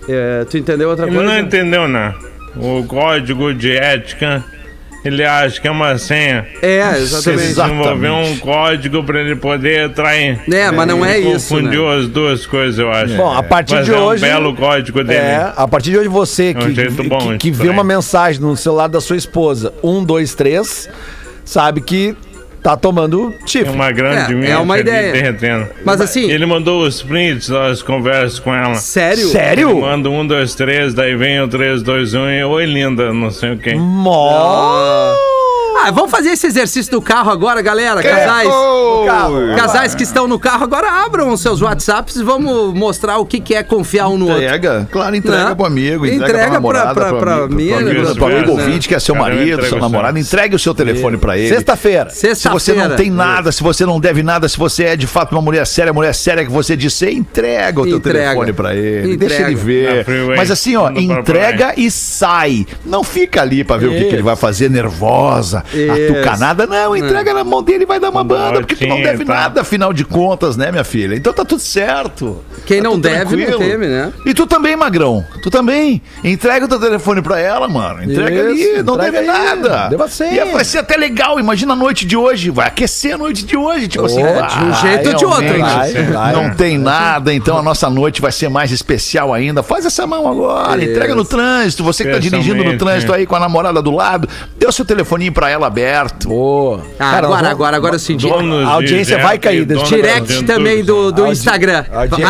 É, 0.08 0.44
tu 0.50 0.58
entendeu 0.58 0.88
outra 0.90 1.06
Ele 1.06 1.14
coisa? 1.16 1.32
não 1.32 1.38
entendeu, 1.38 1.86
né? 1.88 2.12
O 2.56 2.84
código 2.84 3.54
de 3.54 3.70
ética, 3.76 4.44
ele 5.04 5.24
acha 5.24 5.60
que 5.60 5.68
é 5.68 5.70
uma 5.70 5.98
senha. 5.98 6.46
É, 6.62 6.98
exatamente. 6.98 7.44
Exato. 7.50 7.70
Desenvolver 7.70 8.10
um 8.10 8.38
código 8.38 9.04
pra 9.04 9.20
ele 9.20 9.36
poder 9.36 9.90
trair. 9.92 10.40
É, 10.52 10.70
mas 10.70 10.86
não 10.88 11.04
é 11.04 11.18
isso, 11.18 11.54
Confundiu 11.54 11.88
né? 11.88 11.96
as 11.98 12.08
duas 12.08 12.46
coisas, 12.46 12.78
eu 12.78 12.90
acho. 12.90 13.14
Bom, 13.16 13.32
a 13.32 13.42
partir 13.42 13.74
Mas 13.74 13.86
de 13.86 13.92
é 13.92 13.96
um 13.98 14.02
hoje- 14.04 14.22
belo 14.24 14.54
código 14.54 15.04
dele. 15.04 15.18
É, 15.20 15.52
a 15.56 15.68
partir 15.68 15.90
de 15.90 15.98
hoje 15.98 16.08
você 16.08 16.46
É 16.50 16.54
que, 16.54 16.64
um 16.64 16.74
jeito 16.74 16.96
que, 17.02 17.08
bom 17.08 17.38
que, 17.38 17.50
vê 17.50 17.68
uma 17.68 17.84
mensagem 17.84 18.40
no 18.40 18.56
celular 18.56 18.88
da 18.88 19.00
sua 19.00 19.16
esposa, 19.16 19.72
um, 19.82 20.02
dois, 20.04 20.34
três, 20.34 20.88
sabe 21.44 21.80
que 21.80 22.16
tá 22.64 22.76
tomando 22.78 23.34
chifre. 23.44 23.70
uma 23.70 23.92
grande 23.92 24.32
É, 24.32 24.34
mente 24.34 24.50
é 24.50 24.56
uma 24.56 24.78
ideia. 24.78 25.12
derretendo. 25.12 25.68
Mas 25.84 26.00
assim- 26.00 26.30
Ele 26.30 26.46
mandou 26.46 26.82
os 26.82 27.02
prints 27.02 27.48
das 27.50 27.82
conversas 27.82 28.38
com 28.38 28.54
ela. 28.54 28.74
Sério? 28.76 29.28
Sério? 29.28 29.80
Manda 29.82 30.08
um, 30.08 30.26
dois, 30.26 30.54
três, 30.54 30.94
daí 30.94 31.14
vem 31.14 31.40
o 31.42 31.46
três, 31.46 31.82
dois, 31.82 32.14
um 32.14 32.26
e 32.26 32.42
oi 32.42 32.64
linda, 32.64 33.12
não 33.12 33.30
sei 33.30 33.52
o 33.52 33.58
quê. 33.58 33.74
Mó! 33.74 35.14
Ah, 35.76 35.90
vamos 35.90 36.10
fazer 36.10 36.30
esse 36.30 36.46
exercício 36.46 36.90
do 36.90 37.02
carro 37.02 37.30
agora, 37.30 37.60
galera. 37.60 38.02
Casais. 38.02 38.48
Casais 39.56 39.94
que 39.94 40.02
estão 40.02 40.26
no 40.26 40.38
carro, 40.38 40.64
agora 40.64 41.04
abram 41.04 41.30
os 41.30 41.40
seus 41.40 41.60
WhatsApps 41.60 42.16
e 42.16 42.22
vamos 42.22 42.72
mostrar 42.74 43.18
o 43.18 43.26
que, 43.26 43.38
que 43.40 43.54
é 43.54 43.62
confiar 43.62 44.08
um 44.08 44.16
no 44.16 44.26
outro. 44.28 44.42
Entrega, 44.42 44.88
claro, 44.90 45.14
entrega 45.16 45.44
Né? 45.50 45.54
pro 45.54 45.66
amigo, 45.66 46.06
entrega, 46.06 46.24
Entrega 46.24 46.44
pra 46.44 46.52
namorada, 46.52 46.94
pra- 46.94 47.08
pro 47.08 47.18
pra 47.18 47.34
amigo, 47.44 47.74
amigo, 47.76 48.02
né, 48.08 48.14
pro 48.14 48.24
amigo 48.26 48.50
ouvinte, 48.52 48.88
que 48.88 48.94
é 48.94 48.98
seu 48.98 49.14
marido, 49.14 49.64
seu 49.66 49.78
namorado, 49.78 50.18
entregue 50.18 50.54
o 50.56 50.58
seu 50.58 50.74
telefone 50.74 51.16
pra 51.18 51.36
ele. 51.36 51.48
Sexta-feira. 51.48 52.10
Se 52.10 52.48
você 52.48 52.72
não 52.72 52.96
tem 52.96 53.10
nada, 53.10 53.52
se 53.52 53.62
você 53.62 53.84
não 53.84 54.00
deve 54.00 54.22
nada, 54.22 54.48
se 54.48 54.56
você 54.56 54.84
é 54.84 54.96
de 54.96 55.06
fato 55.06 55.32
uma 55.32 55.42
mulher 55.42 55.66
séria, 55.66 55.92
mulher 55.92 56.14
séria 56.14 56.44
que 56.44 56.50
você 56.50 56.76
disse, 56.76 56.96
você 56.98 57.10
entrega 57.10 57.80
o 57.80 57.86
teu 57.86 57.96
Entrega. 57.98 58.18
telefone 58.20 58.52
pra 58.52 58.74
ele, 58.74 59.16
deixa 59.16 59.34
Entrega. 59.34 59.50
ele 59.50 59.54
ver. 59.60 60.04
Freeway. 60.04 60.36
Mas 60.36 60.50
assim, 60.50 60.76
ó, 60.76 60.90
pra 60.90 61.00
entrega 61.02 61.74
e 61.76 61.90
sai. 61.90 62.66
Não 62.84 63.02
fica 63.04 63.42
ali 63.42 63.64
pra 63.64 63.76
ver 63.76 63.88
o 63.88 63.90
que, 63.90 64.04
que 64.04 64.14
ele 64.14 64.22
vai 64.22 64.36
fazer 64.36 64.70
nervosa, 64.70 65.63
Isso. 65.72 66.12
atucanada. 66.12 66.66
Não, 66.66 66.96
entrega 66.96 67.32
na 67.34 67.44
mão 67.44 67.62
dele 67.62 67.84
e 67.84 67.86
vai 67.86 67.98
dar 68.00 68.10
uma 68.10 68.24
banda, 68.24 68.60
porque 68.60 68.74
tu 68.76 68.86
não 68.86 69.00
deve 69.00 69.24
tá. 69.24 69.34
nada, 69.34 69.60
afinal 69.60 69.92
de 69.92 70.04
contas, 70.04 70.56
né, 70.56 70.70
minha 70.70 70.84
filha? 70.84 71.14
Então 71.14 71.32
tá 71.32 71.44
tudo 71.44 71.60
certo. 71.60 72.42
Quem 72.66 72.82
Tá 72.82 72.88
não 72.88 72.98
deve, 72.98 73.36
não 73.36 73.44
tranquilo. 73.46 73.58
teme, 73.58 73.86
né? 73.86 74.12
E 74.26 74.34
tu 74.34 74.46
também, 74.46 74.76
Magrão. 74.76 75.24
Tu 75.42 75.50
também. 75.50 76.02
Entrega 76.22 76.64
o 76.64 76.68
teu 76.68 76.78
telefone 76.80 77.22
pra 77.22 77.38
ela, 77.38 77.68
mano. 77.68 78.02
Entrega 78.02 78.50
Isso, 78.50 78.70
ali, 78.74 78.82
não 78.82 78.94
entrega 78.94 79.12
deve 79.12 79.18
aí. 79.18 79.26
nada. 79.26 79.88
Deva 79.88 80.08
ser. 80.08 80.32
E 80.32 80.44
vai 80.52 80.64
ser 80.64 80.78
até 80.78 80.96
legal. 80.96 81.38
Imagina 81.38 81.72
a 81.74 81.76
noite 81.76 82.06
de 82.06 82.16
hoje. 82.16 82.50
Vai 82.50 82.66
aquecer 82.66 83.14
a 83.14 83.18
noite 83.18 83.44
de 83.44 83.56
hoje. 83.56 83.86
Tipo 83.88 84.06
assim, 84.06 84.22
É, 84.22 84.42
de 84.42 84.64
um 84.64 84.74
jeito 84.74 85.08
ou 85.10 85.14
de 85.14 85.24
outro, 85.24 85.58
vai. 85.60 86.32
Não 86.32 86.50
tem 86.54 86.78
nada, 86.78 87.32
então 87.32 87.58
a 87.58 87.62
nossa 87.62 87.88
noite 87.90 88.20
vai 88.20 88.32
ser 88.32 88.48
mais 88.48 88.72
especial 88.72 89.32
ainda. 89.32 89.62
Faz 89.62 89.84
essa 89.86 90.06
mão 90.06 90.26
agora, 90.28 90.82
Isso. 90.82 90.90
entrega 90.92 91.14
no 91.14 91.24
trânsito. 91.24 91.84
Você 91.84 92.04
que 92.04 92.10
tá 92.12 92.18
dirigindo 92.18 92.64
no 92.64 92.76
trânsito 92.78 93.12
né? 93.12 93.18
aí 93.18 93.26
com 93.26 93.36
a 93.36 93.40
namorada 93.40 93.80
do 93.82 93.90
lado, 93.90 94.28
dê 94.56 94.66
o 94.66 94.72
seu 94.72 94.84
telefoninho 94.84 95.32
pra 95.32 95.48
ela 95.50 95.53
aberto. 95.62 96.28
Boa. 96.28 96.80
Ah, 96.98 97.10
Cara, 97.10 97.16
agora, 97.18 97.36
vamos- 97.36 97.50
agora, 97.50 97.76
agora 97.76 97.94
eu 97.96 97.98
senti. 97.98 98.26
Donos 98.28 98.66
A 98.66 98.72
audiência 98.72 99.18
vai 99.18 99.38
cair 99.38 99.64
Direct 99.66 100.42
também 100.44 100.82
do, 100.82 101.12
do 101.12 101.22
Audi- 101.26 101.32
Instagram. 101.38 101.84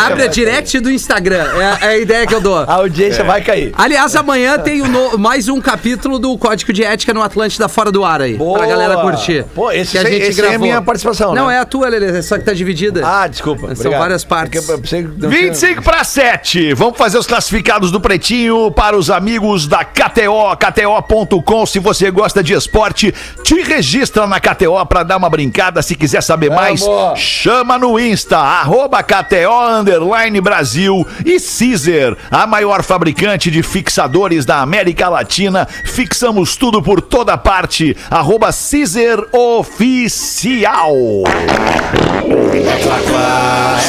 Abre 0.04 0.24
a 0.24 0.26
direct 0.26 0.80
do 0.80 0.90
Instagram. 0.90 1.46
É, 1.80 1.86
é 1.86 1.88
a 1.90 1.96
ideia 1.98 2.26
que 2.26 2.34
eu 2.34 2.40
dou. 2.40 2.58
A 2.58 2.74
audiência 2.74 3.22
vai 3.24 3.40
cair. 3.40 3.72
Aliás, 3.76 4.14
amanhã 4.16 4.58
tem 4.58 4.82
o 4.82 4.86
no- 4.88 5.16
mais 5.16 5.48
um 5.48 5.60
capítulo 5.60 6.18
do 6.18 6.36
Código 6.36 6.72
de 6.72 6.82
Ética 6.82 7.14
no 7.14 7.22
Atlântida 7.22 7.68
Fora 7.68 7.92
do 7.92 8.04
Ar 8.04 8.20
aí. 8.20 8.34
Boa. 8.34 8.58
Pra 8.58 8.66
galera 8.66 8.96
curtir. 8.98 9.44
Pô, 9.54 9.70
esse 9.70 9.92
que 9.92 9.98
a 9.98 10.04
gente 10.04 10.16
esse 10.22 10.40
é 10.40 10.42
gravou. 10.44 10.58
minha 10.60 10.82
participação, 10.82 11.34
Não, 11.34 11.46
né? 11.46 11.54
é 11.54 11.58
a 11.58 11.64
tua, 11.64 11.88
Lelê, 11.88 12.20
só 12.22 12.36
que 12.36 12.44
tá 12.44 12.52
dividida. 12.52 13.02
Ah, 13.06 13.26
desculpa. 13.28 13.68
São 13.68 13.72
obrigado. 13.86 14.00
várias 14.00 14.24
partes. 14.24 14.60
Porque 14.60 14.72
eu 14.72 14.78
pensei 14.80 15.02
que 15.02 15.08
não 15.08 15.30
tinha- 15.30 15.30
25 15.30 15.82
para 15.82 16.02
7. 16.02 16.74
Vamos 16.74 16.98
fazer 16.98 17.18
os 17.18 17.26
classificados 17.26 17.90
do 17.92 18.00
Pretinho 18.00 18.70
para 18.72 18.96
os 18.96 19.10
amigos 19.10 19.66
da 19.66 19.84
KTO, 19.84 20.56
KTO.com. 20.56 21.66
Se 21.66 21.78
você 21.78 22.10
gosta 22.10 22.42
de 22.42 22.52
esporte, 22.54 23.13
te 23.42 23.62
registra 23.62 24.26
na 24.26 24.40
KTO 24.40 24.84
para 24.86 25.02
dar 25.02 25.16
uma 25.16 25.30
brincada. 25.30 25.82
Se 25.82 25.94
quiser 25.94 26.22
saber 26.22 26.50
mais, 26.50 26.80
Vamos. 26.80 27.20
chama 27.20 27.78
no 27.78 27.98
Insta, 27.98 28.38
arroba 28.38 29.02
KTO 29.02 29.78
Underline 29.80 30.40
Brasil 30.40 31.06
e 31.24 31.38
Caesar, 31.40 32.16
a 32.30 32.46
maior 32.46 32.82
fabricante 32.82 33.50
de 33.50 33.62
fixadores 33.62 34.44
da 34.44 34.60
América 34.60 35.08
Latina. 35.08 35.66
Fixamos 35.84 36.56
tudo 36.56 36.82
por 36.82 37.00
toda 37.00 37.36
parte. 37.36 37.96
Arroba 38.10 38.50
Caesar 38.52 39.24
Oficial. 39.32 40.94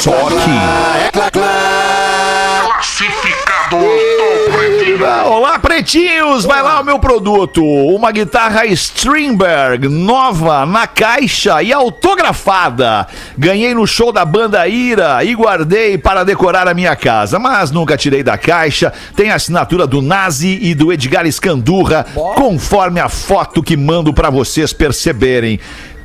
Só 0.02 0.30
que. 0.30 1.36
Olá, 5.04 5.60
pretinhos! 5.60 6.46
Vai 6.46 6.64
lá 6.64 6.80
o 6.80 6.84
meu 6.84 6.98
produto. 6.98 7.62
Uma 7.62 8.14
guitarra 8.14 8.66
Strindberg, 8.68 9.90
nova, 9.90 10.66
na 10.66 10.88
caixa 10.88 11.62
e 11.62 11.74
autografada. 11.74 13.06
Ganhei 13.38 13.74
no 13.74 13.86
show 13.86 14.14
da 14.14 14.24
banda 14.24 14.66
Ira 14.68 15.22
e 15.24 15.36
guardei 15.36 15.98
para 15.98 16.24
decorar 16.24 16.66
a 16.70 16.74
minha 16.74 16.96
casa, 16.96 17.38
mas 17.38 17.72
nunca 17.72 17.98
tirei 17.98 18.24
da 18.24 18.38
caixa. 18.38 18.94
Tem 19.18 19.32
a 19.32 19.36
assinatura 19.36 19.86
do 19.86 20.02
Nazi 20.02 20.60
e 20.62 20.74
do 20.74 20.94
Edgar 20.94 21.26
Escandurra, 21.26 22.06
conforme 22.36 23.02
a 23.02 23.10
foto 23.10 23.62
que 23.62 23.76
mando 23.76 24.14
para 24.14 24.30
vocês 24.30 24.72
perceberem. 24.72 25.60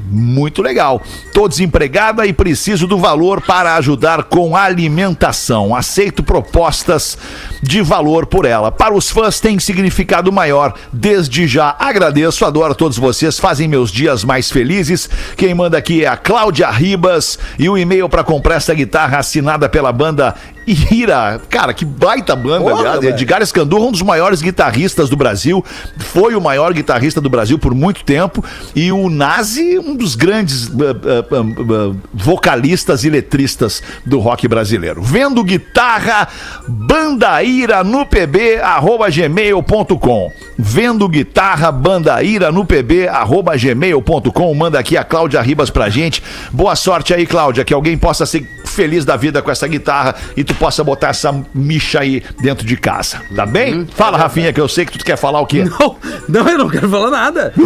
Muito 0.09 0.63
legal. 0.63 1.03
Tô 1.33 1.47
desempregada 1.47 2.27
e 2.27 2.33
preciso 2.33 2.87
do 2.87 2.99
valor 2.99 3.41
para 3.41 3.77
ajudar 3.77 4.25
com 4.25 4.57
alimentação. 4.57 5.75
Aceito 5.75 6.23
propostas 6.23 7.19
de 7.63 7.81
valor 7.81 8.27
por 8.27 8.45
ela. 8.45 8.73
Para 8.73 8.95
os 8.95 9.11
fãs 9.11 9.39
tem 9.39 9.59
significado 9.59 10.33
maior. 10.33 10.75
Desde 10.93 11.47
já 11.47 11.77
agradeço, 11.79 12.45
adoro 12.45 12.75
todos 12.75 12.99
vocês, 12.99 13.39
fazem 13.39 13.69
meus 13.69 13.93
dias 13.93 14.25
mais 14.25 14.51
felizes. 14.51 15.09
Quem 15.37 15.55
manda 15.55 15.79
aqui 15.79 16.05
é 16.05 16.09
a 16.09 16.17
Cláudia 16.17 16.71
Ribas 16.71 17.39
e 17.59 17.69
o 17.69 17.79
e-mail 17.79 18.09
para 18.09 18.25
comprar 18.25 18.57
essa 18.57 18.75
guitarra 18.75 19.19
assinada 19.19 19.69
pela 19.69 19.93
banda 19.93 20.35
Ira. 20.67 21.41
Cara, 21.49 21.73
que 21.73 21.85
baita 21.85 22.37
banda, 22.37 22.61
Porra, 22.61 22.81
aliás. 22.81 23.01
velho. 23.01 23.15
Edgar 23.15 23.43
Escandurra, 23.43 23.87
um 23.87 23.93
dos 23.93 24.03
maiores 24.03 24.43
guitarristas 24.43 25.09
do 25.09 25.17
Brasil, 25.17 25.65
foi 25.99 26.35
o 26.35 26.41
maior 26.41 26.73
guitarrista 26.73 27.21
do 27.21 27.29
Brasil 27.29 27.59
por 27.59 27.75
muito 27.75 28.05
tempo, 28.05 28.45
e 28.75 28.93
o 28.93 29.09
Nazi, 29.09 29.79
um 29.79 29.95
dos 29.97 30.15
grandes 30.15 30.69
uh, 30.69 30.73
uh, 30.73 31.91
uh, 31.91 31.97
vocalistas 32.13 33.05
e 33.05 33.11
letristas 33.11 33.83
do 34.05 34.19
rock 34.19 34.47
brasileiro. 34.47 35.03
Vendo 35.03 35.43
guitarra, 35.43 36.29
bandaíra 36.69 37.83
no 37.83 38.07
pb, 38.07 38.61
arroba 38.61 39.09
gmail.com. 39.11 40.33
Vendo 40.63 41.09
guitarra, 41.09 41.73
bandaíra 41.73 42.53
no 42.53 42.65
pb, 42.67 43.09
arroba 43.09 43.57
gmail.com. 43.57 44.55
Manda 44.55 44.79
aqui 44.79 44.97
a 44.97 45.03
Cláudia 45.03 45.41
Ribas 45.41 45.71
pra 45.71 45.89
gente. 45.89 46.23
Boa 46.53 46.77
sorte 46.77 47.15
aí, 47.15 47.25
Cláudia, 47.27 47.65
que 47.65 47.73
alguém 47.73 47.97
possa 47.97 48.27
ser 48.27 48.47
feliz 48.67 49.05
da 49.05 49.17
vida 49.17 49.41
com 49.43 49.51
essa 49.51 49.67
guitarra 49.67 50.15
e 50.37 50.45
tu 50.45 50.55
possa 50.55 50.85
botar 50.85 51.09
essa 51.09 51.35
micha 51.55 52.01
aí 52.01 52.23
dentro 52.41 52.65
de 52.67 52.77
casa, 52.77 53.21
tá 53.35 53.45
bem? 53.47 53.87
Fala, 53.97 54.17
Rafinha, 54.19 54.53
que 54.53 54.61
eu 54.61 54.69
sei 54.69 54.85
que 54.87 54.97
tu 54.99 55.05
quer 55.05 55.17
falar 55.17 55.41
o 55.41 55.47
quê? 55.47 55.65
Não, 55.65 55.97
não, 56.29 56.49
eu 56.49 56.59
não 56.59 56.69
quero 56.69 56.89
falar 56.89 57.11
nada. 57.11 57.53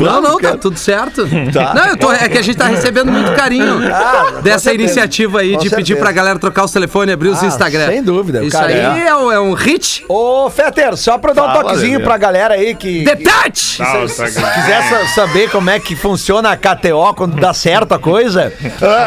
Não, 0.00 0.22
não, 0.22 0.38
tá 0.38 0.56
tudo 0.56 0.78
certo. 0.78 1.26
Tá. 1.52 1.74
Não, 1.74 1.86
eu 1.86 1.96
tô, 1.96 2.12
é 2.12 2.28
que 2.28 2.38
a 2.38 2.42
gente 2.42 2.56
tá 2.56 2.66
recebendo 2.66 3.10
muito 3.10 3.32
carinho 3.34 3.80
dessa 4.42 4.72
iniciativa 4.72 5.40
aí 5.40 5.52
Com 5.54 5.58
de 5.60 5.70
pedir 5.70 5.76
certeza. 5.88 6.00
pra 6.00 6.12
galera 6.12 6.38
trocar 6.38 6.64
os 6.64 6.72
telefones 6.72 7.10
e 7.10 7.12
abrir 7.14 7.28
os 7.28 7.42
Ah, 7.42 7.46
Instagram. 7.46 7.86
sem 7.88 8.02
dúvida, 8.02 8.42
Isso 8.42 8.56
cara, 8.56 8.66
aí 8.68 9.02
é. 9.06 9.14
um- 9.16 9.32
é 9.32 9.40
um 9.40 9.52
hit. 9.54 10.04
Ô, 10.08 10.48
Fetter, 10.50 10.96
só 10.96 11.18
pra 11.18 11.32
dar 11.32 11.42
um 11.42 11.46
Fala, 11.46 11.62
toquezinho 11.62 11.79
Lelê. 11.88 12.04
pra 12.04 12.16
galera 12.16 12.54
aí 12.54 12.74
que. 12.74 13.04
Touch! 13.04 13.78
Tá, 13.78 14.06
Se 14.08 14.16
tá, 14.40 14.50
quiser 14.52 14.82
sa- 14.88 15.06
saber 15.14 15.50
como 15.50 15.70
é 15.70 15.78
que 15.80 15.94
funciona 15.96 16.50
a 16.52 16.56
KTO 16.56 17.14
quando 17.14 17.36
dá 17.40 17.52
certo 17.54 17.92
a 17.94 17.98
coisa, 17.98 18.52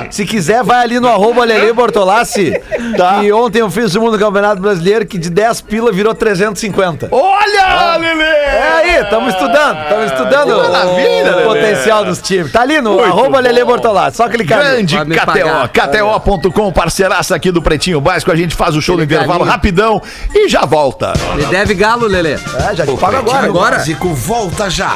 se 0.10 0.26
quiser, 0.26 0.64
vai 0.64 0.84
ali 0.84 1.00
no 1.00 1.08
arroba 1.08 1.44
Lele 1.46 1.72
Bortolassi. 1.74 2.54
Tá. 2.98 3.24
E 3.24 3.32
ontem 3.32 3.60
eu 3.60 3.70
fiz 3.70 3.94
o 3.96 4.02
mundo 4.02 4.18
Campeonato 4.20 4.62
Brasileiro 4.62 5.06
que 5.06 5.18
de 5.18 5.30
10 5.30 5.62
pila 5.62 5.92
virou 5.92 6.14
350. 6.14 7.08
Olha, 7.12 7.98
Lelê! 7.98 8.24
É 8.24 8.72
aí, 8.74 9.02
estamos 9.04 9.34
estudando, 9.34 9.80
estamos 9.84 10.06
estudando 10.12 10.50
o 10.52 10.96
Lelê. 10.96 11.44
potencial 11.44 12.06
dos 12.06 12.22
times. 12.22 12.52
Tá 12.52 12.62
ali 12.62 12.82
no 12.82 12.92
Muito 12.94 13.06
arroba 13.06 13.30
bom. 13.30 13.40
Lele 13.40 13.64
Bortolassi, 13.64 14.18
só 14.18 14.28
clicar. 14.30 14.60
Grande 14.60 14.96
KTO. 14.98 15.70
KTO.com, 15.72 16.72
parceiraça 16.72 17.36
aqui 17.36 17.52
do 17.52 17.62
Pretinho 17.62 18.00
Básico. 18.02 18.32
A 18.32 18.36
gente 18.36 18.56
faz 18.56 18.76
o 18.76 18.82
show 18.82 18.96
do 18.98 19.04
Aquele 19.04 19.16
intervalo 19.20 19.40
galinho. 19.40 19.52
rapidão 19.52 20.02
e 20.34 20.48
já 20.50 20.66
volta. 20.66 21.14
Me 21.36 21.46
deve 21.46 21.74
galo, 21.74 22.08
Lelê. 22.08 22.34
É, 22.34 22.38
já 22.74 22.86
te 22.86 22.98
pago 22.98 23.18
agora. 23.18 23.46
Agora? 23.46 23.78
Básico 23.78 24.14
volta 24.14 24.70
já. 24.70 24.96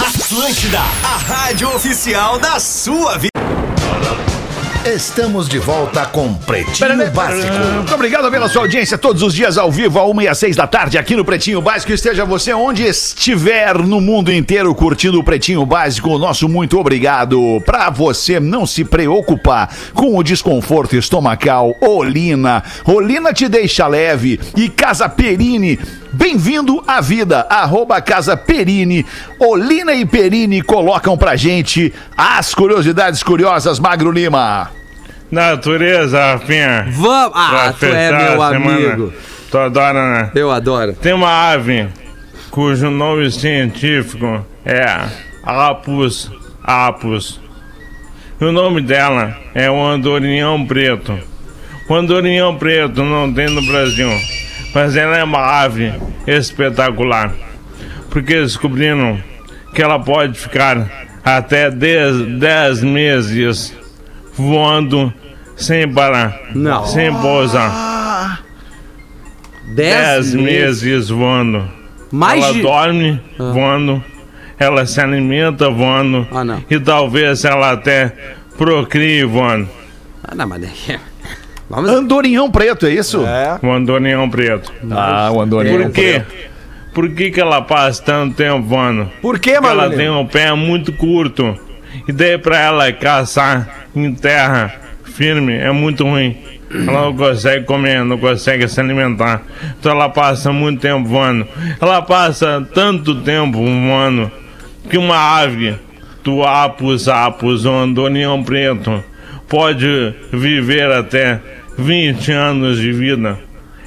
Atlântida, 0.00 0.78
a 0.78 1.16
rádio 1.16 1.74
oficial 1.74 2.38
da 2.38 2.58
sua 2.58 3.18
vida. 3.18 3.39
Estamos 4.84 5.46
de 5.46 5.58
volta 5.58 6.06
com 6.06 6.32
Pretinho 6.32 7.10
Básico. 7.10 7.52
Muito 7.74 7.94
obrigado 7.94 8.30
pela 8.30 8.48
sua 8.48 8.62
audiência 8.62 8.96
todos 8.96 9.22
os 9.22 9.34
dias 9.34 9.58
ao 9.58 9.70
vivo, 9.70 9.98
a 9.98 10.08
1 10.08 10.22
e 10.22 10.28
às 10.28 10.38
6 10.38 10.56
da 10.56 10.66
tarde, 10.66 10.96
aqui 10.96 11.14
no 11.14 11.22
Pretinho 11.22 11.60
Básico. 11.60 11.92
Esteja 11.92 12.24
você 12.24 12.54
onde 12.54 12.84
estiver 12.84 13.76
no 13.76 14.00
mundo 14.00 14.32
inteiro 14.32 14.74
curtindo 14.74 15.20
o 15.20 15.22
Pretinho 15.22 15.66
Básico. 15.66 16.08
O 16.08 16.18
nosso 16.18 16.48
muito 16.48 16.78
obrigado. 16.78 17.62
Pra 17.66 17.90
você 17.90 18.40
não 18.40 18.66
se 18.66 18.82
preocupar 18.82 19.68
com 19.92 20.16
o 20.16 20.22
desconforto 20.22 20.96
estomacal, 20.96 21.76
Olina. 21.82 22.64
Olina 22.86 23.34
te 23.34 23.48
deixa 23.50 23.86
leve. 23.86 24.40
E 24.56 24.70
Casa 24.70 25.10
Perini. 25.10 25.78
Bem-vindo 26.12 26.82
à 26.86 27.00
vida, 27.00 27.46
arroba 27.48 28.00
Casa 28.00 28.36
Perini. 28.36 29.06
Olina 29.38 29.94
e 29.94 30.04
Perini 30.04 30.60
colocam 30.60 31.16
pra 31.16 31.36
gente 31.36 31.92
as 32.16 32.54
curiosidades 32.54 33.22
curiosas, 33.22 33.78
Magro 33.78 34.10
Lima. 34.10 34.70
Natureza, 35.30 36.32
Rafinha. 36.32 36.86
Vamos! 36.90 37.32
Ah, 37.34 37.72
tu 37.78 37.86
é 37.86 38.10
meu 38.10 38.42
amigo. 38.42 39.12
Tu 39.50 39.58
adora, 39.58 40.12
né? 40.12 40.30
Eu 40.34 40.50
adoro. 40.50 40.92
Tem 40.94 41.12
uma 41.12 41.52
ave 41.52 41.88
cujo 42.50 42.90
nome 42.90 43.30
científico 43.30 44.44
é 44.64 44.84
Apus 45.44 46.30
apus. 46.62 47.40
O 48.40 48.50
nome 48.52 48.80
dela 48.80 49.36
é 49.54 49.70
o 49.70 49.84
andorinhão 49.84 50.66
preto. 50.66 51.18
O 51.88 51.94
andorinhão 51.94 52.56
preto 52.56 53.02
não 53.02 53.32
tem 53.32 53.48
no 53.48 53.62
Brasil, 53.62 54.08
mas 54.74 54.96
ela 54.96 55.16
é 55.18 55.24
uma 55.24 55.40
ave 55.62 55.92
espetacular. 56.26 57.32
Porque 58.10 58.40
descobriram 58.40 59.22
que 59.74 59.82
ela 59.82 59.98
pode 59.98 60.38
ficar 60.38 61.08
até 61.24 61.70
10, 61.70 62.38
10 62.38 62.82
meses 62.82 63.74
voando 64.34 65.12
sem 65.56 65.86
parar, 65.92 66.40
Não. 66.54 66.84
sem 66.86 67.12
pousar. 67.14 68.42
Dez 69.74 70.32
10 70.32 70.34
meses 70.34 71.08
voando. 71.10 71.68
Mais 72.10 72.42
ela 72.42 72.52
de... 72.54 72.62
dorme 72.62 73.20
voando, 73.38 74.04
ela 74.58 74.84
se 74.84 75.00
alimenta 75.00 75.70
voando 75.70 76.26
Ah, 76.32 76.58
e 76.68 76.80
talvez 76.80 77.44
ela 77.44 77.70
até 77.72 78.12
procrie 78.58 79.24
voando. 79.24 79.68
Ah, 80.24 80.34
não, 80.34 80.48
mas... 80.48 80.62
Andorinhão 81.72 82.50
preto, 82.50 82.86
é 82.86 82.90
isso? 82.90 83.24
É. 83.24 83.58
O 83.62 83.70
andorinhão 83.70 84.28
preto. 84.28 84.72
Ah, 84.90 85.30
o 85.32 85.40
Andorinhão 85.40 85.82
Por 85.82 85.92
quê? 85.92 86.22
Por 86.92 87.08
que, 87.10 87.30
que 87.30 87.40
ela 87.40 87.62
passa 87.62 88.02
tanto 88.02 88.34
tempo 88.34 88.62
voando? 88.62 89.08
Por 89.22 89.38
que, 89.38 89.52
Porque 89.52 89.66
ela 89.66 89.88
tem 89.88 90.10
um 90.10 90.26
pé 90.26 90.52
muito 90.52 90.92
curto. 90.92 91.56
E 92.08 92.12
daí 92.12 92.36
pra 92.38 92.58
ela 92.58 92.92
caçar 92.92 93.86
em 93.94 94.12
terra 94.12 94.74
firme 95.04 95.54
é 95.54 95.70
muito 95.70 96.04
ruim. 96.04 96.36
Ela 96.72 97.02
não 97.02 97.16
consegue 97.16 97.64
comer, 97.64 98.04
não 98.04 98.18
consegue 98.18 98.66
se 98.68 98.80
alimentar. 98.80 99.42
Então 99.78 99.92
ela 99.92 100.08
passa 100.08 100.52
muito 100.52 100.80
tempo 100.80 101.08
voando. 101.08 101.46
Ela 101.80 102.02
passa 102.02 102.66
tanto 102.74 103.14
tempo 103.22 103.58
voando 103.58 104.30
que 104.88 104.98
uma 104.98 105.40
ave 105.40 105.76
do 106.22 106.42
Apus 106.42 107.08
apus, 107.08 107.64
ou 107.64 107.74
andonião 107.74 108.42
preto, 108.42 109.02
pode 109.48 110.14
viver 110.32 110.90
até 110.92 111.40
20 111.78 112.32
anos 112.32 112.78
de 112.78 112.92
vida. 112.92 113.38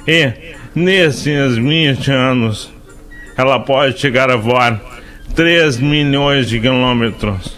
E 0.06 0.32
nesses 0.74 1.56
20 1.56 2.10
anos 2.10 2.72
ela 3.36 3.58
pode 3.60 3.98
chegar 3.98 4.30
a 4.30 4.36
voar 4.36 4.80
3 5.34 5.78
milhões 5.78 6.48
de 6.48 6.60
quilômetros, 6.60 7.56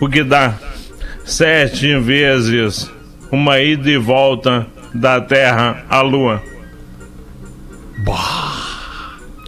o 0.00 0.08
que 0.08 0.22
dá 0.24 0.54
sete 1.24 1.96
vezes 1.98 2.90
uma 3.30 3.60
ida 3.60 3.90
e 3.90 3.96
volta 3.98 4.66
da 4.94 5.20
Terra 5.20 5.84
à 5.88 6.00
Lua. 6.00 6.42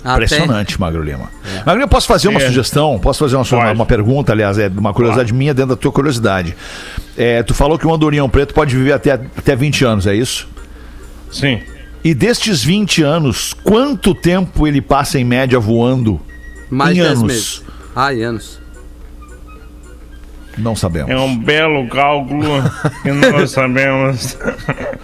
Até- 0.05 0.12
Impressionante, 0.25 0.79
Magro 0.79 1.03
Lima. 1.03 1.31
Magro 1.65 1.77
Lima, 1.81 1.89
posso 1.89 2.07
fazer 2.07 2.29
uma 2.29 2.41
É. 2.41 2.47
sugestão? 2.47 2.99
Posso 2.99 3.21
fazer 3.21 3.37
uma, 3.37 3.45
Pode. 3.45 3.73
uma 3.75 3.87
pergunta, 3.87 4.33
aliás, 4.33 4.59
é 4.59 4.69
uma 4.69 4.93
curiosidade 4.93 5.33
minha 5.33 5.55
dentro 5.55 5.71
da 5.75 5.81
tua 5.81 5.91
curiosidade. 5.91 6.55
É, 7.17 7.43
tu 7.43 7.55
falou 7.55 7.79
que 7.79 7.87
um 7.87 7.95
andorinhão 7.95 8.29
preto 8.29 8.53
pode 8.55 8.77
viver 8.77 8.93
até, 8.93 9.12
até 9.12 9.55
20 9.55 9.85
anos, 9.85 10.07
é 10.07 10.15
isso? 10.15 10.49
Sim, 11.31 11.61
E 12.05 12.15
destes 12.15 12.62
20 12.62 13.03
anos, 13.03 13.53
quanto 13.53 14.15
tempo 14.15 14.67
ele 14.67 14.81
passa 14.81 15.19
em 15.19 15.25
média 15.25 15.59
voando? 15.59 16.21
Mais 16.71 16.91
em 16.93 16.95
de 16.95 17.01
10 17.01 17.12
anos. 17.19 17.23
meses. 17.23 17.62
Ah, 17.95 18.12
em 18.15 18.23
anos. 18.23 18.61
Não 20.57 20.75
sabemos. 20.77 21.11
é 21.11 21.17
um 21.17 21.37
belo 21.37 21.89
cálculo 21.89 22.63
que 23.03 23.11
nós 23.13 23.51
sabemos. 23.53 24.39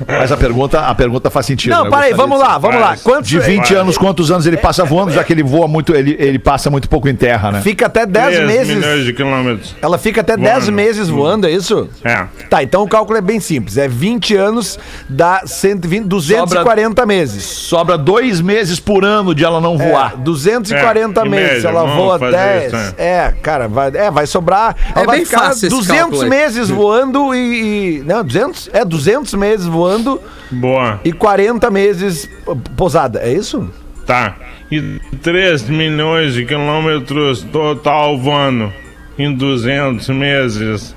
Mas 0.06 0.30
a 0.32 0.36
pergunta, 0.36 0.80
a 0.80 0.94
pergunta 0.94 1.30
faz 1.30 1.46
sentido. 1.46 1.72
Não, 1.72 1.84
eu 1.86 1.90
para 1.90 2.04
aí, 2.06 2.10
gostaria 2.12 2.28
vamos 2.30 2.40
lá, 2.48 2.58
vamos 2.58 2.80
lá. 2.80 2.86
Faz. 2.88 3.02
Quantos 3.02 3.28
De 3.28 3.38
20 3.38 3.68
Vai. 3.72 3.80
anos, 3.82 3.98
quantos 3.98 4.30
anos 4.30 4.46
ele 4.46 4.56
passa 4.56 4.84
voando, 4.84 5.12
já 5.12 5.22
que 5.24 5.32
ele 5.32 5.42
voa 5.42 5.66
muito, 5.68 5.94
ele, 5.94 6.16
ele 6.18 6.38
passa 6.38 6.70
muito 6.70 6.88
pouco 6.88 7.08
em 7.08 7.14
terra, 7.14 7.50
né? 7.52 7.60
Fica 7.60 7.86
até 7.86 8.06
10 8.06 8.36
3 8.36 8.46
meses. 8.46 8.74
milhões 8.76 9.04
de 9.04 9.12
quilômetros. 9.12 9.74
Ela 9.82 9.98
fica 9.98 10.20
até 10.20 10.36
10 10.36 10.50
Voando. 10.64 10.72
meses 10.72 11.08
voando, 11.08 11.46
é 11.46 11.50
isso? 11.50 11.88
É. 12.04 12.24
Tá, 12.48 12.62
então 12.62 12.82
o 12.82 12.88
cálculo 12.88 13.18
é 13.18 13.20
bem 13.20 13.40
simples. 13.40 13.76
É 13.76 13.88
20 13.88 14.34
anos, 14.36 14.78
dá 15.08 15.42
120, 15.44 16.04
240 16.06 17.04
meses. 17.06 17.44
Sobra 17.44 17.96
dois 17.98 18.40
meses 18.40 18.78
por 18.80 19.04
ano 19.04 19.34
de 19.34 19.44
ela 19.44 19.60
não 19.60 19.76
voar. 19.76 20.14
É, 20.14 20.16
240 20.18 21.20
É, 21.20 21.24
meses. 21.28 21.52
média, 21.54 21.68
ela 21.68 21.84
voa 21.84 22.18
fazer 22.18 22.36
10. 22.36 22.64
isso, 22.66 22.76
né? 22.76 22.92
É, 22.98 23.34
cara, 23.42 23.68
vai, 23.68 23.90
é, 23.94 24.10
vai 24.10 24.26
sobrar. 24.26 24.76
Ela 24.94 25.06
vai 25.06 25.16
bem 25.16 25.24
ficar 25.24 25.39
fácil 25.46 25.66
esse 25.66 25.76
200 25.76 25.96
cálculo 25.96 26.22
aí. 26.22 26.28
meses 26.28 26.70
voando 26.70 27.34
e, 27.34 27.98
e. 27.98 28.02
Não, 28.04 28.24
200? 28.24 28.70
É, 28.72 28.84
200 28.84 29.34
meses 29.34 29.66
voando 29.66 30.20
Boa. 30.50 31.00
e 31.04 31.12
40 31.12 31.70
meses 31.70 32.28
pousada. 32.76 33.20
É 33.20 33.32
isso? 33.32 33.68
Tá. 34.06 34.36
E 34.70 35.00
3 35.22 35.68
milhões 35.68 36.34
de 36.34 36.44
quilômetros 36.44 37.42
total 37.42 38.18
voando 38.18 38.72
em 39.18 39.34
200 39.34 40.08
meses. 40.08 40.94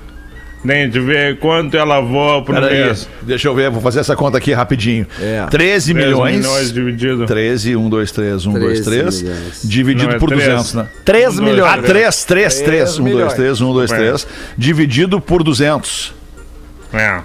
A 0.66 0.72
gente 0.72 0.98
vê 0.98 1.34
quanto 1.34 1.76
ela 1.76 2.00
voa 2.00 2.42
por 2.42 2.54
Peraí, 2.54 2.84
mês. 2.86 3.06
deixa 3.20 3.48
eu 3.48 3.54
ver, 3.54 3.68
vou 3.70 3.82
fazer 3.82 4.00
essa 4.00 4.16
conta 4.16 4.38
aqui 4.38 4.50
rapidinho. 4.54 5.06
É. 5.20 5.44
13 5.50 5.92
3 5.92 6.06
milhões. 6.06 6.36
milhões 6.38 6.72
dividido. 6.72 7.26
13, 7.26 7.76
1, 7.76 7.88
2, 7.90 8.10
3, 8.12 8.46
1, 8.46 8.52
2, 8.54 8.80
13 8.80 8.84
3. 8.84 9.22
milhões. 9.22 9.60
Dividido 9.62 10.08
Não, 10.08 10.14
é 10.14 10.18
por 10.18 10.28
três. 10.30 10.42
200, 10.44 10.72
né? 10.74 10.86
3 11.04 11.34
Um, 11.34 11.36
dois, 11.36 11.50
milhões. 11.50 11.70
Ah, 11.72 11.82
3, 11.82 12.24
3, 12.24 12.60
3. 12.62 12.98
1, 12.98 13.02
2, 13.02 13.14
milhões. 13.14 13.34
3, 13.34 13.60
1, 13.60 13.72
2, 13.74 13.90
3. 13.90 14.26
Dividido 14.56 15.20
por 15.20 15.42
200. 15.42 16.14
É. 16.94 17.20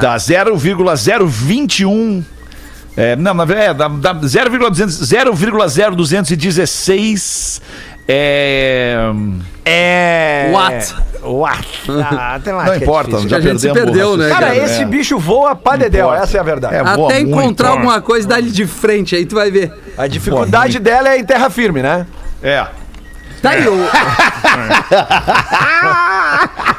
Dá 0.00 0.18
0,021. 0.18 2.24
É, 2.96 3.14
não, 3.16 3.32
na 3.32 3.44
verdade, 3.44 3.70
é, 3.70 3.74
dá, 3.74 3.86
dá 3.88 4.12
0,200 4.28 4.96
0,0216. 5.08 7.62
É. 8.14 8.96
É. 9.64 10.50
What? 10.52 10.94
What? 11.22 11.68
Ah, 11.88 12.40
tem 12.42 12.52
lá 12.52 12.64
Não 12.64 12.72
que 12.72 12.78
é 12.80 12.82
importa, 12.82 13.10
difícil. 13.10 13.28
já 13.30 13.36
A 13.36 13.40
gente 13.40 13.60
se 13.60 13.66
perdemos. 13.68 13.90
perdeu, 13.92 14.16
né, 14.16 14.28
Cara, 14.28 14.46
raciocínio. 14.48 14.72
esse 14.72 14.82
É. 14.82 14.86
bicho 14.86 15.18
voa 15.18 15.54
pra 15.54 15.76
dedéu, 15.76 16.12
essa 16.12 16.36
é 16.36 16.40
a 16.40 16.42
verdade. 16.42 16.74
É, 16.74 16.82
voa 16.82 17.08
Até 17.10 17.20
muito, 17.20 17.38
encontrar 17.40 17.68
alguma 17.70 18.00
coisa, 18.02 18.26
dá-lhe 18.28 18.50
de 18.50 18.66
frente, 18.66 19.14
aí 19.14 19.24
tu 19.24 19.36
vai 19.36 19.50
ver. 19.50 19.72
A 19.96 20.06
dificuldade 20.08 20.78
dela 20.80 21.08
é 21.10 21.18
em 21.18 21.24
terra 21.24 21.48
firme, 21.48 21.80
né? 21.80 22.06
É. 22.42 22.66
Tá 23.42 23.50
aí, 23.50 23.66
o... 23.68 23.76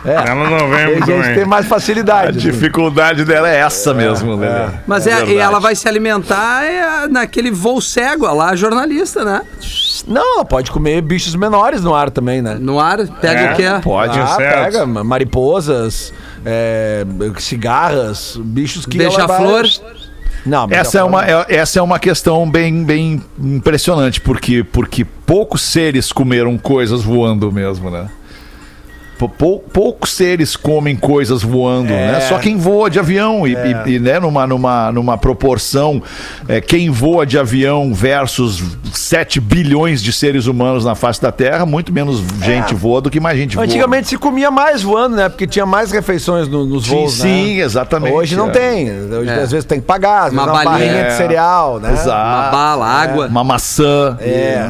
Ela 0.06 0.36
não 0.50 0.70
vem 0.70 0.86
muito 0.88 1.06
gente 1.06 1.28
que 1.30 1.36
tem 1.36 1.46
mais 1.46 1.66
A 1.66 1.70
facilidade. 1.70 2.38
assim. 2.38 2.52
dificuldade 2.52 3.24
dela 3.26 3.50
é 3.50 3.58
essa 3.58 3.94
mesmo, 3.94 4.36
né? 4.36 4.80
Mas 4.88 5.08
é, 5.08 5.12
e 5.12 5.16
verdade. 5.16 5.38
ela 5.38 5.60
vai 5.60 5.76
se 5.76 5.88
alimentar 5.88 6.64
é, 6.64 7.08
naquele 7.08 7.52
voo 7.52 7.80
cego, 7.82 8.26
lá 8.34 8.56
jornalista, 8.56 9.24
né? 9.24 9.42
Não, 10.08 10.36
ela 10.36 10.46
pode 10.46 10.72
comer 10.72 11.02
bichos 11.02 11.36
menores 11.36 11.82
no 11.82 11.94
ar 11.96 12.10
também, 12.10 12.42
né? 12.42 12.58
No 12.60 12.80
ar, 12.80 12.98
pega 13.22 13.40
É, 13.42 13.54
o 13.54 13.56
que 13.56 13.64
é. 13.64 13.80
Pode. 13.80 14.20
ah, 14.20 14.28
certo. 14.28 14.64
pega 14.66 14.86
ma- 14.86 15.04
mariposas, 15.04 16.14
é, 16.46 17.06
cigarras, 17.40 18.38
bichos 18.44 18.86
que 18.86 19.02
ela 19.02 19.10
Beija-flor. 19.10 19.62
vai- 19.64 20.04
Não, 20.46 20.68
Essa 20.70 21.00
é, 21.00 21.04
uma, 21.04 21.26
é- 21.26 21.46
essa 21.56 21.80
é 21.80 21.82
uma 21.82 21.98
questão 22.00 22.50
bem, 22.50 22.84
bem 22.84 23.22
impressionante, 23.40 24.20
porque, 24.20 24.64
porque 24.64 25.06
poucos 25.06 25.62
seres 25.62 26.12
comeram 26.12 26.58
coisas 26.58 27.02
voando 27.02 27.52
mesmo, 27.52 27.90
né? 27.90 28.10
Pou- 29.24 29.30
pou- 29.30 29.60
poucos 29.72 30.12
seres 30.12 30.56
comem 30.56 30.96
coisas 30.96 31.42
voando, 31.44 31.90
né? 31.90 32.20
Só 32.28 32.38
quem 32.40 32.58
voa 32.58 32.90
de 32.90 33.00
avião 33.00 33.48
e, 33.48 33.54
e- 33.54 33.92
e, 33.96 34.00
né, 34.00 34.20
numa, 34.20 34.46
numa, 34.48 34.92
numa 34.92 35.18
proporção, 35.18 36.02
é, 36.48 36.60
quem 36.60 36.90
voa 36.90 37.26
de 37.26 37.38
avião 37.40 37.94
versus 37.94 38.62
7 38.94 39.40
bilhões 39.40 40.02
de 40.04 40.12
seres 40.12 40.46
humanos 40.48 40.84
na 40.86 40.96
face 40.96 41.22
da 41.22 41.32
Terra, 41.32 41.66
muito 41.66 41.92
menos 41.94 42.22
gente 42.42 42.74
voa 42.74 43.00
do 43.02 43.10
que 43.10 43.20
mais 43.20 43.38
gente 43.38 43.56
voa. 43.56 43.66
Antigamente 43.66 44.08
se 44.10 44.18
comia 44.18 44.52
mais 44.52 44.82
voando, 44.84 45.16
né? 45.16 45.30
Porque 45.30 45.48
tinha 45.48 45.66
mais 45.66 45.92
refeições 45.92 46.48
no- 46.48 46.66
nos 46.66 46.86
Sim, 46.86 46.90
voos, 46.92 47.14
sim, 47.14 47.56
né? 47.58 47.64
exatamente. 47.64 48.14
Hoje 48.14 48.36
não 48.36 48.50
é. 48.50 48.52
tem. 48.52 48.92
Hoje, 48.92 49.30
É. 49.30 49.42
às 49.42 49.52
vezes 49.52 49.66
tem 49.66 49.80
que 49.80 49.86
pagar, 49.86 50.28
às 50.28 50.34
Uma 50.34 50.42
é 50.44 50.46
uma 50.46 50.64
balinha. 50.64 50.92
de 50.94 51.00
É. 51.00 51.18
cereal, 51.18 51.80
né? 51.80 51.92
Exato. 51.94 52.10
Uma 52.10 52.52
bala, 52.52 52.86
água. 52.88 53.28
Uma 53.28 53.44
maçã. 53.44 54.18
É, 54.20 54.70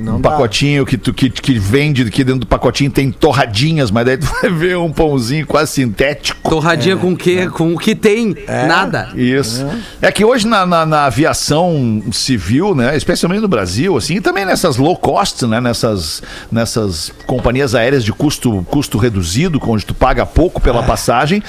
não, 0.00 0.16
um 0.16 0.20
dá. 0.20 0.30
pacotinho 0.30 0.84
que, 0.86 0.96
tu, 0.96 1.12
que, 1.12 1.28
que 1.30 1.58
vende, 1.58 2.10
que 2.10 2.24
dentro 2.24 2.40
do 2.40 2.46
pacotinho 2.46 2.90
tem 2.90 3.10
torradinhas, 3.10 3.89
mas 3.90 4.06
daí 4.06 4.16
tu 4.16 4.26
vai 4.40 4.50
ver 4.50 4.76
um 4.76 4.90
pãozinho 4.92 5.46
quase 5.46 5.72
sintético. 5.72 6.48
Torradinha 6.48 6.96
com 6.96 7.12
o 7.12 7.16
quê? 7.16 7.48
Com 7.48 7.74
o 7.74 7.78
que 7.78 7.94
tem? 7.94 8.34
Nada. 8.66 9.10
Isso. 9.14 9.66
É 10.00 10.10
que 10.12 10.24
hoje 10.24 10.46
na, 10.46 10.64
na- 10.66 10.86
na 10.86 11.04
aviação 11.06 12.02
civil, 12.12 12.74
né, 12.74 12.96
especialmente 12.96 13.40
no 13.40 13.48
Brasil, 13.48 13.96
assim, 13.96 14.16
e 14.16 14.20
também 14.20 14.44
nessas 14.44 14.76
low 14.76 14.96
cost, 14.96 15.46
né, 15.46 15.60
nessas, 15.60 16.22
nessas 16.50 17.12
companhias 17.26 17.74
aéreas 17.74 18.04
de 18.04 18.12
custo, 18.12 18.64
custo 18.70 18.98
reduzido, 18.98 19.60
onde 19.66 19.84
tu 19.86 19.94
paga 19.94 20.24
pouco 20.26 20.60
pela 20.60 20.82
passagem, 20.82 21.42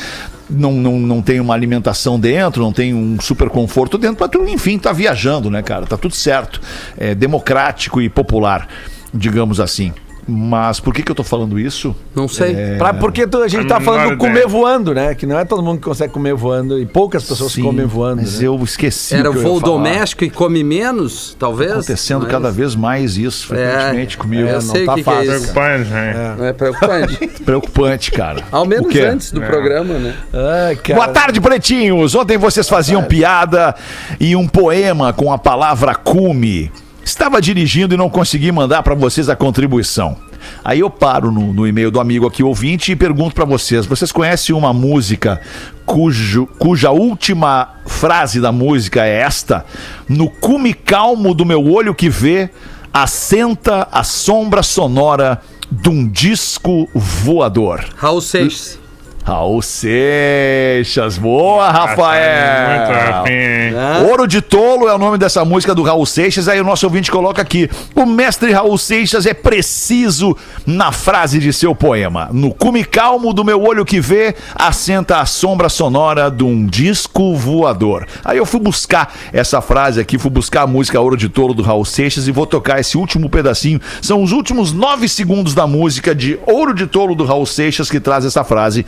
não, 0.49 0.73
não, 0.73 0.99
não 0.99 1.21
tem 1.21 1.39
uma 1.39 1.53
alimentação 1.53 2.19
dentro, 2.19 2.61
não 2.61 2.73
tem 2.73 2.93
um 2.93 3.17
super 3.21 3.49
conforto 3.49 3.97
dentro, 3.97 4.17
mas 4.19 4.29
tu, 4.29 4.43
enfim, 4.47 4.77
tá 4.77 4.91
viajando, 4.91 5.49
né, 5.49 5.61
cara? 5.61 5.85
Tá 5.85 5.95
tudo 5.97 6.13
certo. 6.13 6.59
É 6.97 7.15
democrático 7.15 8.01
e 8.01 8.09
popular, 8.09 8.67
digamos 9.13 9.59
assim. 9.59 9.93
Mas 10.33 10.79
por 10.79 10.93
que, 10.93 11.03
que 11.03 11.11
eu 11.11 11.15
tô 11.15 11.23
falando 11.23 11.59
isso? 11.59 11.93
Não 12.15 12.27
sei. 12.27 12.55
Pra, 12.77 12.93
porque 12.93 13.27
tu- 13.27 13.41
a 13.43 13.47
gente 13.47 13.67
tá 13.67 13.81
falando 13.81 14.15
comer 14.17 14.47
voando, 14.47 14.93
né? 14.93 15.13
Que 15.13 15.25
não 15.25 15.37
é 15.37 15.43
todo 15.43 15.61
mundo 15.61 15.77
que 15.79 15.83
consegue 15.83 16.13
comer 16.13 16.33
voando 16.33 16.79
e 16.79 16.85
poucas 16.85 17.23
pessoas 17.23 17.51
Sim, 17.51 17.63
comem 17.63 17.85
voando. 17.85 18.21
Mas 18.21 18.39
né? 18.39 18.47
eu 18.47 18.55
esqueci. 18.63 19.15
Era 19.15 19.29
o 19.29 19.33
que 19.33 19.39
eu 19.39 19.43
ia 19.43 19.47
voo 19.49 19.59
falar. 19.59 19.73
doméstico 19.73 20.23
e 20.23 20.29
come 20.29 20.63
menos, 20.63 21.35
talvez? 21.37 21.71
Acontecendo 21.71 22.21
Mas- 22.23 22.31
cada 22.31 22.49
vez 22.51 22.75
mais 22.75 23.17
isso, 23.17 23.47
frequentemente 23.47 24.17
comigo. 24.17 24.47
é, 24.47 24.51
eu 24.51 24.53
não 24.55 24.61
sei 24.61 24.85
tá 24.85 24.95
que, 24.95 25.03
que 25.03 25.09
é 25.09 25.13
fácil. 25.13 25.31
Preocupante, 25.31 25.89
né? 25.89 26.35
É 26.39 26.53
preocupante. 26.53 27.27
Preocupante, 27.43 28.11
cara. 28.11 28.43
Ao 28.51 28.65
menos 28.65 28.95
antes 28.95 29.31
do 29.31 29.41
programa, 29.41 29.95
né? 29.95 30.15
Ai, 30.33 30.75
cara. 30.77 30.95
Boa 30.99 31.07
tarde, 31.09 31.41
pretinhos. 31.41 32.15
Ontem 32.15 32.37
vocês 32.37 32.69
faziam 32.69 33.03
piada 33.03 33.75
e 34.19 34.35
um 34.35 34.47
poema 34.47 35.11
com 35.11 35.31
a 35.33 35.37
palavra 35.37 35.93
cume. 35.95 36.71
Estava 37.03 37.41
dirigindo 37.41 37.93
e 37.93 37.97
não 37.97 38.09
consegui 38.09 38.51
mandar 38.51 38.83
para 38.83 38.95
vocês 38.95 39.29
a 39.29 39.35
contribuição. 39.35 40.17
Aí 40.63 40.79
eu 40.79 40.89
paro 40.89 41.31
no, 41.31 41.53
no 41.53 41.67
e-mail 41.67 41.91
do 41.91 41.99
amigo 41.99 42.27
aqui 42.27 42.43
ouvinte 42.43 42.91
e 42.91 42.95
pergunto 42.95 43.35
para 43.35 43.45
vocês: 43.45 43.85
vocês 43.85 44.11
conhecem 44.11 44.55
uma 44.55 44.73
música 44.73 45.41
cujo, 45.85 46.47
cuja 46.57 46.91
última 46.91 47.75
frase 47.85 48.39
da 48.39 48.51
música 48.51 49.05
é 49.05 49.21
esta? 49.21 49.65
No 50.07 50.29
cume 50.29 50.73
calmo 50.73 51.33
do 51.33 51.45
meu 51.45 51.63
olho 51.71 51.93
que 51.93 52.09
vê, 52.09 52.49
assenta 52.93 53.87
a 53.91 54.03
sombra 54.03 54.63
sonora 54.63 55.41
de 55.71 55.89
um 55.89 56.07
disco 56.07 56.89
voador. 56.93 57.85
Raul 57.95 58.21
Seixas. 58.21 58.80
Raul 59.23 59.61
Seixas, 59.61 61.17
boa, 61.17 61.69
Rafael. 61.69 62.87
Muito 62.87 62.99
afim, 62.99 63.31
hein? 63.31 64.09
Ouro 64.09 64.27
de 64.27 64.41
Tolo 64.41 64.87
é 64.89 64.95
o 64.95 64.97
nome 64.97 65.17
dessa 65.17 65.45
música 65.45 65.75
do 65.75 65.83
Raul 65.83 66.05
Seixas. 66.05 66.47
Aí 66.47 66.59
o 66.59 66.63
nosso 66.63 66.85
ouvinte 66.87 67.11
coloca 67.11 67.41
aqui: 67.41 67.69
o 67.95 68.05
mestre 68.05 68.51
Raul 68.51 68.77
Seixas 68.77 69.27
é 69.27 69.33
preciso 69.33 70.35
na 70.65 70.91
frase 70.91 71.39
de 71.39 71.53
seu 71.53 71.75
poema. 71.75 72.29
No 72.31 72.51
cume 72.51 72.83
calmo 72.83 73.31
do 73.31 73.45
meu 73.45 73.61
olho 73.61 73.85
que 73.85 74.01
vê, 74.01 74.35
assenta 74.55 75.19
a 75.19 75.25
sombra 75.25 75.69
sonora 75.69 76.31
de 76.31 76.43
um 76.43 76.65
disco 76.65 77.35
voador. 77.35 78.07
Aí 78.25 78.39
eu 78.39 78.45
fui 78.45 78.59
buscar 78.59 79.13
essa 79.31 79.61
frase 79.61 79.99
aqui, 80.01 80.17
fui 80.17 80.31
buscar 80.31 80.63
a 80.63 80.67
música 80.67 80.99
Ouro 80.99 81.15
de 81.15 81.29
Tolo 81.29 81.53
do 81.53 81.61
Raul 81.61 81.85
Seixas 81.85 82.27
e 82.27 82.31
vou 82.31 82.47
tocar 82.47 82.79
esse 82.79 82.97
último 82.97 83.29
pedacinho. 83.29 83.79
São 84.01 84.23
os 84.23 84.31
últimos 84.31 84.73
nove 84.73 85.07
segundos 85.07 85.53
da 85.53 85.67
música 85.67 86.15
de 86.15 86.39
Ouro 86.47 86.73
de 86.73 86.87
Tolo 86.87 87.13
do 87.13 87.23
Raul 87.23 87.45
Seixas 87.45 87.89
que 87.89 87.99
traz 87.99 88.25
essa 88.25 88.43
frase. 88.43 88.83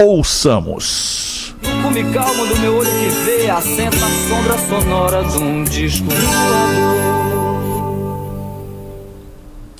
Ouçamos. 0.00 1.56
Cume 1.82 2.04
calmo 2.12 2.46
do 2.46 2.56
meu 2.60 2.76
olho 2.76 2.88
que 2.88 3.08
vê, 3.24 3.50
assenta 3.50 3.96
a 3.96 4.28
sombra 4.28 4.56
sonora 4.56 5.24
de 5.24 5.38
um 5.38 5.64
disco 5.64 6.06
voador. 6.08 7.37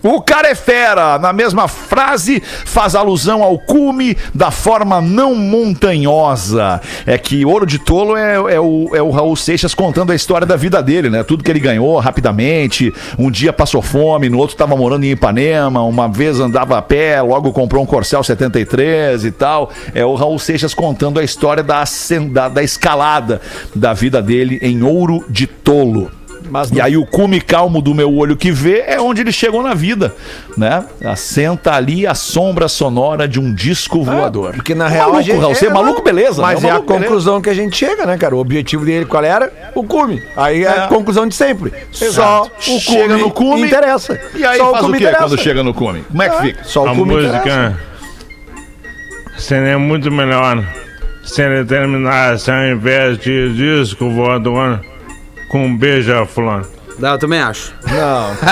O 0.02 0.20
cara 0.20 0.48
é 0.48 0.54
fera, 0.54 1.18
na 1.18 1.32
mesma 1.32 1.66
frase, 1.66 2.40
faz 2.40 2.94
alusão 2.94 3.42
ao 3.42 3.58
cume 3.58 4.16
da 4.32 4.50
forma 4.50 5.00
não 5.00 5.34
montanhosa. 5.34 6.80
É 7.04 7.18
que 7.18 7.44
Ouro 7.44 7.66
de 7.66 7.78
Tolo 7.80 8.16
é, 8.16 8.34
é 8.34 8.60
o, 8.60 8.90
é 8.94 9.02
o 9.02 9.10
Raul 9.10 9.34
Seixas 9.34 9.74
contando 9.74 10.12
a 10.12 10.14
história 10.14 10.46
da 10.46 10.54
vida 10.54 10.80
dele, 10.80 11.10
né? 11.10 11.24
Tudo 11.24 11.42
que 11.42 11.50
ele 11.50 11.58
ganhou 11.58 11.98
rapidamente. 11.98 12.94
Um 13.18 13.28
dia 13.28 13.52
passou 13.52 13.82
fome, 13.82 14.28
no 14.28 14.38
outro 14.38 14.54
estava 14.54 14.76
morando 14.76 15.04
em 15.04 15.10
Ipanema, 15.10 15.82
uma 15.82 16.08
vez 16.08 16.38
andava 16.38 16.78
a 16.78 16.82
pé, 16.82 17.20
logo 17.20 17.52
comprou 17.52 17.82
um 17.82 17.86
Corcel 17.86 18.22
73 18.22 19.24
e 19.24 19.32
tal. 19.32 19.70
É 19.94 20.04
o 20.04 20.14
Raul 20.14 20.38
Seixas 20.38 20.74
contando 20.74 21.18
a 21.18 21.24
história 21.24 21.62
da, 21.62 21.82
da, 22.30 22.48
da 22.48 22.62
escalada 22.62 23.40
da 23.74 23.92
vida 23.92 24.22
dele 24.22 24.60
em 24.62 24.82
Ouro 24.82 25.24
de 25.28 25.46
Tolo. 25.46 26.18
Mas 26.50 26.70
E 26.70 26.80
aí 26.80 26.96
o 26.96 27.04
cume 27.06 27.40
calmo 27.40 27.80
do 27.82 27.94
meu 27.94 28.12
olho 28.14 28.36
que 28.36 28.50
vê 28.50 28.84
é 28.86 29.00
onde 29.00 29.20
ele 29.20 29.32
chegou 29.32 29.62
na 29.62 29.74
vida, 29.74 30.14
né? 30.56 30.84
Assenta 31.04 31.72
ali 31.74 32.06
a 32.06 32.14
sombra 32.14 32.68
sonora 32.68 33.28
de 33.28 33.38
um 33.40 33.52
disco 33.54 34.02
voador. 34.02 34.54
Porque 34.54 34.74
na 34.74 34.86
É 34.86 34.88
real. 34.90 35.00
maluco, 35.12 35.18
a 35.18 35.22
gente- 35.22 35.40
Raul, 35.40 35.54
você 35.54 35.66
é 35.66 35.70
maluco, 35.70 36.02
beleza, 36.02 36.40
Mas 36.42 36.60
né? 36.62 36.68
é 36.68 36.70
a 36.70 36.74
Maluco, 36.74 36.92
beleza. 36.92 37.06
conclusão 37.08 37.40
que 37.42 37.50
a 37.50 37.54
gente 37.54 37.76
chega, 37.76 38.06
né, 38.06 38.16
cara? 38.16 38.34
O 38.34 38.38
objetivo 38.38 38.84
dele 38.84 39.04
qual 39.04 39.24
era? 39.24 39.52
O 39.74 39.84
cume. 39.84 40.22
Aí 40.36 40.64
é, 40.64 40.66
É. 40.66 40.70
a 40.84 40.86
conclusão 40.88 41.26
de 41.26 41.34
sempre. 41.34 41.72
Só 41.92 42.04
Exato. 42.04 42.46
o 42.46 42.64
cume, 42.64 42.80
Chega 42.80 43.16
no 43.16 43.30
cume, 43.30 43.62
interessa. 43.66 44.18
E 44.34 44.44
aí 44.44 44.58
Só 44.58 44.70
faz 44.72 44.82
o, 44.82 44.86
cume 44.86 44.98
quê 44.98 45.04
interessa. 45.04 45.24
quando 45.28 45.38
chega 45.40 45.62
no 45.62 45.74
cume? 45.74 46.02
Como 46.08 46.22
é 46.22 46.28
que 46.28 46.40
fica? 46.42 46.64
Só 46.64 46.84
o 46.84 46.88
A 46.88 46.94
cume 46.94 47.14
interessa. 47.14 47.32
música 47.38 47.80
seria 49.36 49.78
muito 49.78 50.10
melhor 50.10 50.64
se 51.24 51.42
ele 51.42 51.64
terminasse 51.64 52.50
ao 52.50 52.64
invés 52.64 53.18
de 53.18 53.52
disco 53.54 54.10
voador 54.10 54.80
com 55.48 55.76
beija-flor. 55.76 56.77
Não, 56.98 57.10
eu 57.12 57.18
também 57.18 57.38
acho. 57.40 57.72
Não, 57.86 57.94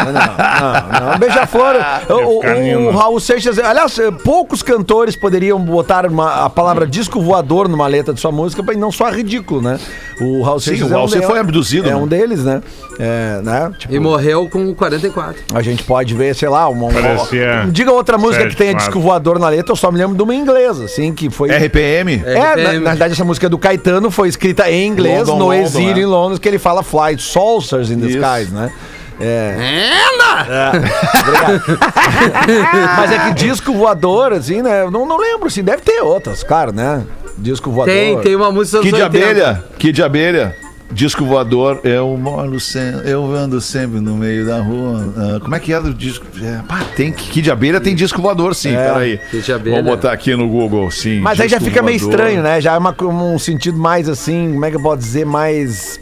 não, 0.05 0.12
não. 0.12 1.11
não. 1.12 1.18
Beija-flor. 1.18 1.74
O, 2.09 2.38
o- 2.86 2.90
Raul 2.90 3.18
Seixas. 3.20 3.59
Aliás, 3.59 3.99
eh, 3.99 4.11
poucos 4.11 4.62
cantores 4.62 5.16
poderiam 5.16 5.59
botar 5.59 6.07
uma- 6.07 6.44
a 6.44 6.51
palavra 6.51 6.86
disco 6.86 7.20
voador 7.20 7.68
numa 7.68 7.86
letra 7.86 8.14
de 8.14 8.20
sua 8.20 8.30
música 8.32 8.62
pra 8.62 8.74
não 8.74 8.92
soar 8.92 9.14
ridículo, 9.14 9.61
né? 9.61 9.78
O 10.20 10.42
Raul 10.42 10.61
Sim, 10.61 10.70
Seixas 10.70 10.86
o 10.90 10.94
Raul 10.94 11.09
é 11.14 11.18
um, 11.18 11.22
foi 11.22 11.38
abduzido, 11.38 11.88
É 11.88 11.90
né? 11.92 11.97
um 11.97 12.07
deles, 12.07 12.44
né? 12.44 12.62
É, 12.99 13.40
né? 13.42 13.72
Tipo, 13.78 13.94
E 13.94 13.99
morreu 13.99 14.49
com 14.49 14.74
44. 14.74 15.42
a 15.55 15.62
gente 15.62 15.82
pode 15.82 16.14
ver, 16.14 16.34
sei 16.34 16.49
lá, 16.49 16.68
uma. 16.68 16.86
uma- 16.86 17.01
Parecia 17.01 17.66
diga 17.70 17.92
outra 17.92 18.16
música 18.16 18.42
sete, 18.44 18.51
que 18.53 18.57
tenha 18.57 18.72
quatro. 18.72 18.86
disco 18.86 19.01
voador 19.01 19.38
na 19.38 19.49
letra, 19.49 19.72
eu 19.72 19.76
só 19.76 19.90
me 19.90 19.99
lembro 19.99 20.16
de 20.16 20.22
uma 20.22 20.34
em 20.34 20.38
inglês, 20.40 20.80
assim, 20.80 21.12
que 21.12 21.28
foi. 21.28 21.51
RPM? 21.51 22.22
É, 22.24 22.34
na, 22.34 22.53
RPM. 22.53 22.78
na 22.80 22.90
verdade, 22.90 23.12
essa 23.12 23.24
música 23.24 23.49
do 23.49 23.59
Caetano 23.59 24.11
foi 24.11 24.28
escrita 24.28 24.70
em 24.70 24.86
inglês, 24.86 25.20
London, 25.28 25.32
no 25.38 25.44
London, 25.47 25.55
exílio 25.62 25.97
é. 25.99 26.01
em 26.03 26.07
Londres, 26.07 26.38
que 26.38 26.49
ele 26.49 26.59
fala 26.59 26.82
fly 26.82 27.18
saucers 27.18 27.90
in 27.90 27.99
the 28.01 28.07
Isso. 28.07 28.18
Skies, 28.37 28.53
né? 28.53 28.70
É. 29.18 29.91
Ela! 30.12 30.47
Mas 32.99 33.12
é 33.12 33.18
que 33.18 33.34
disco 33.34 33.72
voador, 33.72 34.32
assim, 34.32 34.61
né? 34.61 34.84
Não, 34.91 35.07
não 35.07 35.18
lembro, 35.18 35.47
assim, 35.47 35.62
deve 35.62 35.82
ter 35.82 36.03
outras, 36.03 36.43
cara, 36.43 36.70
né? 36.70 37.03
Disco 37.39 37.70
voador. 37.70 37.95
Tem, 37.95 38.20
tem 38.20 38.37
uma 38.37 38.53
música 38.53 38.82
Kid 38.82 38.95
de 38.95 39.03
80. 39.03 39.26
abelha, 39.26 39.64
Kid 39.78 39.93
de 39.93 40.03
abelha. 40.03 40.55
Disco 40.89 41.24
voador, 41.24 41.80
eu 41.82 42.16
moro 42.16 42.61
sempre, 42.61 43.11
eu 43.11 43.34
ando 43.34 43.61
sempre 43.61 43.99
no 43.99 44.14
meio 44.14 44.47
da 44.47 44.61
rua. 44.61 45.12
Ah, 45.16 45.41
como 45.41 45.53
é 45.57 45.59
que 45.59 45.72
é 45.72 45.80
do 45.80 45.93
disco? 45.93 46.24
É, 46.41 46.61
pá, 46.66 46.80
tem 46.95 47.11
Kid 47.11 47.43
de 47.43 47.51
abelha, 47.51 47.80
tem 47.80 47.93
disco 47.93 48.22
voador, 48.22 48.55
sim. 48.55 48.72
É. 48.72 48.93
Peraí. 48.93 49.20
De 49.32 49.53
abelha. 49.53 49.76
Vamos 49.78 49.91
botar 49.91 50.12
aqui 50.12 50.37
no 50.37 50.49
Google, 50.49 50.89
sim. 50.93 51.18
Mas 51.18 51.41
aí 51.41 51.49
já 51.49 51.59
fica 51.59 51.82
meio 51.82 51.99
voador. 51.99 52.20
estranho, 52.20 52.43
né? 52.43 52.61
Já 52.61 52.74
é 52.74 52.78
uma, 52.78 52.95
um 53.03 53.37
sentido 53.37 53.76
mais 53.76 54.09
assim, 54.09 54.53
como 54.53 54.64
é 54.64 54.70
que 54.70 54.76
eu 54.76 54.80
posso 54.80 54.99
dizer, 54.99 55.26
mais. 55.26 55.99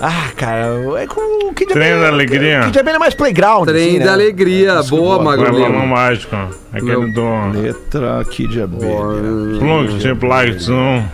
Ah, 0.00 0.30
cara, 0.34 0.66
é 0.98 1.06
com 1.06 1.48
o 1.48 1.52
Kid 1.52 1.72
Trem 1.72 2.00
da 2.00 2.08
Alegria. 2.08 2.60
Kid 2.60 2.78
Abelha 2.78 2.96
é 2.96 2.98
mais 2.98 3.14
playground. 3.14 3.68
Trem 3.68 3.88
assim, 3.88 3.98
da 3.98 4.04
né? 4.06 4.12
alegria. 4.12 4.82
Boa, 4.84 5.16
Não 5.16 5.20
é 5.20 5.24
Magro 5.24 5.52
balão 5.52 5.68
Lima. 5.68 5.86
mágico. 5.86 6.36
Aquele 6.72 7.12
do. 7.12 7.50
Letra 7.60 8.24
de 8.24 8.62
abelha. 8.62 9.58
Plunk, 9.58 9.98
tipo, 9.98 10.26
like, 10.26 10.58
zoom. 10.58 11.04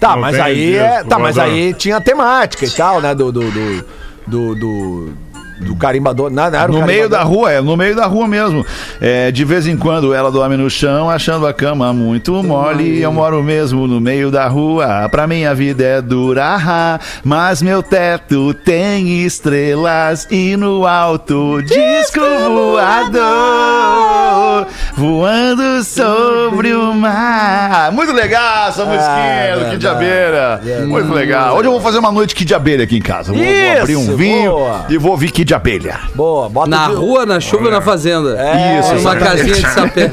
Tá, 0.00 0.12
Não 0.12 0.22
mas 0.22 0.38
aí 0.40 0.76
é, 0.76 1.04
tá, 1.04 1.18
mas 1.18 1.38
aí 1.38 1.74
tinha 1.74 2.00
temática 2.00 2.64
e 2.64 2.70
tal, 2.70 3.02
né, 3.02 3.14
do 3.14 3.30
do 3.30 3.50
do 3.50 4.54
do, 4.54 5.12
do, 5.60 5.66
do 5.66 5.76
carimbador, 5.76 6.30
não 6.30 6.44
era 6.44 6.68
No 6.68 6.84
meio 6.84 7.08
da 7.08 7.22
rua, 7.22 7.52
é, 7.52 7.60
no 7.60 7.76
meio 7.76 7.94
da 7.94 8.06
rua 8.06 8.26
mesmo. 8.26 8.64
É, 9.00 9.30
de 9.30 9.44
vez 9.44 9.66
em 9.66 9.76
quando 9.76 10.14
ela 10.14 10.30
dorme 10.30 10.56
no 10.56 10.70
chão, 10.70 11.10
achando 11.10 11.46
a 11.46 11.52
cama 11.52 11.92
muito 11.92 12.42
mole. 12.42 13.00
Eu 13.00 13.12
moro 13.12 13.42
mesmo 13.42 13.86
no 13.86 14.00
meio 14.00 14.30
da 14.30 14.46
rua. 14.48 15.08
Pra 15.10 15.26
mim 15.26 15.44
a 15.44 15.54
vida 15.54 15.84
é 15.84 16.00
dura, 16.00 16.56
ah, 16.60 16.98
mas 17.24 17.62
meu 17.62 17.82
teto 17.82 18.54
tem 18.54 19.24
estrelas 19.24 20.26
e 20.30 20.56
no 20.56 20.86
alto 20.86 21.62
disco 21.62 22.20
voador 22.20 23.20
voando 24.94 25.82
sobre 25.82 26.72
o 26.72 26.94
mar. 26.94 27.90
Muito 27.92 28.12
legal 28.12 28.68
essa 28.68 28.84
musiquinha 28.84 29.56
do 29.58 29.70
Kid 29.70 29.86
Abelha. 29.86 30.60
Muito 30.86 31.12
legal. 31.12 31.56
Hoje 31.56 31.68
eu 31.68 31.72
vou 31.72 31.80
fazer 31.80 31.98
uma 31.98 32.12
noite 32.12 32.34
Kid 32.34 32.54
Abelha 32.54 32.84
aqui 32.84 32.96
em 32.96 33.02
casa. 33.02 33.32
Vou, 33.32 33.42
vou 33.42 33.52
Isso, 33.52 33.80
abrir 33.80 33.96
um 33.96 34.16
vinho 34.16 34.50
boa. 34.52 34.86
e 34.88 34.98
vou 34.98 35.12
ouvir 35.12 35.30
Kid 35.30 35.49
Abelha. 35.54 36.00
Boa, 36.14 36.48
bota 36.48 36.68
Na 36.70 36.88
de- 36.88 36.94
rua, 36.94 37.24
na 37.26 37.40
chuva 37.40 37.66
ou 37.66 37.70
na 37.70 37.80
fazenda? 37.80 38.36
É, 38.40 38.80
Isso, 38.80 38.94
exatamente. 38.94 39.24
casinha 39.36 39.54
de 39.54 39.60
sapé. 39.72 40.10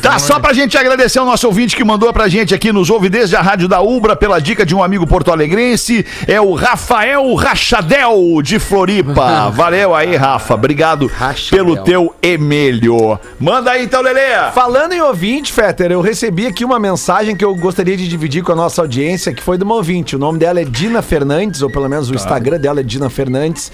Tá, 0.00 0.18
só 0.18 0.38
pra 0.38 0.52
gente 0.52 0.76
agradecer 0.76 1.18
ao 1.18 1.26
nosso 1.26 1.46
ouvinte 1.46 1.74
que 1.76 1.84
mandou 1.84 2.12
pra 2.12 2.28
gente 2.28 2.54
aqui, 2.54 2.72
nos 2.72 2.90
ouve 2.90 3.08
desde 3.08 3.36
a 3.36 3.40
Rádio 3.40 3.68
da 3.68 3.80
Ubra, 3.80 4.14
pela 4.16 4.40
dica 4.40 4.64
de 4.64 4.74
um 4.74 4.82
amigo 4.82 5.06
porto-alegrense, 5.06 6.04
é 6.26 6.40
o 6.40 6.54
Rafael 6.54 7.34
Rachadel, 7.34 8.40
de 8.42 8.58
Floripa. 8.58 9.50
Valeu 9.54 9.94
aí, 9.94 10.16
Rafa. 10.16 10.54
Obrigado 10.54 11.06
Rachadel. 11.06 11.64
pelo 11.64 11.76
teu 11.84 12.14
emelho. 12.22 13.18
Manda 13.38 13.72
aí 13.72 13.84
então, 13.84 14.00
Lelê. 14.02 14.50
Falando 14.54 14.92
em 14.92 15.00
ouvinte, 15.00 15.52
Fetter, 15.52 15.90
eu 15.92 16.00
recebi 16.00 16.46
aqui 16.46 16.64
uma 16.64 16.78
mensagem 16.78 17.36
que 17.36 17.44
eu 17.44 17.54
gostaria 17.54 17.96
de 17.96 18.08
dividir 18.08 18.42
com 18.42 18.52
a 18.52 18.56
nossa 18.56 18.80
audiência, 18.82 19.32
que 19.32 19.42
foi 19.42 19.56
de 19.58 19.64
uma 19.64 19.74
ouvinte. 19.74 20.16
O 20.16 20.18
nome 20.18 20.38
dela 20.38 20.60
é 20.60 20.64
Dina 20.64 21.02
Fernandes, 21.02 21.62
ou 21.62 21.70
pelo 21.70 21.88
menos 21.88 22.10
o 22.10 22.14
Instagram 22.14 22.58
dela 22.58 22.80
é 22.80 22.82
Dina 22.82 23.08
Fernandes. 23.10 23.70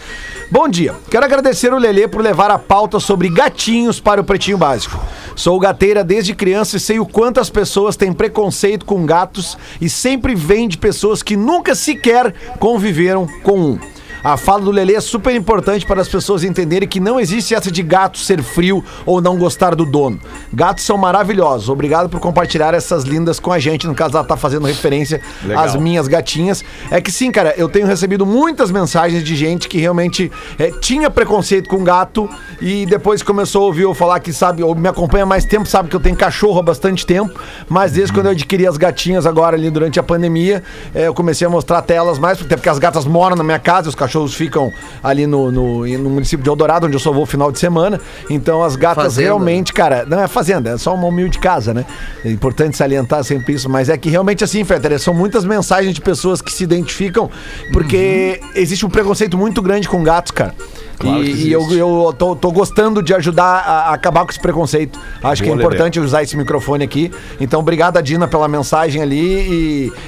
Bom 0.51 0.69
dia. 0.69 0.95
Quero 1.11 1.25
agradecer 1.25 1.73
o 1.73 1.79
Lelê 1.79 2.07
por 2.07 2.21
levar 2.21 2.51
a 2.51 2.59
pauta 2.59 3.01
sobre 3.01 3.29
gatinhos 3.29 3.99
para 3.99 4.21
o 4.21 4.25
Pretinho 4.25 4.59
Básico. 4.59 5.01
Sou 5.35 5.59
gateira 5.59 6.05
desde 6.05 6.35
criança 6.35 6.77
e 6.77 6.81
sei 6.81 7.01
o 7.01 7.07
quanto 7.07 7.41
as 7.41 7.51
pessoas 7.51 7.97
têm 7.97 8.13
preconceito 8.13 8.85
com 8.85 9.05
gatos 9.05 9.59
e 9.81 9.89
sempre 9.89 10.35
vem 10.35 10.69
de 10.69 10.79
pessoas 10.79 11.23
que 11.23 11.37
nunca 11.37 11.75
sequer 11.75 12.35
conviveram 12.61 13.27
com 13.43 13.59
um. 13.59 13.94
A 14.25 14.39
fala 14.39 14.63
do 14.63 14.71
Lelê 14.71 14.95
é 14.95 15.03
super 15.03 15.35
importante 15.35 15.85
para 15.85 16.01
as 16.01 16.09
pessoas 16.09 16.43
entenderem 16.45 16.89
que 16.89 16.99
não 16.99 17.21
existe 17.21 17.55
essa 17.55 17.71
de 17.71 17.83
gato 17.83 18.17
ser 18.17 18.43
frio 18.43 18.83
ou 19.05 19.21
não 19.21 19.37
gostar 19.37 19.75
do 19.75 19.85
dono. 19.85 20.19
Gatos 20.51 20.83
são 20.83 20.97
maravilhosos. 20.97 21.69
Obrigado 21.69 22.09
por 22.09 22.19
compartilhar 22.21 22.73
essas 22.73 23.05
lindas 23.05 23.39
com 23.39 23.53
a 23.53 23.59
gente. 23.59 23.87
No 23.87 23.95
caso, 23.95 24.17
ela 24.17 24.25
tá 24.25 24.35
fazendo 24.35 24.67
referência 24.67 25.21
Legal. 25.45 25.63
às 25.63 25.77
minhas 25.77 26.09
gatinhas. 26.09 26.65
É 26.91 27.03
que 27.03 27.13
sim, 27.13 27.31
cara, 27.31 27.53
eu 27.59 27.69
tenho 27.69 27.87
recebido 27.87 28.25
muitas 28.25 28.71
mensagens 28.71 29.23
de 29.23 29.37
gente 29.37 29.69
que 29.69 29.77
realmente 29.79 30.33
eh, 30.59 30.71
tinha 30.81 31.11
preconceito 31.11 31.69
com 31.69 31.85
gato 31.85 32.27
e 32.63 32.87
depois 32.87 33.23
começou 33.23 33.65
a 33.65 33.67
ouvir 33.67 33.83
eu 33.83 33.93
falar 33.93 34.21
que 34.21 34.33
sabe, 34.33 34.63
ou 34.63 34.75
me 34.75 34.89
acompanha 34.89 35.27
mais 35.27 35.45
tempo, 35.45 35.69
sabe 35.69 35.91
que 35.91 35.97
eu 35.97 36.01
tenho 36.01 36.17
cachorro 36.17 36.61
há 36.61 36.63
bastante 36.63 37.05
tempo, 37.05 37.39
mas 37.69 37.93
desde 37.93 38.15
quando 38.15 38.27
eu 38.27 38.33
adquiri 38.33 38.67
as 38.67 38.79
gatinhas 38.79 39.27
agora 39.27 39.55
ali 39.55 39.71
durante 39.71 40.01
a 40.01 40.03
pandemia, 40.03 40.63
eh, 40.95 41.09
eu 41.09 41.13
comecei 41.13 41.47
a 41.47 41.51
mostrar 41.51 41.83
telas 41.83 42.19
mais, 42.19 42.41
até 42.41 42.57
porque 42.57 42.71
as 42.71 42.79
gatas 42.79 43.05
moram 43.05 43.37
na 43.37 43.45
minha 43.45 43.59
casa, 43.59 43.91
os 43.91 43.95
cachorros 43.95 44.14
ficam 44.35 44.73
ali 45.03 45.27
no, 45.27 45.51
no, 45.51 45.87
no 45.87 46.11
município 46.11 46.43
de 46.43 46.49
Eldorado, 46.49 46.87
onde 46.87 46.95
eu 46.95 47.01
só 47.01 47.13
vou 47.13 47.27
final 47.27 47.51
de 47.51 47.59
semana. 47.59 48.01
Então 48.31 48.63
as 48.63 48.77
gatas 48.77 49.05
Fazenda. 49.05 49.27
realmente, 49.27 49.73
cara, 49.73 50.05
não 50.07 50.21
é 50.21 50.29
fazenda, 50.29 50.71
é 50.71 50.79
só 50.79 50.95
uma 50.95 51.07
humilde 51.07 51.39
casa, 51.39 51.75
né? 51.75 51.85
É 52.25 52.31
importante 52.31 52.77
salientar 52.77 53.25
sempre 53.25 53.55
isso, 53.55 53.69
mas 53.69 53.89
é 53.89 53.97
que 53.97 54.09
realmente 54.09 54.45
assim, 54.45 54.63
Fetter, 54.65 54.99
são 55.01 55.15
muitas 55.15 55.45
mensagens 55.45 55.95
de 55.95 56.01
pessoas 56.01 56.41
que 56.41 56.53
se 56.53 56.65
identificam, 56.65 57.31
porque 57.73 58.41
existe 58.55 58.87
um 58.87 58.91
preconceito 58.91 59.37
muito 59.37 59.61
grande 59.61 59.89
com 59.89 60.03
gatos, 60.03 60.33
cara. 60.33 60.55
E 61.03 61.49
e 61.49 61.53
eu, 61.53 61.63
eu 61.73 62.15
tô, 62.17 62.35
tô 62.37 62.51
gostando 62.53 63.03
de 63.03 63.13
ajudar 63.15 63.45
a, 63.45 63.73
a 63.91 63.95
acabar 63.95 64.25
com 64.25 64.31
esse 64.31 64.41
preconceito. 64.41 64.99
Acho 65.23 65.43
que 65.43 65.49
é 65.49 65.53
Boa, 65.53 65.63
importante 65.65 65.99
usar 66.01 66.23
esse 66.23 66.37
microfone 66.37 66.85
aqui. 66.85 67.11
Então, 67.41 67.61
obrigado, 67.61 68.01
Dina, 68.03 68.29
pela 68.29 68.47
mensagem 68.49 69.03
ali. 69.03 69.25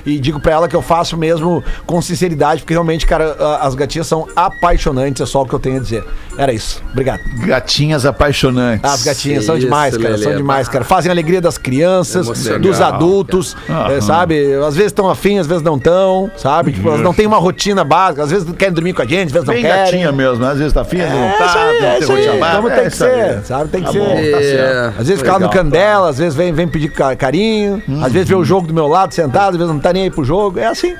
E, 0.07 0.13
e 0.15 0.19
digo 0.19 0.41
pra 0.41 0.53
ela 0.53 0.69
que 0.69 0.77
eu 0.77 0.83
faço 0.83 1.17
mesmo 1.17 1.63
com 1.87 2.01
sinceridade, 2.01 2.63
porque 2.63 2.75
realmente, 2.75 3.07
cara, 3.07 3.37
a- 3.39 3.67
as 3.67 3.75
gatinhas 3.75 4.07
são 4.07 4.27
apaixonantes, 4.37 5.21
é 5.23 5.27
só 5.27 5.43
o 5.43 5.47
que 5.47 5.55
eu 5.55 5.59
tenho 5.59 5.77
a 5.77 5.81
dizer. 5.81 6.05
Era 6.39 6.53
isso. 6.53 6.83
Obrigado. 6.93 7.21
Gatinhas 7.47 8.05
apaixonantes. 8.05 8.91
As 8.91 9.03
gatinhas 9.03 9.45
são 9.45 9.57
Isso, 9.57 9.65
demais, 9.67 9.97
cara. 9.97 10.11
Lelê. 10.11 10.23
São 10.23 10.37
demais, 10.37 10.69
cara. 10.69 10.85
Fazem 10.85 11.09
a 11.11 11.15
alegria 11.15 11.41
das 11.41 11.57
crianças, 11.57 12.27
dos 12.61 12.81
adultos, 12.81 13.57
é, 13.91 14.01
sabe? 14.03 14.53
Às 14.55 14.75
vezes 14.77 14.93
estão 14.93 15.09
afim, 15.09 15.39
às 15.39 15.47
vezes 15.47 15.63
não 15.63 15.77
estão, 15.77 16.31
sabe? 16.37 16.73
Tipo, 16.73 16.89
elas 16.89 17.01
não 17.01 17.15
têm 17.15 17.27
uma 17.27 17.39
rotina 17.39 17.83
básica, 17.85 18.23
às 18.25 18.31
vezes 18.31 18.47
querem 18.57 18.75
dormir 18.75 18.93
com 18.93 19.01
a 19.03 19.07
gente, 19.07 19.27
às 19.29 19.33
vezes 19.33 19.47
não 19.47 19.55
Bem 19.55 19.63
querem. 19.63 19.85
gatinha 19.85 20.13
mesmo, 20.13 20.45
né? 20.45 20.51
às 20.53 20.59
vezes 20.59 20.73
tá 20.85 20.91
vezes 20.91 21.11
não 21.11 21.25
É, 21.25 21.33
tá. 21.39 21.99
isso 22.01 22.13
aí, 22.13 22.23
tem 22.27 22.41
é. 22.43 22.55
Como 22.57 22.69
É 22.69 22.75
tem 22.77 22.85
que 22.85 22.97
ser, 22.97 23.41
sabe? 23.45 23.71
Tem 23.71 23.81
que 23.83 23.87
Tá 23.87 23.93
ser. 23.93 23.99
tá. 24.33 24.41
É. 24.43 24.87
Às 24.99 25.07
vezes 25.09 25.19
fica 25.19 25.33
lá 25.33 25.39
no 25.39 25.47
Legal. 25.47 25.63
canto 25.65 25.71
dela, 25.73 26.09
às 26.11 26.19
vezes 26.19 26.35
vem, 26.35 26.53
vem 26.53 26.69
pedir 26.69 26.89
ca- 26.91 27.17
carinho, 27.17 27.83
às 28.03 28.13
vezes 28.13 28.29
vê 28.29 28.35
o 28.35 28.45
jogo 28.45 28.67
do 28.67 28.75
meu 28.75 28.87
lado 28.87 29.13
sentado, 29.15 29.51
às 29.53 29.57
vezes 29.57 29.73
não 29.73 29.79
tá 29.81 29.93
nem 29.93 30.05
aí 30.05 30.11
pro 30.11 30.25
jogo. 30.25 30.59
É 30.59 30.67
assim. 30.67 30.95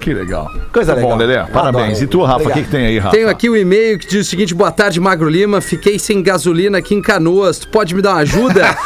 Que 0.00 0.14
legal. 0.14 0.48
Coisa 0.72 0.94
Tá 0.94 1.00
bom, 1.00 1.16
legal. 1.16 1.42
Lelê. 1.42 1.50
Parabéns. 1.52 1.84
Adoro. 1.98 2.04
E 2.04 2.06
tu, 2.06 2.22
Rafa, 2.22 2.48
o 2.48 2.52
que, 2.52 2.62
que 2.62 2.70
tem 2.70 2.86
aí, 2.86 2.98
Rafa? 3.00 3.16
Tenho 3.16 3.28
aqui 3.28 3.50
o 3.50 3.56
e-mail 3.56 3.98
que 3.98 4.06
diz 4.06 4.26
o 4.28 4.30
seguinte: 4.30 4.54
boa 4.54 4.70
tarde, 4.70 5.00
Magro 5.00 5.28
Lima. 5.28 5.60
Fiquei 5.60 5.98
sem 5.98 6.22
gasolina 6.22 6.78
aqui 6.78 6.94
em 6.94 7.02
Canoas. 7.02 7.58
Tu 7.58 7.68
pode 7.68 7.96
me 7.96 8.00
dar 8.00 8.10
uma 8.12 8.20
ajuda? 8.20 8.62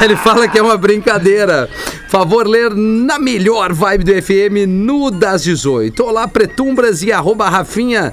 É. 0.00 0.04
Ele 0.04 0.16
fala 0.16 0.48
que 0.48 0.58
é 0.58 0.62
uma 0.62 0.76
brincadeira. 0.78 1.68
Favor 2.08 2.46
ler 2.46 2.70
na 2.74 3.18
melhor 3.18 3.72
vibe 3.72 4.04
do 4.04 4.22
FM 4.22 4.66
no 4.66 5.10
das 5.10 5.42
18. 5.44 6.04
Olá, 6.04 6.26
Pretumbras 6.26 7.02
e 7.02 7.12
arroba 7.12 7.48
Rafinha. 7.48 8.12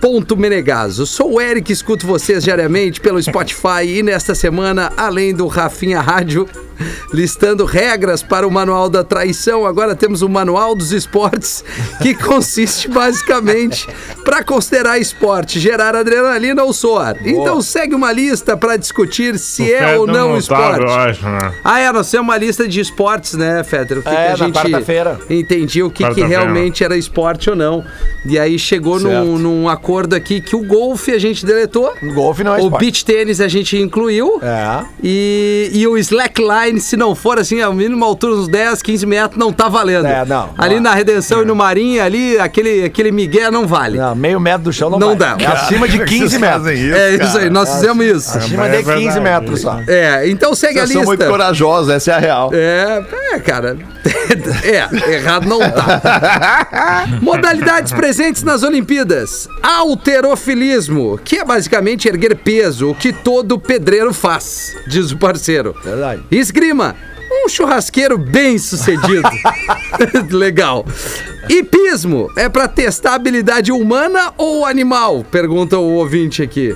Ponto 0.00 0.36
Menegaso. 0.36 1.04
Sou 1.06 1.34
o 1.34 1.40
Eric, 1.40 1.72
escuto 1.72 2.06
vocês 2.06 2.44
diariamente 2.44 3.00
pelo 3.00 3.20
Spotify 3.20 3.84
e 3.84 4.02
nesta 4.02 4.32
semana, 4.32 4.92
além 4.96 5.34
do 5.34 5.46
Rafinha 5.48 6.00
Rádio, 6.00 6.48
listando 7.12 7.64
regras 7.64 8.22
para 8.22 8.46
o 8.46 8.50
Manual 8.50 8.88
da 8.88 9.02
Traição, 9.04 9.64
agora 9.66 9.94
temos 9.94 10.22
o 10.22 10.28
Manual 10.28 10.74
dos 10.74 10.92
Esportes, 10.92 11.64
que 12.02 12.14
consiste 12.14 12.88
basicamente 12.88 13.86
para 14.24 14.42
considerar 14.44 14.98
esporte, 14.98 15.58
gerar 15.58 15.94
adrenalina 15.96 16.62
ou 16.62 16.72
suor. 16.72 17.16
Então 17.24 17.60
segue 17.62 17.94
uma 17.94 18.12
lista 18.12 18.56
para 18.56 18.76
discutir 18.76 19.38
se 19.38 19.72
é 19.72 19.96
ou 19.98 20.06
não 20.06 20.32
Eu 20.32 20.38
esporte. 20.38 20.84
acho, 20.84 21.24
né? 21.24 21.52
Ah, 21.64 21.80
é, 21.80 21.90
nós 21.92 22.10
temos 22.10 22.26
uma 22.26 22.36
lista 22.36 22.66
de 22.68 22.80
esportes, 22.80 23.34
né, 23.34 23.62
Fetter? 23.64 23.98
O 23.98 24.02
que, 24.02 24.08
É, 24.08 24.12
que 24.12 24.18
a 24.18 24.28
na 24.30 24.36
gente 24.36 24.54
quarta-feira. 24.54 25.18
entendia 25.30 25.86
o 25.86 25.90
que, 25.90 26.08
que 26.10 26.22
realmente 26.22 26.84
era 26.84 26.96
esporte 26.96 27.48
ou 27.50 27.56
não. 27.56 27.84
E 28.26 28.38
aí 28.38 28.58
chegou 28.58 28.98
num, 29.00 29.38
num 29.38 29.68
acordo 29.68 30.14
aqui 30.14 30.40
que 30.40 30.54
o 30.56 30.62
golfe 30.64 31.12
a 31.12 31.18
gente 31.18 31.44
deletou. 31.46 31.92
Golfe 32.14 32.42
não 32.44 32.52
é 32.54 32.56
O 32.56 32.64
esporte. 32.64 32.80
beach 32.84 33.04
tênis 33.04 33.40
a 33.40 33.48
gente 33.48 33.76
incluiu. 33.78 34.40
É. 34.42 34.84
E, 35.02 35.70
e 35.72 35.86
o 35.86 35.96
slackline, 35.96 36.67
se 36.78 36.96
não 36.96 37.14
for 37.14 37.38
assim, 37.38 37.60
ao 37.60 37.72
mínimo 37.72 38.04
altura 38.04 38.34
uns 38.34 38.48
10, 38.48 38.82
15 38.82 39.06
metros, 39.06 39.38
não 39.38 39.52
tá 39.52 39.68
valendo. 39.68 40.06
É, 40.06 40.24
não. 40.24 40.50
Ali 40.58 40.76
Não. 40.76 40.82
na 40.82 40.94
Redenção 40.94 41.42
e 41.42 41.44
no 41.44 41.54
Marinha, 41.54 42.04
ali, 42.04 42.38
aquele, 42.38 42.84
aquele 42.84 43.10
migué 43.12 43.50
não 43.50 43.66
vale. 43.66 43.96
Não, 43.98 44.14
meio 44.14 44.38
metro 44.40 44.64
do 44.64 44.72
chão 44.72 44.90
não, 44.90 44.98
Não 44.98 45.16
vai. 45.16 45.36
dá. 45.36 45.36
É 45.40 45.46
acima 45.46 45.88
de 45.88 46.04
15 46.04 46.38
metros. 46.38 46.66
é 46.66 47.14
isso 47.14 47.38
aí, 47.38 47.50
nós 47.50 47.70
fizemos 47.72 48.04
isso. 48.04 48.36
Acima 48.38 48.66
É 48.68 48.76
de 48.78 48.84
15 48.84 48.94
verdade. 48.94 49.20
metros 49.20 49.60
só. 49.60 49.80
É, 49.86 50.28
então 50.28 50.54
segue 50.54 50.78
a 50.78 50.82
Vocês 50.82 50.92
são 50.92 51.00
lista. 51.02 51.06
muito 51.24 51.30
corajosos, 51.30 51.90
essa 51.90 52.10
é 52.10 52.14
a 52.14 52.18
real. 52.18 52.50
É, 52.52 53.04
é, 53.32 53.38
cara. 53.38 53.76
É, 54.62 55.14
errado 55.14 55.46
não 55.48 55.58
tá. 55.58 57.06
Modalidades 57.22 57.92
presentes 57.92 58.42
nas 58.42 58.62
Olimpíadas: 58.62 59.48
alterofilismo, 59.62 61.18
que 61.22 61.38
é 61.38 61.44
basicamente 61.44 62.08
erguer 62.08 62.36
peso, 62.36 62.90
o 62.90 62.94
que 62.94 63.12
todo 63.12 63.58
pedreiro 63.58 64.12
faz, 64.12 64.74
diz 64.86 65.10
o 65.10 65.16
parceiro. 65.18 65.74
Verdade. 65.82 66.22
Esgrima. 66.58 66.96
Um 67.44 67.48
churrasqueiro 67.48 68.18
bem 68.18 68.58
sucedido. 68.58 69.28
Legal. 70.30 70.84
Hipismo 71.48 72.28
é 72.36 72.48
pra 72.48 72.66
testar 72.66 73.12
a 73.12 73.14
habilidade 73.14 73.70
humana 73.70 74.32
ou 74.36 74.66
animal? 74.66 75.24
Pergunta 75.30 75.78
o 75.78 75.94
ouvinte 75.94 76.42
aqui. 76.42 76.74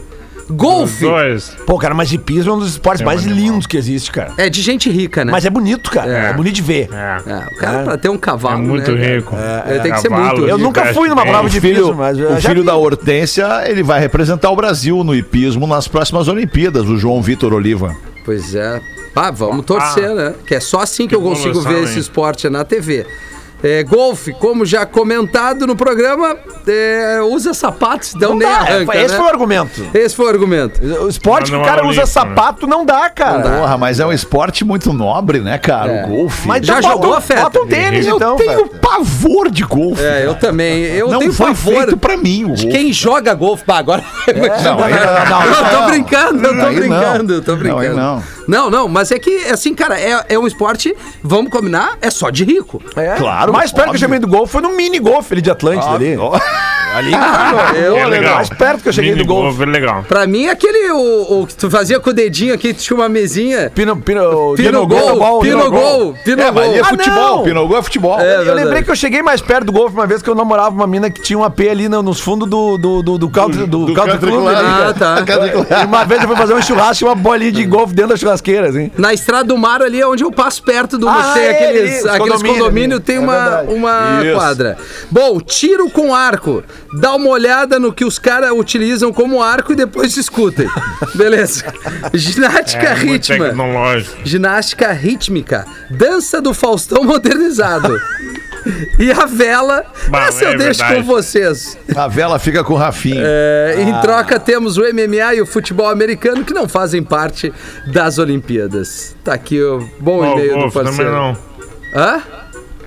Golfe 0.50 1.04
dois. 1.04 1.56
Pô, 1.66 1.78
cara, 1.78 1.94
mas 1.94 2.12
hipismo 2.12 2.52
é 2.52 2.54
um 2.54 2.58
dos 2.58 2.72
esportes 2.72 3.00
É 3.00 3.04
mais 3.04 3.20
animal. 3.24 3.38
lindos 3.38 3.66
que 3.66 3.76
existe, 3.76 4.10
cara. 4.10 4.32
é 4.36 4.48
de 4.50 4.60
gente 4.60 4.90
rica, 4.90 5.24
né? 5.24 5.32
Mas 5.32 5.44
é 5.46 5.50
bonito, 5.50 5.90
cara. 5.90 6.12
É, 6.12 6.30
É. 6.30 6.32
bonito 6.32 6.54
de 6.56 6.62
ver. 6.62 6.88
É. 6.92 7.30
É, 7.32 7.36
o 7.46 7.56
cara 7.58 7.78
É. 7.80 7.84
pra 7.84 7.96
ter 7.98 8.08
um 8.10 8.14
É 8.14 8.18
cavalo. 8.18 8.58
muito 8.62 8.92
né, 8.92 9.16
rico. 9.16 9.34
É, 9.34 9.78
tem 9.78 9.92
que 9.92 10.00
ser 10.00 10.08
Cavalo 10.10 10.38
muito. 10.38 10.48
Eu 10.50 10.58
nunca 10.58 10.92
fui 10.92 11.08
numa 11.08 11.24
prova 11.24 11.48
de 11.48 11.58
hipismo, 11.58 11.94
mas 11.94 12.18
o 12.18 12.36
filho 12.40 12.60
vi. 12.60 12.66
da 12.66 12.76
Hortência, 12.76 13.46
ele 13.66 13.82
vai 13.82 13.98
representar 14.00 14.50
o 14.50 14.56
Brasil 14.56 15.02
no 15.02 15.14
hipismo 15.14 15.66
nas 15.66 15.88
próximas 15.88 16.28
Olimpíadas, 16.28 16.86
o 16.88 16.96
João 16.98 17.22
Vitor 17.22 17.52
Oliva. 17.54 17.96
Pois 18.24 18.54
é. 18.54 18.80
Ah, 19.14 19.30
vamos 19.30 19.64
torcer, 19.64 20.10
né? 20.14 20.34
Que 20.46 20.54
é 20.54 20.60
só 20.60 20.80
assim 20.80 21.06
que 21.06 21.14
eu 21.14 21.20
consigo 21.20 21.60
ver 21.60 21.78
hein? 21.78 21.84
esse 21.84 21.98
esporte 21.98 22.46
é 22.46 22.50
na 22.50 22.64
TV. 22.64 23.06
É, 23.64 23.84
golfe, 23.84 24.32
como 24.32 24.66
já 24.66 24.84
comentado 24.84 25.68
no 25.68 25.76
programa, 25.76 26.36
é, 26.66 27.20
usa 27.22 27.54
sapatos, 27.54 28.12
então 28.12 28.30
Não 28.30 28.38
nem 28.38 28.48
dá, 28.48 28.56
arranca, 28.56 28.96
esse 28.98 29.12
né? 29.12 29.16
foi 29.16 29.24
o 29.24 29.28
argumento. 29.28 29.86
Esse 29.94 30.16
foi 30.16 30.26
o 30.26 30.28
argumento. 30.30 30.80
O 31.04 31.08
esporte 31.08 31.48
que 31.48 31.54
o 31.56 31.58
não 31.60 31.64
cara 31.64 31.82
é 31.82 31.84
usa 31.84 32.00
olímpico, 32.00 32.06
sapato 32.08 32.66
não 32.66 32.84
dá, 32.84 33.08
cara. 33.08 33.48
Porra, 33.60 33.78
mas 33.78 34.00
é 34.00 34.06
um 34.06 34.12
esporte 34.12 34.64
muito 34.64 34.92
nobre, 34.92 35.38
né, 35.38 35.58
cara? 35.58 35.92
É. 35.92 36.04
O 36.06 36.08
golfe. 36.08 36.48
Mas 36.48 36.66
Já 36.66 36.80
então 36.80 36.90
jogou, 36.90 37.10
bota, 37.10 37.20
Feta? 37.20 37.40
bota 37.42 37.60
um 37.60 37.66
tênis, 37.68 38.04
eu 38.04 38.16
então. 38.16 38.34
tenho 38.34 38.66
Feta. 38.66 38.78
pavor 38.80 39.48
de 39.48 39.62
golfe. 39.62 40.02
É, 40.02 40.26
eu 40.26 40.34
também. 40.34 40.82
Eu 40.86 41.08
não 41.08 41.20
tenho 41.20 41.32
foi 41.32 41.46
pavor 41.46 41.74
feito 41.76 41.96
pra 41.96 42.16
mim 42.16 42.42
o 42.42 42.48
golfe. 42.48 42.66
de 42.66 42.72
quem 42.72 42.92
joga 42.92 43.32
golfe. 43.32 43.64
Pá, 43.64 43.78
agora. 43.78 44.02
Não, 44.64 44.82
aí 44.82 44.92
não, 44.92 45.44
Eu 45.44 45.54
tô 45.70 45.76
não. 45.82 45.86
brincando, 45.86 46.44
eu 46.46 46.50
tô 46.50 46.54
não. 46.64 46.74
brincando, 46.74 47.32
eu 47.34 47.42
tô 47.42 47.52
Não, 47.52 47.58
brincando. 47.60 47.80
aí 47.80 47.94
não. 47.94 48.22
Não, 48.46 48.70
não, 48.70 48.88
mas 48.88 49.10
é 49.10 49.18
que, 49.18 49.46
assim, 49.46 49.74
cara, 49.74 50.00
é, 50.00 50.24
é 50.30 50.38
um 50.38 50.46
esporte, 50.46 50.94
vamos 51.22 51.50
combinar, 51.50 51.96
é 52.00 52.10
só 52.10 52.30
de 52.30 52.44
rico. 52.44 52.82
É. 52.96 53.14
Claro, 53.16 53.52
Mais 53.52 53.72
perto 53.72 53.90
que 53.90 53.96
eu 53.96 54.00
chamei 54.00 54.18
do 54.18 54.26
golfe 54.26 54.52
foi 54.52 54.62
no 54.62 54.76
mini 54.76 54.98
golfe 54.98 55.34
ali 55.34 55.42
de 55.42 55.50
Atlântida 55.50 55.92
ali. 55.92 56.16
Ó, 56.16 56.38
Ali, 56.94 57.10
cara, 57.12 57.76
eu, 57.78 57.96
É 57.96 58.06
legal. 58.06 58.34
mais 58.36 58.48
perto 58.48 58.82
que 58.82 58.88
eu 58.88 58.92
cheguei 58.92 59.12
Mini 59.12 59.24
do 59.24 59.28
golfe. 59.28 59.48
golfe 59.56 59.62
é 59.62 59.66
legal. 59.66 60.04
Pra 60.06 60.26
mim, 60.26 60.46
aquele, 60.48 60.90
o, 60.92 61.40
o 61.42 61.46
que 61.46 61.54
tu 61.54 61.70
fazia 61.70 61.98
com 61.98 62.10
o 62.10 62.12
dedinho 62.12 62.52
aqui, 62.54 62.74
tu 62.74 62.82
tinha 62.82 62.96
uma 62.96 63.08
mesinha. 63.08 63.70
Pino, 63.74 63.96
pino, 63.96 64.54
Pino 64.56 64.86
gol, 64.86 65.40
pino 65.40 65.70
gol, 65.70 66.14
pino 66.24 66.42
É, 66.42 66.50
mas 66.50 66.66
gol. 66.66 66.74
é 66.76 66.80
Ah, 66.80 66.84
futebol. 66.84 67.36
não. 67.38 67.42
Pinogol 67.42 67.78
é 67.78 67.82
futebol. 67.82 68.20
É, 68.20 68.36
eu 68.48 68.54
lembrei 68.54 68.82
que 68.82 68.90
eu 68.90 68.96
cheguei 68.96 69.22
mais 69.22 69.40
perto 69.40 69.64
do 69.66 69.72
golfe 69.72 69.94
uma 69.94 70.06
vez 70.06 70.20
que 70.22 70.28
eu 70.28 70.34
namorava 70.34 70.70
uma 70.70 70.86
mina 70.86 71.10
que 71.10 71.22
tinha 71.22 71.38
um 71.38 71.44
AP 71.44 71.60
ali 71.70 71.88
no- 71.88 72.02
nos 72.02 72.20
fundos 72.20 72.48
do, 72.48 72.76
do, 72.76 73.02
do, 73.02 73.18
do 73.18 73.30
country, 73.30 73.66
do, 73.66 73.86
do 73.86 73.94
country 73.94 74.12
country 74.12 74.30
club. 74.30 74.42
club. 74.42 74.54
ali, 74.54 74.66
Ah, 74.66 74.94
tá. 74.98 75.16
E 75.82 75.86
uma 75.86 76.04
vez 76.04 76.20
eu 76.22 76.28
fui 76.28 76.36
fazer 76.36 76.54
um 76.54 76.62
churrasco 76.62 76.92
tinha 76.96 77.08
uma 77.08 77.16
bolinha 77.16 77.50
de 77.52 77.64
golfe 77.64 77.94
dentro 77.94 78.10
da 78.10 78.16
churrasqueira, 78.16 78.68
assim. 78.68 78.90
Na 78.98 79.14
estrada 79.14 79.44
do 79.44 79.56
mar 79.56 79.80
ali 79.82 80.00
é 80.00 80.06
onde 80.06 80.22
eu 80.24 80.30
passo 80.30 80.62
perto 80.62 80.98
do 80.98 81.08
Ah, 81.08 81.30
tem 81.34 81.42
é, 81.42 81.50
aqueles, 81.50 82.04
ali, 82.06 82.16
aqueles 82.22 82.42
condomínios 82.42 82.96
ali. 82.98 83.04
tem 83.04 83.16
É 83.16 83.20
uma, 83.20 83.60
uma 83.62 84.20
quadra. 84.34 84.76
Bom, 85.10 85.40
tiro 85.40 85.88
com 85.90 86.14
arco. 86.14 86.62
Dá 87.00 87.14
uma 87.14 87.28
olhada 87.30 87.78
no 87.78 87.92
que 87.92 88.04
os 88.04 88.18
caras 88.18 88.50
utilizam 88.52 89.12
como 89.12 89.42
arco 89.42 89.72
e 89.72 89.76
depois 89.76 90.12
discutem. 90.12 90.68
Beleza. 91.14 91.64
Ginástica 92.12 92.88
É 92.88 92.94
rítmica. 92.94 93.54
Ginástica 94.24 94.92
rítmica. 94.92 95.66
Dança 95.90 96.40
do 96.40 96.52
Faustão 96.52 97.04
modernizado. 97.04 97.98
E 98.98 99.10
a 99.10 99.26
vela, 99.26 99.84
Bah, 100.08 100.26
essa 100.26 100.44
eu 100.44 100.50
é 100.50 100.56
deixo 100.56 100.80
verdade. 100.80 101.00
com 101.00 101.02
vocês. 101.06 101.76
A 101.96 102.06
vela 102.06 102.38
fica 102.38 102.62
com 102.62 102.74
o 102.74 102.76
Rafinha. 102.76 103.20
É, 103.24 103.74
Ah. 103.78 103.80
Em 103.80 104.00
troca, 104.00 104.38
temos 104.38 104.76
o 104.76 104.82
MMA 104.84 105.34
e 105.34 105.40
o 105.42 105.46
futebol 105.46 105.88
americano 105.88 106.44
que 106.44 106.54
não 106.54 106.68
fazem 106.68 107.02
parte 107.02 107.52
das 107.92 108.18
Olimpíadas. 108.18 109.16
Tá 109.24 109.34
aqui 109.34 109.60
o 109.60 109.88
bom 109.98 110.24
e-mail 110.24 110.50
do 110.52 110.58
golfe 110.60 110.74
também 110.78 110.84
parceiro. 110.94 111.10
não. 111.12 111.36
Hã? 111.94 112.22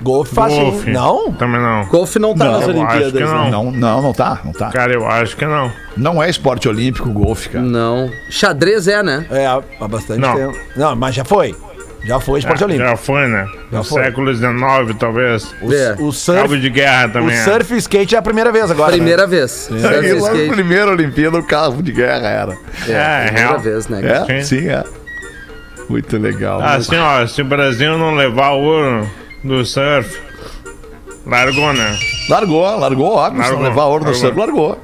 Golfe 0.06 0.36
fácil. 0.36 0.60
Golfe. 0.72 0.92
Não? 0.92 1.34
Também 1.34 1.60
não. 1.60 1.86
Golfe 1.88 2.20
não 2.20 2.36
tá 2.36 2.46
Não, 2.46 2.52
nas 2.54 2.68
Olimpíadas. 2.68 3.12
que 3.12 3.20
não. 3.22 3.44
né? 3.46 3.50
Não, 3.52 3.72
não, 3.72 4.02
não 4.04 4.14
tá, 4.14 4.40
não 4.46 4.52
tá. 4.54 4.70
Cara, 4.70 4.94
eu 4.94 5.06
acho 5.08 5.36
que 5.36 5.46
não. 5.46 5.72
Não 5.98 6.22
é 6.22 6.30
esporte 6.30 6.70
olímpico 6.70 7.10
o 7.10 7.12
golfe, 7.12 7.50
cara. 7.50 7.66
Não. 7.66 8.12
Xadrez 8.30 8.88
é, 8.88 9.02
né? 9.02 9.26
É, 9.32 9.48
há 9.48 9.88
bastante 9.88 10.20
Não. 10.20 10.36
tempo. 10.36 10.56
Não, 10.76 10.96
mas 10.96 11.16
já 11.16 11.26
foi. 11.26 11.56
Já 12.06 12.20
foi 12.20 12.38
esporte 12.38 12.62
Ah, 12.64 12.68
olímpico. 12.68 12.88
Já 12.88 12.96
foi, 12.98 13.28
né? 13.28 13.48
Já 13.72 13.78
No 13.80 13.84
foi. 13.84 14.04
século 14.04 14.32
XIX, 14.36 14.54
talvez. 15.00 15.56
O, 15.60 15.74
É. 15.74 15.94
o 15.94 15.96
Cabo 15.96 16.12
surf, 16.12 16.60
de 16.60 16.70
guerra 16.70 17.08
o 17.08 17.12
também. 17.12 17.36
é. 17.36 17.44
surf 17.44 17.74
e 17.74 17.78
skate 17.78 18.14
é 18.14 18.20
a 18.20 18.22
primeira 18.22 18.52
vez 18.52 18.70
agora. 18.70 18.92
né? 18.92 18.98
Primeira 18.98 19.26
vez. 19.26 19.50
Surf 19.52 19.88
Aí, 19.88 20.14
lá 20.14 20.30
no 20.30 20.36
skate. 20.36 20.50
primeiro 20.54 20.92
Olimpíada, 20.92 21.36
o 21.40 21.44
carro 21.44 21.82
de 21.82 21.92
guerra 21.92 22.28
era. 22.28 22.52
É, 22.88 22.92
é 22.92 23.24
Primeira 23.26 23.32
real. 23.32 23.60
vez, 23.60 23.88
né? 23.88 24.02
É? 24.28 24.42
Sim. 24.44 24.60
Sim, 24.60 24.68
é. 24.70 24.84
Muito 25.90 26.16
legal. 26.18 26.60
Ah, 26.62 26.76
Assim, 26.76 26.96
ó, 26.96 27.26
se 27.26 27.42
o 27.42 27.46
Brasil 27.46 27.98
não 27.98 28.14
levar 28.16 28.52
o 28.52 28.62
ouro 28.62 29.10
do 29.46 29.66
surf, 29.66 30.20
largou, 31.26 31.74
né? 31.74 31.98
Largou, 32.30 32.62
largou, 32.80 33.16
óbvio. 33.16 33.42
Largou, 33.42 33.62
levar 33.64 33.86
ouro 33.86 34.04
no 34.06 34.12
largou. 34.12 34.22
surf, 34.22 34.38
largou. 34.40 34.80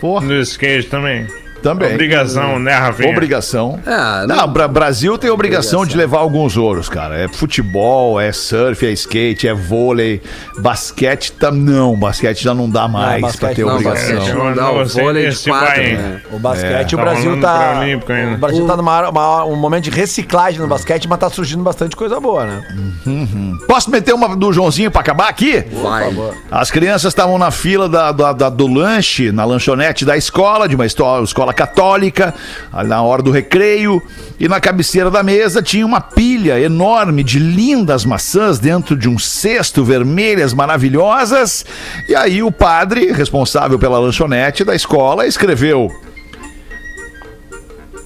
Porra, 0.00 0.26
No 0.26 0.34
skate 0.40 0.88
também. 0.88 1.26
Também. 1.60 1.92
Obrigação, 1.94 2.58
né, 2.58 2.72
Rafinha? 2.74 3.10
Obrigação. 3.10 3.78
Ah, 3.86 4.24
não, 4.28 4.36
não- 4.36 4.48
Bra 4.48 4.66
Brasil 4.68 5.16
tem 5.18 5.30
obrigação 5.30 5.84
de 5.86 5.96
levar 5.96 6.18
alguns 6.18 6.56
ouros, 6.56 6.88
cara. 6.88 7.16
É 7.18 7.28
futebol, 7.28 8.20
é 8.20 8.32
surf, 8.32 8.84
é 8.86 8.90
skate, 8.92 9.46
é 9.48 9.54
vôlei, 9.54 10.20
basquete 10.58 11.32
tam 11.32 11.52
não, 11.52 11.96
basquete 11.98 12.42
já 12.42 12.54
não 12.54 12.68
dá 12.68 12.88
mais 12.88 13.20
basquete 13.22 13.40
pra 13.40 13.54
ter 13.54 13.64
não, 13.64 13.72
obrigação. 13.74 14.16
basquete 14.16 14.28
Eu 14.36 14.44
não 14.44 14.54
dá, 14.54 14.62
não 14.62 14.82
o 14.82 14.86
vôlei 14.86 15.28
de 15.30 15.44
quatro, 15.44 15.82
né? 15.82 16.20
O 16.32 16.38
basquete, 16.38 16.92
É, 16.92 16.96
o 16.96 17.00
Brasil 17.00 17.40
tá. 17.40 17.58
pré-olímpico 17.58 18.12
ainda. 18.12 18.34
O 18.34 18.38
Brasil 18.38 18.66
tá 18.66 18.76
numa, 18.76 19.08
uma- 19.08 19.44
um 19.44 19.56
momento 19.56 19.84
de 19.84 19.90
reciclagem 19.90 20.60
no 20.60 20.66
basquete, 20.66 21.06
mas 21.08 21.18
tá 21.18 21.28
surgindo 21.30 21.62
bastante 21.62 21.94
coisa 21.96 22.18
boa, 22.20 22.46
né? 22.46 22.62
Posso 23.66 23.90
meter 23.90 24.12
uma 24.14 24.34
do 24.36 24.52
Joãozinho 24.52 24.90
pra 24.90 25.00
acabar 25.00 25.28
aqui? 25.28 25.64
Vai. 25.82 26.14
As 26.50 26.70
crianças 26.70 27.10
estavam 27.12 27.38
na 27.38 27.50
fila 27.50 27.88
da, 27.88 28.12
da- 28.12 28.32
da- 28.32 28.48
do 28.50 28.66
lanche, 28.66 29.30
na 29.32 29.44
lanchonete 29.44 30.04
da 30.04 30.16
escola, 30.16 30.68
de 30.68 30.74
uma 30.74 30.86
escola, 30.86 31.26
escola 31.50 31.52
católica, 31.52 32.34
na 32.86 33.02
hora 33.02 33.22
do 33.22 33.30
recreio, 33.30 34.02
e 34.38 34.48
na 34.48 34.60
cabeceira 34.60 35.10
da 35.10 35.22
mesa 35.22 35.62
tinha 35.62 35.84
uma 35.84 36.00
pilha 36.00 36.58
enorme 36.60 37.22
de 37.22 37.38
lindas 37.38 38.04
maçãs 38.04 38.58
dentro 38.58 38.96
de 38.96 39.08
um 39.08 39.18
cesto, 39.18 39.84
vermelhas, 39.84 40.54
maravilhosas. 40.54 41.64
E 42.08 42.14
aí 42.14 42.42
o 42.42 42.50
padre, 42.50 43.12
responsável 43.12 43.78
pela 43.78 43.98
lanchonete 43.98 44.64
da 44.64 44.74
escola, 44.74 45.26
escreveu: 45.26 45.88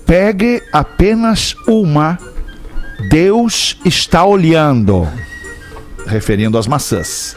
Pegue 0.07 0.63
apenas 0.73 1.55
uma, 1.69 2.19
Deus 3.11 3.79
está 3.85 4.25
olhando 4.25 5.09
referindo 6.07 6.59
às 6.59 6.67
maçãs. 6.67 7.37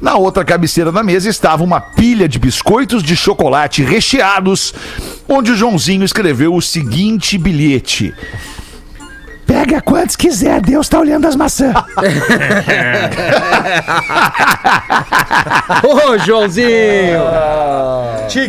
Na 0.00 0.16
outra 0.16 0.44
cabeceira 0.44 0.92
da 0.92 1.02
mesa 1.02 1.28
estava 1.28 1.62
uma 1.62 1.80
pilha 1.80 2.28
de 2.28 2.38
biscoitos 2.38 3.02
de 3.02 3.16
chocolate 3.16 3.82
recheados, 3.82 4.74
onde 5.28 5.52
o 5.52 5.56
Joãozinho 5.56 6.04
escreveu 6.04 6.54
o 6.54 6.62
seguinte 6.62 7.36
bilhete. 7.38 8.14
Pega 9.58 9.80
quantos 9.80 10.14
quiser, 10.14 10.60
Deus 10.60 10.86
está 10.86 11.00
olhando 11.00 11.26
as 11.26 11.34
maçãs. 11.34 11.74
Ô, 15.82 16.16
Joãozinho! 16.18 16.68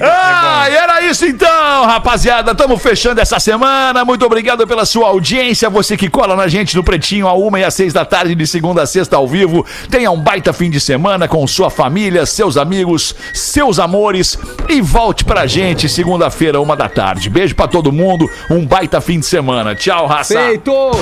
Ah, 0.01 0.69
e 0.69 0.75
era 0.75 1.01
isso 1.01 1.25
então, 1.25 1.85
rapaziada. 1.85 2.51
Estamos 2.51 2.79
fechando 2.79 3.19
essa 3.21 3.39
semana. 3.39 4.05
Muito 4.05 4.23
obrigado 4.23 4.67
pela 4.67 4.85
sua 4.85 5.07
audiência. 5.07 5.67
Você 5.69 5.97
que 5.97 6.09
cola 6.09 6.35
na 6.35 6.47
gente 6.47 6.75
no 6.75 6.83
Pretinho 6.83 7.27
a 7.27 7.33
uma 7.33 7.59
e 7.59 7.63
às 7.63 7.73
seis 7.73 7.91
da 7.91 8.05
tarde, 8.05 8.35
de 8.35 8.45
segunda 8.45 8.83
a 8.83 8.85
sexta 8.85 9.15
ao 9.15 9.27
vivo. 9.27 9.65
Tenha 9.89 10.11
um 10.11 10.19
baita 10.21 10.53
fim 10.53 10.69
de 10.69 10.79
semana 10.79 11.27
com 11.27 11.47
sua 11.47 11.71
família, 11.71 12.23
seus 12.27 12.55
amigos, 12.55 13.15
seus 13.33 13.79
amores. 13.79 14.37
E 14.67 14.79
volte 14.79 15.25
pra 15.25 15.47
gente 15.47 15.89
segunda-feira, 15.89 16.61
uma 16.61 16.75
da 16.75 16.87
tarde. 16.87 17.31
Beijo 17.31 17.55
pra 17.55 17.67
todo 17.67 17.91
mundo. 17.91 18.29
Um 18.51 18.63
baita 18.63 19.01
fim 19.01 19.19
de 19.19 19.25
semana. 19.25 19.73
Tchau, 19.73 20.05
raça. 20.05 20.39
Feito! 20.39 20.98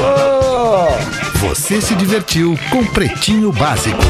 Você 1.41 1.81
se 1.81 1.95
divertiu 1.95 2.57
com 2.69 2.85
Pretinho 2.85 3.51
Básico. 3.51 4.01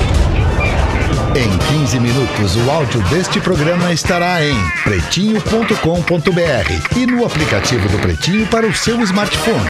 Em 1.35 1.79
15 1.79 1.99
minutos, 1.99 2.55
o 2.55 2.71
áudio 2.71 3.01
deste 3.09 3.39
programa 3.39 3.91
estará 3.91 4.43
em 4.43 4.55
pretinho.com.br 4.83 6.97
e 6.97 7.05
no 7.05 7.25
aplicativo 7.25 7.87
do 7.89 7.99
Pretinho 7.99 8.47
para 8.47 8.65
o 8.65 8.73
seu 8.73 8.99
smartphone. 9.01 9.61